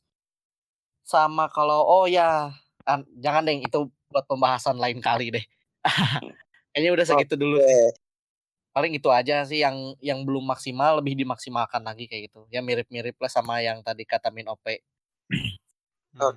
sama 1.04 1.50
kalau 1.52 1.84
oh 1.84 2.06
ya 2.08 2.54
an- 2.86 3.10
jangan 3.20 3.44
deh 3.50 3.66
itu 3.66 3.90
buat 4.12 4.28
pembahasan 4.28 4.76
lain 4.78 5.00
kali 5.00 5.32
deh. 5.32 5.46
Kayaknya 6.76 6.92
udah 6.94 7.06
segitu 7.08 7.36
dulu 7.40 7.58
sih. 7.60 7.92
Paling 8.72 8.96
itu 8.96 9.12
aja 9.12 9.44
sih 9.44 9.60
yang 9.60 9.96
yang 10.00 10.24
belum 10.24 10.48
maksimal 10.48 11.04
lebih 11.04 11.16
dimaksimalkan 11.20 11.84
lagi 11.84 12.08
kayak 12.08 12.32
gitu. 12.32 12.48
Ya 12.48 12.64
mirip-mirip 12.64 13.20
lah 13.20 13.32
sama 13.32 13.60
yang 13.60 13.84
tadi 13.84 14.08
kata 14.08 14.32
Min 14.32 14.48
OP. 14.48 14.64
Hmm. 16.12 16.36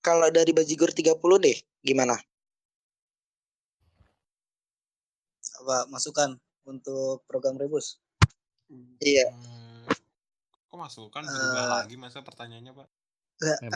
Kalau 0.00 0.32
dari 0.32 0.56
Bajigur 0.56 0.96
30 0.96 1.20
deh, 1.44 1.60
gimana? 1.84 2.16
Apa 5.60 5.84
masukan 5.92 6.40
untuk 6.64 7.20
program 7.28 7.60
rebus? 7.60 8.00
Iya. 9.04 9.28
Hmm. 9.28 9.84
Kok 10.72 10.78
masukan 10.80 11.20
berubah 11.20 11.64
Eh. 11.64 11.68
lagi 11.84 11.96
masa 12.00 12.24
pertanyaannya, 12.24 12.72
Pak? 12.72 12.88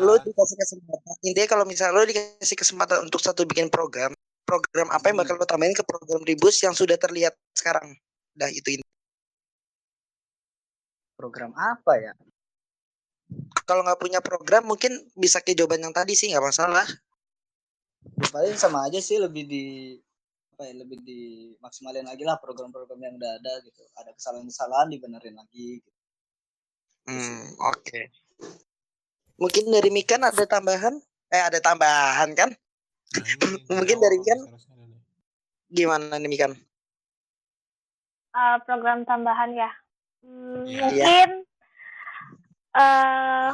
lo 0.00 0.16
dikasih 0.16 0.56
kesempatan, 0.56 1.12
intinya 1.20 1.48
kalau 1.48 1.64
misalnya 1.68 1.92
lo 1.92 2.04
dikasih 2.08 2.56
kesempatan 2.56 3.04
untuk 3.04 3.20
satu 3.20 3.44
bikin 3.44 3.68
program, 3.68 4.16
program 4.48 4.88
apa 4.88 5.12
yang 5.12 5.20
bakal 5.20 5.36
lo 5.36 5.44
tambahin 5.44 5.76
ke 5.76 5.84
program 5.84 6.24
Ribus 6.24 6.64
yang 6.64 6.72
sudah 6.72 6.96
terlihat 6.96 7.36
sekarang? 7.52 7.92
Dah 8.32 8.48
itu 8.48 8.80
inti. 8.80 8.86
Program 11.20 11.52
apa 11.52 11.92
ya? 12.00 12.12
Kalau 13.68 13.84
nggak 13.84 14.00
punya 14.00 14.20
program 14.24 14.64
mungkin 14.66 14.96
bisa 15.12 15.44
ke 15.44 15.52
jawaban 15.52 15.84
yang 15.84 15.94
tadi 15.94 16.16
sih 16.16 16.32
nggak 16.32 16.44
masalah. 16.48 16.88
Ya, 18.18 18.28
paling 18.32 18.56
sama 18.58 18.88
aja 18.88 18.98
sih 18.98 19.20
lebih 19.20 19.46
di 19.46 19.64
apa 20.52 20.68
ya 20.68 20.74
lebih 20.80 21.00
dimaksimalin 21.04 22.08
lagi 22.08 22.24
lah 22.26 22.40
program-program 22.40 22.98
yang 22.98 23.14
udah 23.20 23.32
ada 23.36 23.52
gitu. 23.68 23.84
Ada 24.00 24.10
kesalahan-kesalahan 24.16 24.88
dibenerin 24.90 25.36
lagi. 25.36 25.80
Gitu. 25.80 25.91
Hmm, 27.02 27.42
oke. 27.60 28.00
Mungkin 29.36 29.64
dari 29.68 29.90
Mikan 29.90 30.22
ada 30.22 30.44
tambahan? 30.44 30.94
Eh 31.28 31.42
ada 31.42 31.58
tambahan 31.58 32.30
kan? 32.32 32.50
Nah, 33.12 33.26
Mungkin 33.76 33.98
dari 33.98 34.16
Mikan 34.16 34.38
nih. 34.40 35.00
gimana 35.68 36.14
nih 36.14 36.30
Mikan? 36.30 36.52
Eh, 38.32 38.56
program 38.64 39.02
tambahan 39.02 39.52
ya. 39.52 39.70
Hmm, 40.22 40.64
Iya. 40.64 40.86
Mungkin 40.86 41.30
eh 42.72 43.50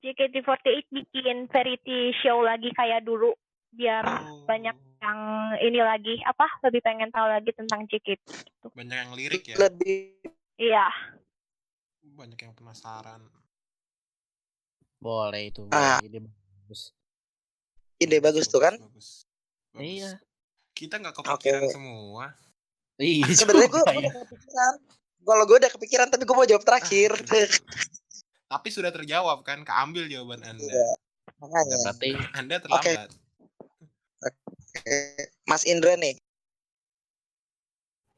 JKT48 0.00 0.88
bikin 0.90 1.36
variety 1.46 2.10
show 2.18 2.40
lagi 2.40 2.72
kayak 2.72 3.04
dulu 3.04 3.32
biar 3.70 4.02
Oh, 4.02 4.42
banyak 4.44 4.72
yang 5.00 5.20
ini 5.62 5.80
lagi 5.80 6.18
apa 6.20 6.44
lebih 6.62 6.82
pengen 6.82 7.08
tahu 7.08 7.24
lagi 7.24 7.52
tentang 7.52 7.86
JKT. 7.86 8.20
banyak 8.66 8.96
yang 8.98 9.12
lirik 9.14 9.42
ya. 9.46 9.56
Lebih 9.56 10.18
Iya. 10.56 10.86
Banyak 12.20 12.36
yang 12.36 12.52
penasaran. 12.52 13.24
Boleh 15.00 15.48
itu. 15.48 15.64
Ah. 15.72 15.96
boleh. 16.04 16.12
Ide 16.12 16.20
bagus. 16.20 16.92
ide 17.96 18.16
bagus 18.20 18.44
tuh 18.52 18.60
kan? 18.60 18.76
Bagus. 18.76 19.24
bagus. 19.72 19.80
Iya. 19.80 20.12
Kita 20.76 21.00
nggak 21.00 21.16
kepikiran 21.16 21.64
Oke. 21.64 21.72
semua. 21.72 22.24
Iya. 23.00 23.24
Sebenarnya 23.32 23.68
gue 23.72 23.80
juga 23.80 23.92
ya. 23.96 24.00
udah 24.04 24.14
kepikiran. 24.28 24.74
Kalau 25.20 25.44
gue 25.48 25.56
udah 25.64 25.72
kepikiran 25.72 26.06
tapi 26.12 26.22
gue 26.28 26.36
mau 26.36 26.44
jawab 26.44 26.64
terakhir. 26.68 27.16
Ah, 27.16 28.58
Tapi 28.60 28.68
sudah 28.68 28.90
terjawab 28.92 29.40
kan, 29.40 29.64
keambil 29.64 30.04
jawaban 30.10 30.44
Anda. 30.44 30.60
Iya. 30.60 30.88
Makanya. 31.40 31.76
Berarti 31.88 32.10
Anda 32.36 32.56
terlambat. 32.60 33.10
Eh, 34.84 35.24
Mas 35.48 35.64
Indra 35.64 35.96
nih. 35.96 36.20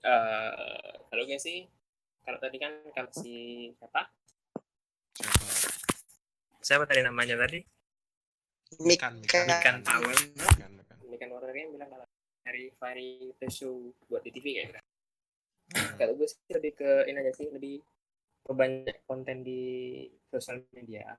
Eh, 0.02 0.90
kalau 1.06 1.22
gue 1.22 1.38
sih, 1.38 1.70
kalau 2.22 2.38
tadi 2.38 2.56
kan 2.58 2.72
kalau 2.94 3.10
si 3.10 3.68
siapa? 3.76 4.06
Siapa? 5.18 5.44
Siapa 6.62 6.84
tadi 6.86 7.02
namanya 7.02 7.36
tadi? 7.42 7.58
Mikan, 8.80 9.20
Mikan. 9.20 9.44
Mikan 9.50 9.76
Power. 9.84 10.14
Mikan, 10.14 10.70
kan 11.12 11.28
orangnya 11.28 11.66
bilang 11.70 11.90
kalau 11.92 12.06
dari 12.42 12.72
variety 12.78 13.46
show 13.52 13.92
buat 14.10 14.22
di 14.26 14.30
TV 14.34 14.46
kayak 14.58 14.66
gitu. 14.72 14.80
Hmm. 15.72 15.94
Kalau 15.96 16.12
gue 16.18 16.28
sih 16.28 16.52
lebih 16.52 16.72
ke 16.74 16.90
ini 17.06 17.18
aja 17.22 17.32
sih, 17.36 17.48
lebih 17.52 17.78
perbanyak 18.42 19.06
konten 19.06 19.46
di 19.46 19.62
sosial 20.32 20.66
media. 20.74 21.14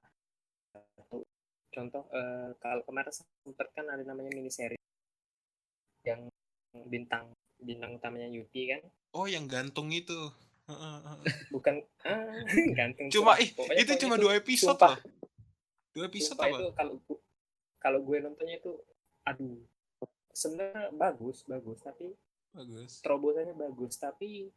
Satu 0.74 1.24
contoh 1.74 2.04
eh, 2.12 2.52
kalau 2.60 2.84
kemarin 2.86 3.14
sempat 3.14 3.68
kan 3.74 3.88
ada 3.90 4.04
namanya 4.06 4.30
mini 4.36 4.52
series 4.52 4.82
yang 6.06 6.28
bintang 6.86 7.32
bintang 7.64 7.96
utamanya 7.96 8.28
Yuti 8.28 8.68
kan 8.70 8.82
Oh, 9.14 9.30
yang 9.30 9.46
gantung 9.46 9.94
itu. 9.94 10.34
Bukan 11.50 11.76
ah, 12.04 12.44
gantung 12.74 13.08
Cuma 13.10 13.38
ih, 13.38 13.50
itu 13.76 13.94
cuma 14.00 14.16
dua 14.16 14.36
episode 14.36 14.74
sumpah. 14.74 14.96
loh. 14.96 15.02
Dua 15.92 16.06
episode 16.08 16.34
Sumpah 16.34 16.48
apa? 16.48 16.58
itu 16.58 16.68
kalau 16.74 16.94
kalau 17.78 18.00
gue 18.02 18.18
nontonnya 18.20 18.58
itu 18.58 18.74
aduh 19.24 19.60
sebenarnya 20.30 20.90
bagus 20.92 21.44
bagus 21.44 21.80
tapi 21.80 22.12
Bagus. 22.50 23.00
terobosannya 23.00 23.54
bagus 23.54 23.94
tapi 23.96 24.48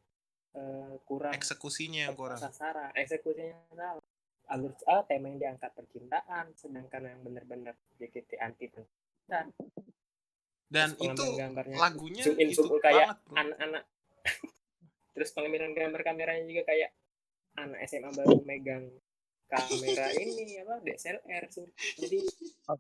eh, 0.53 0.95
kurang 1.03 1.33
Eksekusinya 1.33 2.07
yang 2.07 2.15
kurang. 2.15 2.37
sasaran 2.37 2.93
eksekusinya 2.93 3.57
salah 3.69 3.99
alur 4.47 4.71
ah, 4.87 5.03
tema 5.03 5.27
yang 5.27 5.39
diangkat 5.39 5.71
percintaan 5.71 6.55
sedangkan 6.55 7.03
yang 7.05 7.21
benar-benar 7.21 7.75
JKT 7.95 8.39
anti 8.39 8.69
percintaan 8.69 9.51
Dan 10.67 10.95
Terus 10.95 11.15
itu 11.15 11.25
gambarnya 11.37 11.77
lagunya 11.77 12.23
zoom 12.23 12.39
in 12.39 12.49
itu 12.49 12.59
zoom 12.59 12.79
kayak 12.79 13.19
anak-anak 13.29 13.83
terus 15.17 15.33
pengambilan 15.33 15.73
gambar 15.73 16.05
kameranya 16.05 16.45
juga 16.45 16.69
kayak 16.69 16.93
anak 17.57 17.81
SMA 17.89 18.13
baru 18.13 18.45
megang 18.45 18.85
kamera 19.49 20.13
ini 20.21 20.61
apa 20.61 20.77
DSLR 20.85 21.45
sih. 21.49 21.65
jadi 21.97 22.19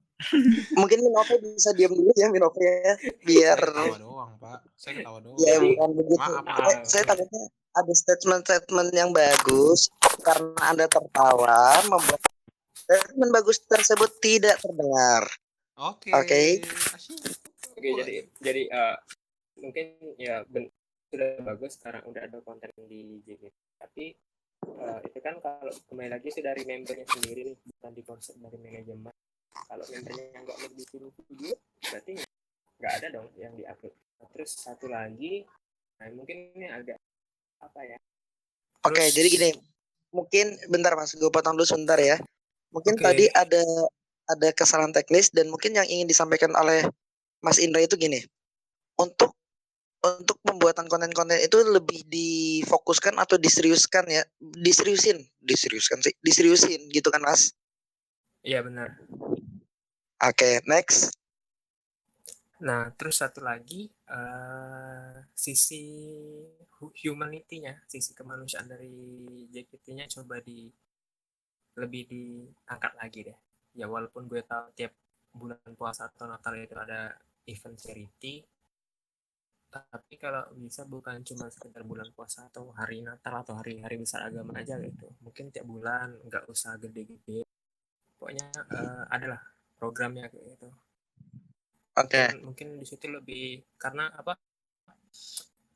Mungkin 0.78 0.98
Minove 1.00 1.38
bisa 1.40 1.70
diam 1.72 1.94
dulu 1.94 2.10
ya 2.12 2.28
Minove 2.28 2.58
ya. 2.60 2.92
Biar 3.22 3.56
Saya 3.56 3.86
ketawa 3.86 3.98
doang, 4.02 4.30
Pak. 4.36 4.58
Saya 4.74 4.92
ketawa 5.00 5.18
doang. 5.22 5.38
ya 5.40 5.54
bukan 5.62 5.90
begitu. 5.94 6.20
Maaf, 6.20 6.42
maaf. 6.44 6.58
Saya, 6.58 6.76
saya 6.84 7.04
takutnya 7.08 7.42
ada 7.76 7.92
statement-statement 7.94 8.90
yang 8.92 9.10
bagus 9.14 9.88
karena 10.26 10.60
Anda 10.74 10.86
tertawa 10.90 11.80
membuat 11.86 12.20
statement 12.74 13.30
bagus 13.30 13.62
tersebut 13.64 14.10
tidak 14.18 14.58
terdengar. 14.58 15.22
Oke. 15.78 16.10
Oke. 16.10 16.66
Asyik. 16.66 17.20
Oke, 17.76 17.88
jadi 18.02 18.14
jadi 18.42 18.62
eh, 18.66 18.96
mungkin 19.60 19.86
ya 20.18 20.42
ben- 20.50 20.72
sudah 21.10 21.30
bagus 21.42 21.78
sekarang 21.78 22.02
udah 22.10 22.22
ada 22.26 22.38
konten 22.42 22.70
di 22.88 23.22
JKT. 23.22 23.54
Tapi 23.78 24.04
eh, 24.66 24.98
itu 25.06 25.18
kan 25.22 25.38
kalau 25.38 25.72
kembali 25.90 26.10
lagi 26.10 26.28
sih 26.34 26.42
dari 26.42 26.62
membernya 26.66 27.06
sendiri 27.06 27.52
nih, 27.52 27.56
bukan 27.56 27.92
di 27.94 28.02
konsep 28.02 28.34
dari 28.42 28.58
manajemen. 28.58 29.14
Kalau 29.56 29.84
membernya 29.88 30.40
nggak 30.42 30.56
mau 30.60 30.70
bikin 30.74 31.02
video, 31.14 31.54
berarti 31.80 32.12
nggak 32.76 32.92
ada 33.02 33.06
dong 33.14 33.28
yang 33.40 33.52
diupload. 33.56 33.94
Nah, 33.94 34.28
terus 34.32 34.50
satu 34.56 34.86
lagi, 34.88 35.44
nah 36.00 36.08
mungkin 36.12 36.52
ini 36.56 36.66
agak 36.68 36.96
apa 37.60 37.80
ya? 37.84 37.96
Oke, 38.84 39.00
Terus- 39.00 39.14
jadi 39.14 39.28
gini. 39.28 39.50
Mungkin 40.14 40.46
bentar 40.72 40.96
Mas, 40.96 41.12
gue 41.12 41.28
potong 41.28 41.58
dulu 41.58 41.66
sebentar 41.66 42.00
ya. 42.00 42.16
Mungkin 42.72 42.96
Oke. 42.96 43.04
tadi 43.04 43.24
ada 43.36 43.60
ada 44.26 44.48
kesalahan 44.54 44.90
teknis 44.90 45.28
dan 45.28 45.46
mungkin 45.52 45.76
yang 45.76 45.84
ingin 45.86 46.08
disampaikan 46.08 46.56
oleh 46.56 46.82
Mas 47.44 47.60
Indra 47.60 47.84
itu 47.84 48.00
gini. 48.00 48.24
Untuk 48.96 49.35
untuk 50.04 50.38
pembuatan 50.46 50.86
konten-konten 50.92 51.38
itu 51.42 51.58
lebih 51.76 52.00
difokuskan 52.08 53.16
atau 53.18 53.36
diseriuskan 53.40 54.04
ya? 54.08 54.22
Diseriusin, 54.40 55.18
diseriuskan 55.42 55.98
sih, 56.04 56.14
diseriusin 56.22 56.80
gitu 56.92 57.08
kan 57.14 57.22
Mas? 57.24 57.52
Iya 58.42 58.64
benar. 58.64 58.90
Oke, 60.20 60.60
next. 60.66 61.16
Nah, 62.66 62.82
terus 62.98 63.16
satu 63.20 63.40
lagi 63.50 63.82
eh 64.16 65.16
sisi 65.44 65.82
hu- 66.80 66.94
humanity-nya, 67.04 67.74
sisi 67.92 68.10
kemanusiaan 68.18 68.68
dari 68.72 68.94
JKT-nya 69.52 70.06
coba 70.14 70.36
di 70.40 70.58
lebih 71.80 72.02
diangkat 72.12 72.92
lagi 73.00 73.20
deh. 73.28 73.38
Ya 73.78 73.86
walaupun 73.94 74.22
gue 74.30 74.40
tahu 74.52 74.72
tiap 74.78 74.92
bulan 75.36 75.60
puasa 75.76 76.08
atau 76.08 76.24
Natal 76.32 76.54
itu 76.56 76.76
ada 76.84 77.00
event 77.52 77.76
charity, 77.82 78.34
tapi 79.84 80.16
kalau 80.16 80.46
bisa 80.56 80.86
bukan 80.86 81.20
cuma 81.26 81.50
sekedar 81.52 81.82
bulan 81.82 82.08
puasa 82.14 82.48
atau 82.48 82.72
hari 82.72 83.02
Natal 83.02 83.42
atau 83.42 83.58
hari-hari 83.58 84.00
besar 84.00 84.28
agama 84.28 84.56
aja 84.56 84.80
gitu. 84.80 85.10
Mungkin 85.20 85.52
tiap 85.52 85.66
bulan 85.68 86.16
nggak 86.24 86.48
usah 86.48 86.78
gede-gede. 86.80 87.44
Pokoknya 88.16 88.48
eh, 88.52 89.04
adalah 89.12 89.40
programnya 89.76 90.30
kayak 90.32 90.56
gitu. 90.56 90.68
Oke. 91.96 92.20
mungkin, 92.28 92.44
mungkin 92.44 92.68
di 92.80 92.86
situ 92.86 93.08
lebih 93.08 93.64
karena 93.80 94.12
apa 94.12 94.36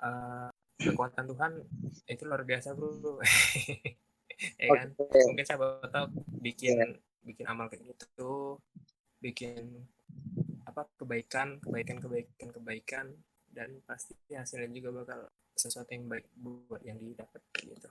eh, 0.05 0.51
kekuatan 0.80 1.24
Tuhan 1.28 1.53
itu 2.09 2.22
luar 2.24 2.42
biasa 2.44 2.72
bro 2.72 3.20
ya 4.61 4.68
kan 4.72 4.88
mungkin 4.96 5.44
siapa 5.44 5.84
tahu 5.92 6.07
bikin 6.40 6.96
bikin 7.20 7.44
amal 7.44 7.68
kayak 7.68 7.84
gitu 7.84 8.57
bikin 9.20 9.84
apa 10.64 10.88
kebaikan 10.96 11.61
kebaikan 11.61 12.01
kebaikan 12.01 12.48
kebaikan 12.48 13.07
dan 13.51 13.82
pasti 13.84 14.14
hasilnya 14.30 14.70
juga 14.70 15.03
bakal 15.03 15.20
sesuatu 15.55 15.90
yang 15.92 16.07
baik 16.07 16.26
buat 16.38 16.80
yang 16.86 16.98
didapat 16.98 17.42
gitu. 17.61 17.88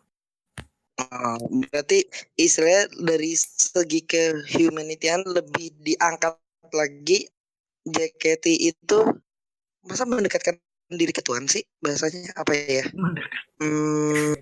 Oh, 1.00 1.40
berarti 1.72 2.04
istilahnya 2.36 2.92
dari 3.00 3.32
segi 3.38 4.04
ke 4.04 4.36
humanityan 4.52 5.24
lebih 5.24 5.72
diangkat 5.80 6.36
lagi 6.76 7.24
JKT 7.88 8.46
itu 8.76 9.00
masa 9.88 10.04
mendekatkan 10.04 10.60
diri 10.92 11.16
ke 11.16 11.24
Tuhan 11.24 11.48
sih 11.48 11.64
bahasanya? 11.80 12.36
Apa 12.36 12.52
ya? 12.52 12.84
Hmm, 13.64 14.36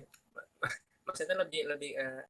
maksudnya 1.06 1.38
lebih 1.40 1.62
lebih 1.70 1.92
eh, 1.94 2.22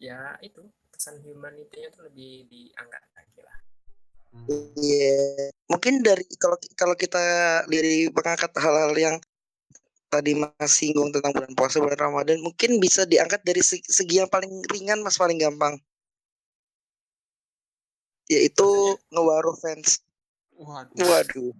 ya 0.00 0.40
itu 0.40 0.64
kesan 0.90 1.20
humanity-nya 1.20 1.92
tuh 1.92 2.08
lebih 2.08 2.48
diangkat 2.48 3.04
lagi 3.12 3.40
lah 3.44 3.69
Iya, 4.78 5.50
mungkin 5.66 6.06
dari 6.06 6.22
kalau 6.38 6.54
kalau 6.78 6.94
kita 6.94 7.18
dari 7.66 8.06
mengangkat 8.14 8.54
hal-hal 8.58 8.94
yang 8.94 9.16
tadi 10.10 10.38
Mas 10.38 10.70
singgung 10.70 11.10
tentang 11.10 11.34
bulan 11.34 11.52
puasa 11.54 11.82
bulan 11.82 11.98
Ramadan, 11.98 12.38
mungkin 12.42 12.78
bisa 12.78 13.06
diangkat 13.06 13.42
dari 13.42 13.62
segi, 13.62 14.14
yang 14.18 14.30
paling 14.30 14.50
ringan, 14.70 15.02
Mas 15.02 15.18
paling 15.18 15.38
gampang, 15.38 15.78
yaitu 18.30 18.98
ngewaruh 19.10 19.54
fans. 19.58 20.02
Waduh. 20.54 20.94
Waduh. 21.02 21.50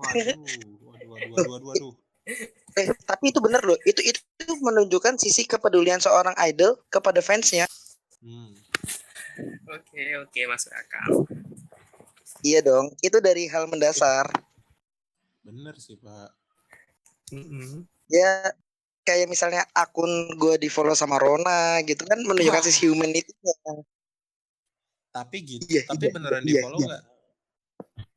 Waduh. 0.00 0.36
Waduh. 0.40 0.76
Waduh. 0.84 1.08
Waduh. 1.08 1.48
Waduh. 1.48 1.64
waduh. 1.64 1.92
Eh, 2.72 2.88
tapi 3.04 3.34
itu 3.34 3.40
benar 3.42 3.60
loh. 3.64 3.76
Itu 3.84 4.00
itu 4.00 4.52
menunjukkan 4.62 5.20
sisi 5.20 5.44
kepedulian 5.44 6.00
seorang 6.00 6.32
idol 6.48 6.80
kepada 6.88 7.20
fansnya. 7.20 7.66
Hmm. 8.22 8.54
oke 9.66 10.02
oke 10.22 10.40
masuk 10.46 10.70
akal 10.76 11.26
Iya 12.42 12.60
dong. 12.60 12.90
Itu 12.98 13.22
dari 13.22 13.46
hal 13.46 13.70
mendasar. 13.70 14.26
Bener 15.46 15.74
sih 15.78 15.94
pak. 15.98 16.34
Ya 18.10 18.50
kayak 19.02 19.26
misalnya 19.30 19.66
akun 19.74 20.10
gue 20.38 20.54
di 20.62 20.68
follow 20.70 20.94
sama 20.94 21.18
Rona 21.18 21.82
gitu 21.82 22.06
kan 22.06 22.18
menunjukkan 22.22 22.62
Wah. 22.62 22.66
sisi 22.66 22.86
humanity-nya. 22.90 23.54
Tapi 25.12 25.36
gitu. 25.44 25.64
Iya, 25.68 25.82
Tapi 25.90 26.08
iya, 26.08 26.12
beneran 26.14 26.42
iya, 26.42 26.48
di 26.48 26.54
follow 26.62 26.78
iya. 26.78 26.86
nggak? 26.88 27.02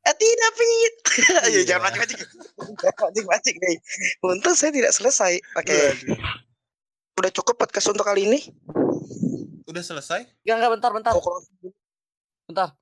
Eh 0.05 0.15
tidak 0.21 0.51
Pit. 0.53 0.95
Ayo 1.49 1.59
Iya. 1.61 1.61
jangan 1.65 1.81
mancing-mancing. 1.89 2.19
Jangan 2.77 3.01
mancing-mancing 3.09 3.57
nih. 3.57 3.77
Untung 4.21 4.53
saya 4.53 4.71
tidak 4.71 4.93
selesai. 4.93 5.33
Oke. 5.57 5.75
Udah 7.17 7.31
cukup 7.33 7.55
podcast 7.57 7.89
untuk 7.89 8.05
kali 8.05 8.29
ini. 8.29 8.39
Udah 9.65 9.81
selesai? 9.81 10.29
Enggak 10.45 10.55
enggak 10.61 10.71
bentar 10.77 10.91
bentar. 10.93 11.11
Oh, 11.17 11.41
Bentar. 12.45 12.77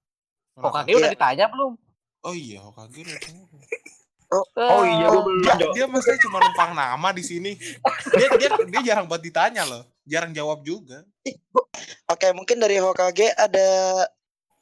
Hokage 0.54 0.94
udah 0.94 1.10
Iya. 1.10 1.16
ditanya 1.18 1.46
belum? 1.50 1.74
Oh 2.24 2.34
iya, 2.34 2.60
Hokage 2.62 3.00
udah 3.02 3.18
tahu. 3.20 3.42
Oh 4.66 4.82
iya, 4.82 5.06
Eh, 5.06 5.10
gue 5.10 5.22
belum 5.22 5.42
Dia, 5.46 5.68
dia 5.74 5.86
maksudnya 5.86 6.20
cuma 6.26 6.42
numpang 6.42 6.74
nama 6.74 7.10
di 7.14 7.22
sini. 7.22 7.54
Dia 8.18 8.28
dia 8.34 8.50
dia 8.66 8.82
jarang 8.82 9.06
buat 9.06 9.22
ditanya 9.22 9.62
loh. 9.62 9.86
Jarang 10.04 10.34
jawab 10.34 10.66
juga. 10.66 11.06
Oke, 12.10 12.34
mungkin 12.34 12.58
dari 12.58 12.82
Hokage 12.82 13.30
ada 13.30 13.70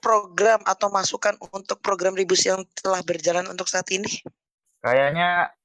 program 0.04 0.60
atau 0.68 0.92
masukan 0.92 1.40
untuk 1.52 1.80
program 1.80 2.12
Ribus 2.12 2.44
yang 2.44 2.68
telah 2.76 3.00
berjalan 3.00 3.48
untuk 3.48 3.68
saat 3.68 3.88
ini? 3.96 4.10
Kayaknya 4.82 5.56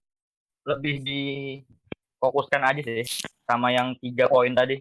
lebih 0.66 1.02
difokuskan 1.02 2.62
aja 2.62 2.82
sih 2.82 3.06
sama 3.42 3.72
yang 3.72 3.94
tiga 3.98 4.30
poin 4.30 4.54
tadi. 4.54 4.78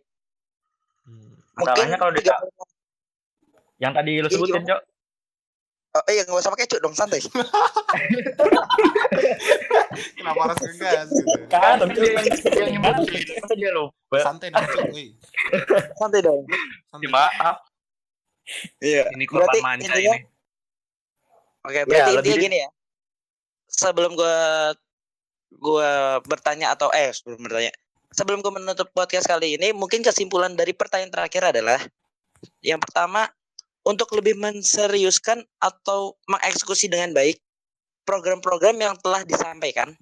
Hmm. 1.05 1.33
Masalahnya 1.55 1.97
kalau 1.97 2.13
poin. 2.13 2.35
Yang 3.75 3.93
tadi 3.95 4.11
lu 4.15 4.27
Iya, 4.27 4.33
sebutin? 4.33 4.63
Cok. 4.65 4.81
Oh, 5.95 6.03
iya 6.11 6.27
nggak 6.27 6.43
usah 6.43 6.51
pakai 6.51 6.67
cuk 6.67 6.83
dong 6.83 6.91
santai. 6.91 7.23
Kenapa 10.19 10.41
harus 10.51 10.59
ngegas 10.59 11.07
gitu? 11.07 11.31
Kan, 11.47 11.79
tapi 11.79 11.95
dia 11.95 12.11
yang 12.11 12.25
yang 12.51 12.71
nyebutin. 12.83 13.23
Dia 13.55 13.71
lupa? 13.71 14.17
Santai 14.19 14.51
dong, 14.51 14.65
Cuk. 14.67 14.91
Santai 15.95 16.19
dong. 16.19 16.43
Santai. 16.91 17.07
Maaf. 17.07 17.57
Iya. 18.83 19.07
Ini 19.15 19.23
korban 19.23 19.47
Berarti 19.47 19.59
manca 19.63 19.87
intinya- 19.87 20.19
ini. 20.19 20.27
Oke, 21.65 21.79
berarti 21.87 22.11
lebih 22.11 22.29
intinya 22.35 22.43
gini 22.43 22.57
ya. 22.59 22.69
Sebelum 23.65 24.11
gua 24.13 24.37
gua 25.55 26.19
bertanya 26.27 26.75
atau 26.75 26.91
eh 26.91 27.09
sebelum 27.09 27.39
bertanya, 27.41 27.71
sebelum 28.11 28.43
gua 28.43 28.53
menutup 28.53 28.91
podcast 28.91 29.25
kali 29.25 29.55
ini, 29.55 29.71
mungkin 29.71 30.03
kesimpulan 30.03 30.53
dari 30.53 30.75
pertanyaan 30.75 31.09
terakhir 31.09 31.55
adalah 31.55 31.79
yang 32.61 32.77
pertama 32.77 33.25
untuk 33.86 34.09
lebih 34.17 34.33
menseriuskan 34.36 35.45
atau 35.61 36.17
mengeksekusi 36.25 36.89
dengan 36.89 37.13
baik 37.13 37.38
program-program 38.03 38.75
yang 38.81 38.95
telah 38.99 39.21
disampaikan. 39.21 39.93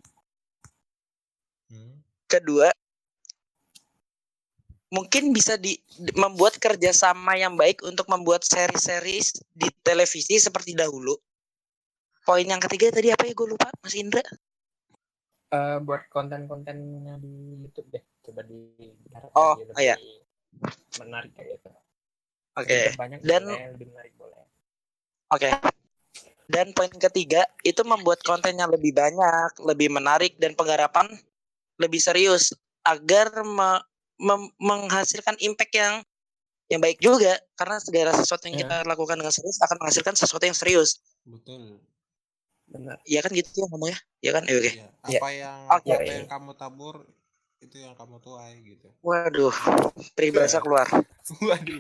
Hmm. 1.68 2.00
Kedua, 2.32 2.72
mungkin 4.94 5.36
bisa 5.36 5.60
di 5.60 5.76
di- 6.00 6.16
membuat 6.16 6.58
kerjasama 6.58 7.36
yang 7.36 7.60
baik 7.60 7.84
untuk 7.84 8.08
membuat 8.08 8.48
seri-seri 8.48 9.20
di 9.52 9.68
televisi 9.84 10.40
seperti 10.40 10.74
dahulu. 10.74 11.20
Poin 12.24 12.48
yang 12.48 12.64
ketiga 12.64 12.88
tadi 12.88 13.12
apa 13.12 13.28
ya 13.28 13.36
gue 13.36 13.48
lupa, 13.52 13.68
Mas 13.84 14.00
Indra? 14.00 14.24
Eh, 15.54 15.78
buat 15.84 16.08
konten-kontennya 16.10 17.20
di 17.20 17.62
YouTube 17.62 17.92
deh 17.92 18.04
coba 18.24 18.42
di 18.48 18.74
Oh, 19.36 19.60
lebih 19.60 19.76
iya. 19.78 19.96
menarik 21.04 21.36
kayak 21.36 21.60
gitu 21.60 21.70
Oke, 22.54 22.94
banyak 22.94 23.20
Dan- 23.26 23.50
boleh 23.50 23.70
lebih 23.74 23.88
menarik 23.90 24.14
boleh 24.14 24.38
oke. 25.34 25.50
Dan 26.44 26.70
poin 26.72 26.92
ketiga 26.92 27.42
itu 27.64 27.82
membuat 27.82 28.20
konten 28.22 28.54
yang 28.54 28.70
lebih 28.70 28.94
banyak, 28.94 29.58
lebih 29.64 29.90
menarik 29.90 30.36
dan 30.38 30.54
penggarapan 30.54 31.08
lebih 31.80 31.98
serius 31.98 32.54
agar 32.84 33.32
me- 33.42 33.82
mem- 34.20 34.54
menghasilkan 34.60 35.34
impact 35.40 35.74
yang 35.74 36.04
yang 36.70 36.80
baik 36.80 37.00
juga 37.00 37.38
karena 37.56 37.80
segala 37.80 38.12
sesuatu 38.14 38.46
yang 38.46 38.60
Iya. 38.60 38.64
kita 38.66 38.76
lakukan 38.86 39.18
dengan 39.18 39.34
serius 39.34 39.58
akan 39.62 39.78
menghasilkan 39.82 40.14
sesuatu 40.14 40.44
yang 40.44 40.58
serius. 40.58 41.02
Betul. 41.24 41.80
benar 42.64 42.96
Iya 43.04 43.20
kan 43.22 43.32
gitu 43.36 43.50
ya 43.54 43.66
ngomongnya? 43.68 43.98
Iya 44.20 44.32
kan? 44.34 44.44
Iya, 44.46 44.56
Oke. 44.56 44.70
Iya. 44.72 44.88
Iya. 45.06 45.20
Apa 45.20 45.30
yang 45.32 45.58
Oke. 45.70 45.92
apa 45.92 46.12
yang 46.12 46.28
kamu 46.28 46.52
tabur 46.56 46.96
itu 47.60 47.76
yang 47.80 47.94
kamu 47.94 48.16
tuai 48.20 48.56
gitu. 48.62 48.88
Waduh, 49.00 49.54
peribahasa 50.14 50.60
keluar. 50.60 50.88
Waduh. 51.48 51.80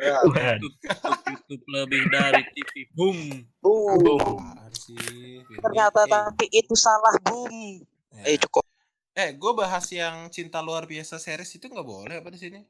YouTube 0.00 1.64
lebih 1.68 2.02
dari 2.08 2.42
TV. 2.50 2.72
Boom. 2.92 3.18
Boom. 3.60 4.38
Firly? 4.68 5.42
Ternyata 5.58 6.06
tapi 6.06 6.46
itu 6.48 6.74
salah 6.74 7.14
boom. 7.20 7.82
ya. 8.14 8.34
Eh 8.34 8.38
cukup. 8.38 8.64
Eh, 9.12 9.34
gue 9.34 9.52
bahas 9.52 9.82
yang 9.90 10.30
cinta 10.30 10.62
luar 10.62 10.86
biasa 10.86 11.18
series 11.18 11.50
itu 11.52 11.66
nggak 11.66 11.82
boleh 11.84 12.22
apa 12.22 12.30
di 12.30 12.38
sini? 12.38 12.60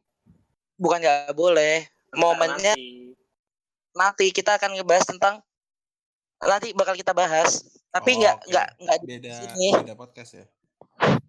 Bukan 0.75 0.99
nggak 0.99 1.37
boleh. 1.37 1.85
Momennya 2.11 2.73
nanti 3.93 4.33
kita 4.33 4.57
akan 4.57 4.75
ngebahas 4.75 5.05
tentang 5.05 5.35
nanti 6.41 6.73
bakal 6.73 6.97
kita 6.97 7.13
bahas. 7.13 7.67
Tapi 7.89 8.17
Oh, 8.17 8.19
nggak 8.21 8.37
oke. 8.39 8.49
nggak 8.49 8.67
nggak 8.81 8.97
di 8.99 9.07
Beda 9.11 9.31
sini. 9.35 9.69
beda 9.77 9.95
podcast 9.95 10.31
ya. 10.35 10.47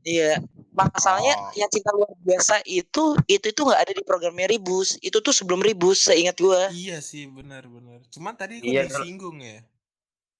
Iya. 0.03 0.39
Masalahnya 0.69 1.35
Oh. 1.35 1.51
yang 1.59 1.67
cinta 1.67 1.91
luar 1.91 2.07
biasa 2.23 2.63
itu 2.63 3.17
itu 3.27 3.45
itu 3.51 3.61
nggak 3.67 3.81
ada 3.83 3.93
di 3.93 4.03
programnya 4.05 4.47
Ribus. 4.47 4.95
Itu 5.03 5.19
tuh 5.19 5.35
sebelum 5.35 5.59
Ribus, 5.59 6.07
seingat 6.07 6.39
gua. 6.39 6.71
Iya 6.71 7.03
sih, 7.03 7.27
benar-benar. 7.27 7.99
Cuman 8.07 8.33
tadi 8.39 8.63
gue 8.63 8.69
Iya, 8.69 8.87
disinggung 8.87 9.43
ya. 9.43 9.59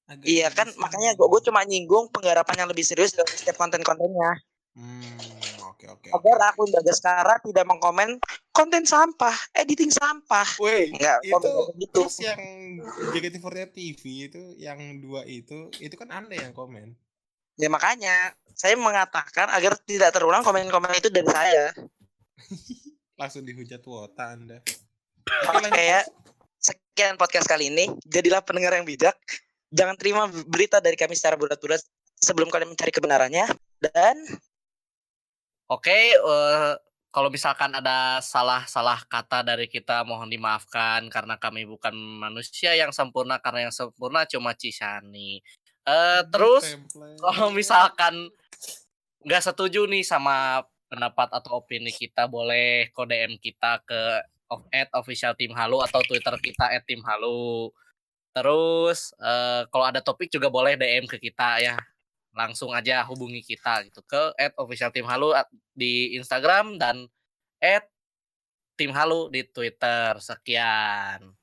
Agak 0.08 0.26
Iya 0.26 0.48
kan 0.56 0.72
disinggung. 0.72 0.84
makanya 0.88 1.10
gua, 1.20 1.28
gua 1.28 1.42
cuma 1.44 1.60
nyinggung 1.68 2.08
penggarapan 2.10 2.56
yang 2.66 2.70
lebih 2.72 2.88
serius 2.88 3.12
dalam 3.12 3.28
setiap 3.28 3.60
konten-kontennya. 3.60 4.40
Hmm, 4.80 5.20
oke 5.76 5.86
oke. 5.92 6.08
oke. 6.08 6.16
Agar 6.16 6.56
akun 6.56 6.70
Bagaskara 6.72 7.36
tidak 7.44 7.66
mengkomen 7.68 8.16
konten 8.56 8.88
sampah, 8.88 9.36
editing 9.52 9.92
sampah. 9.92 10.48
Woi, 10.56 10.88
Enggak, 10.96 11.20
itu 11.26 11.36
komen 11.36 11.76
gitu. 11.84 12.08
terus 12.08 12.16
yang 12.24 12.40
JKT48 13.12 13.70
TV 13.76 14.02
itu 14.32 14.42
yang 14.56 14.80
dua 15.04 15.28
itu 15.28 15.68
itu 15.84 15.96
kan 16.00 16.16
anda 16.16 16.38
yang 16.38 16.56
komen. 16.56 16.96
Ya 17.60 17.68
makanya 17.68 18.32
saya 18.56 18.80
mengatakan 18.80 19.52
agar 19.52 19.76
tidak 19.84 20.16
terulang 20.16 20.40
komen-komen 20.48 20.96
itu 20.96 21.12
dari 21.12 21.28
saya. 21.28 21.76
Langsung 23.20 23.44
dihujat 23.44 23.84
wota 23.84 24.32
anda. 24.32 24.64
Oke 25.52 25.84
ya. 25.84 26.08
Sekian 26.56 27.20
podcast 27.20 27.52
kali 27.52 27.68
ini. 27.68 27.92
Jadilah 28.08 28.40
pendengar 28.48 28.80
yang 28.80 28.88
bijak. 28.88 29.20
Jangan 29.76 30.00
terima 30.00 30.32
berita 30.48 30.80
dari 30.80 30.96
kami 30.96 31.20
secara 31.20 31.36
bulat-bulat 31.36 31.84
sebelum 32.16 32.48
kalian 32.48 32.72
mencari 32.72 32.96
kebenarannya. 32.96 33.52
Dan 33.84 34.16
Oke, 35.70 36.18
eh, 36.18 36.74
kalau 37.14 37.30
misalkan 37.30 37.70
ada 37.76 38.24
salah-salah 38.26 39.06
kata 39.06 39.46
dari 39.46 39.70
kita 39.70 40.02
mohon 40.02 40.26
dimaafkan 40.26 41.06
karena 41.14 41.38
kami 41.38 41.68
bukan 41.68 41.94
manusia 41.94 42.74
yang 42.74 42.90
sempurna 42.90 43.38
karena 43.38 43.70
yang 43.70 43.74
sempurna 43.76 44.26
cuma 44.26 44.58
Cisani. 44.58 45.44
Eh 45.90 46.22
terus 46.30 46.78
kalau 47.18 47.50
misalkan 47.50 48.30
nggak 49.26 49.42
setuju 49.42 49.90
nih 49.90 50.06
sama 50.06 50.62
pendapat 50.90 51.30
atau 51.34 51.62
opini 51.62 51.90
kita 51.90 52.26
boleh 52.30 52.90
kode 52.94 53.14
DM 53.14 53.38
kita 53.42 53.82
ke 53.86 54.02
of 54.50 54.66
at 54.74 54.90
official 54.98 55.34
tim 55.38 55.54
halu 55.54 55.82
atau 55.86 56.02
Twitter 56.06 56.34
kita 56.42 56.70
at 56.74 56.86
tim 56.86 57.02
halu. 57.06 57.70
Terus 58.34 59.14
eh, 59.18 59.66
kalau 59.70 59.86
ada 59.86 60.02
topik 60.02 60.30
juga 60.30 60.50
boleh 60.50 60.78
DM 60.78 61.06
ke 61.06 61.18
kita 61.22 61.62
ya. 61.62 61.78
Langsung 62.34 62.74
aja 62.74 63.02
hubungi 63.10 63.42
kita 63.42 63.86
gitu 63.90 64.06
ke 64.06 64.34
at 64.38 64.54
official 64.58 64.94
tim 64.94 65.06
halu 65.06 65.34
di 65.74 66.14
Instagram 66.18 66.78
dan 66.78 67.10
at 67.62 67.90
tim 68.78 68.94
halu 68.94 69.30
di 69.30 69.46
Twitter. 69.46 70.18
Sekian. 70.22 71.34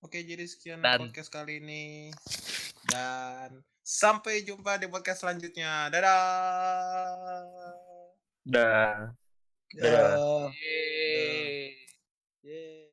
Oke, 0.00 0.24
jadi 0.24 0.46
sekian 0.48 0.80
Dan- 0.80 1.12
podcast 1.12 1.30
kali 1.30 1.60
ini. 1.60 2.08
Dan 2.88 3.60
Sampai 3.90 4.46
jumpa 4.46 4.78
di 4.78 4.86
podcast 4.86 5.26
selanjutnya. 5.26 5.90
Dadah. 5.90 6.22
da 8.46 8.62
Dadah. 8.62 8.94
Dadah. 9.74 10.14
Dadah. 10.54 11.79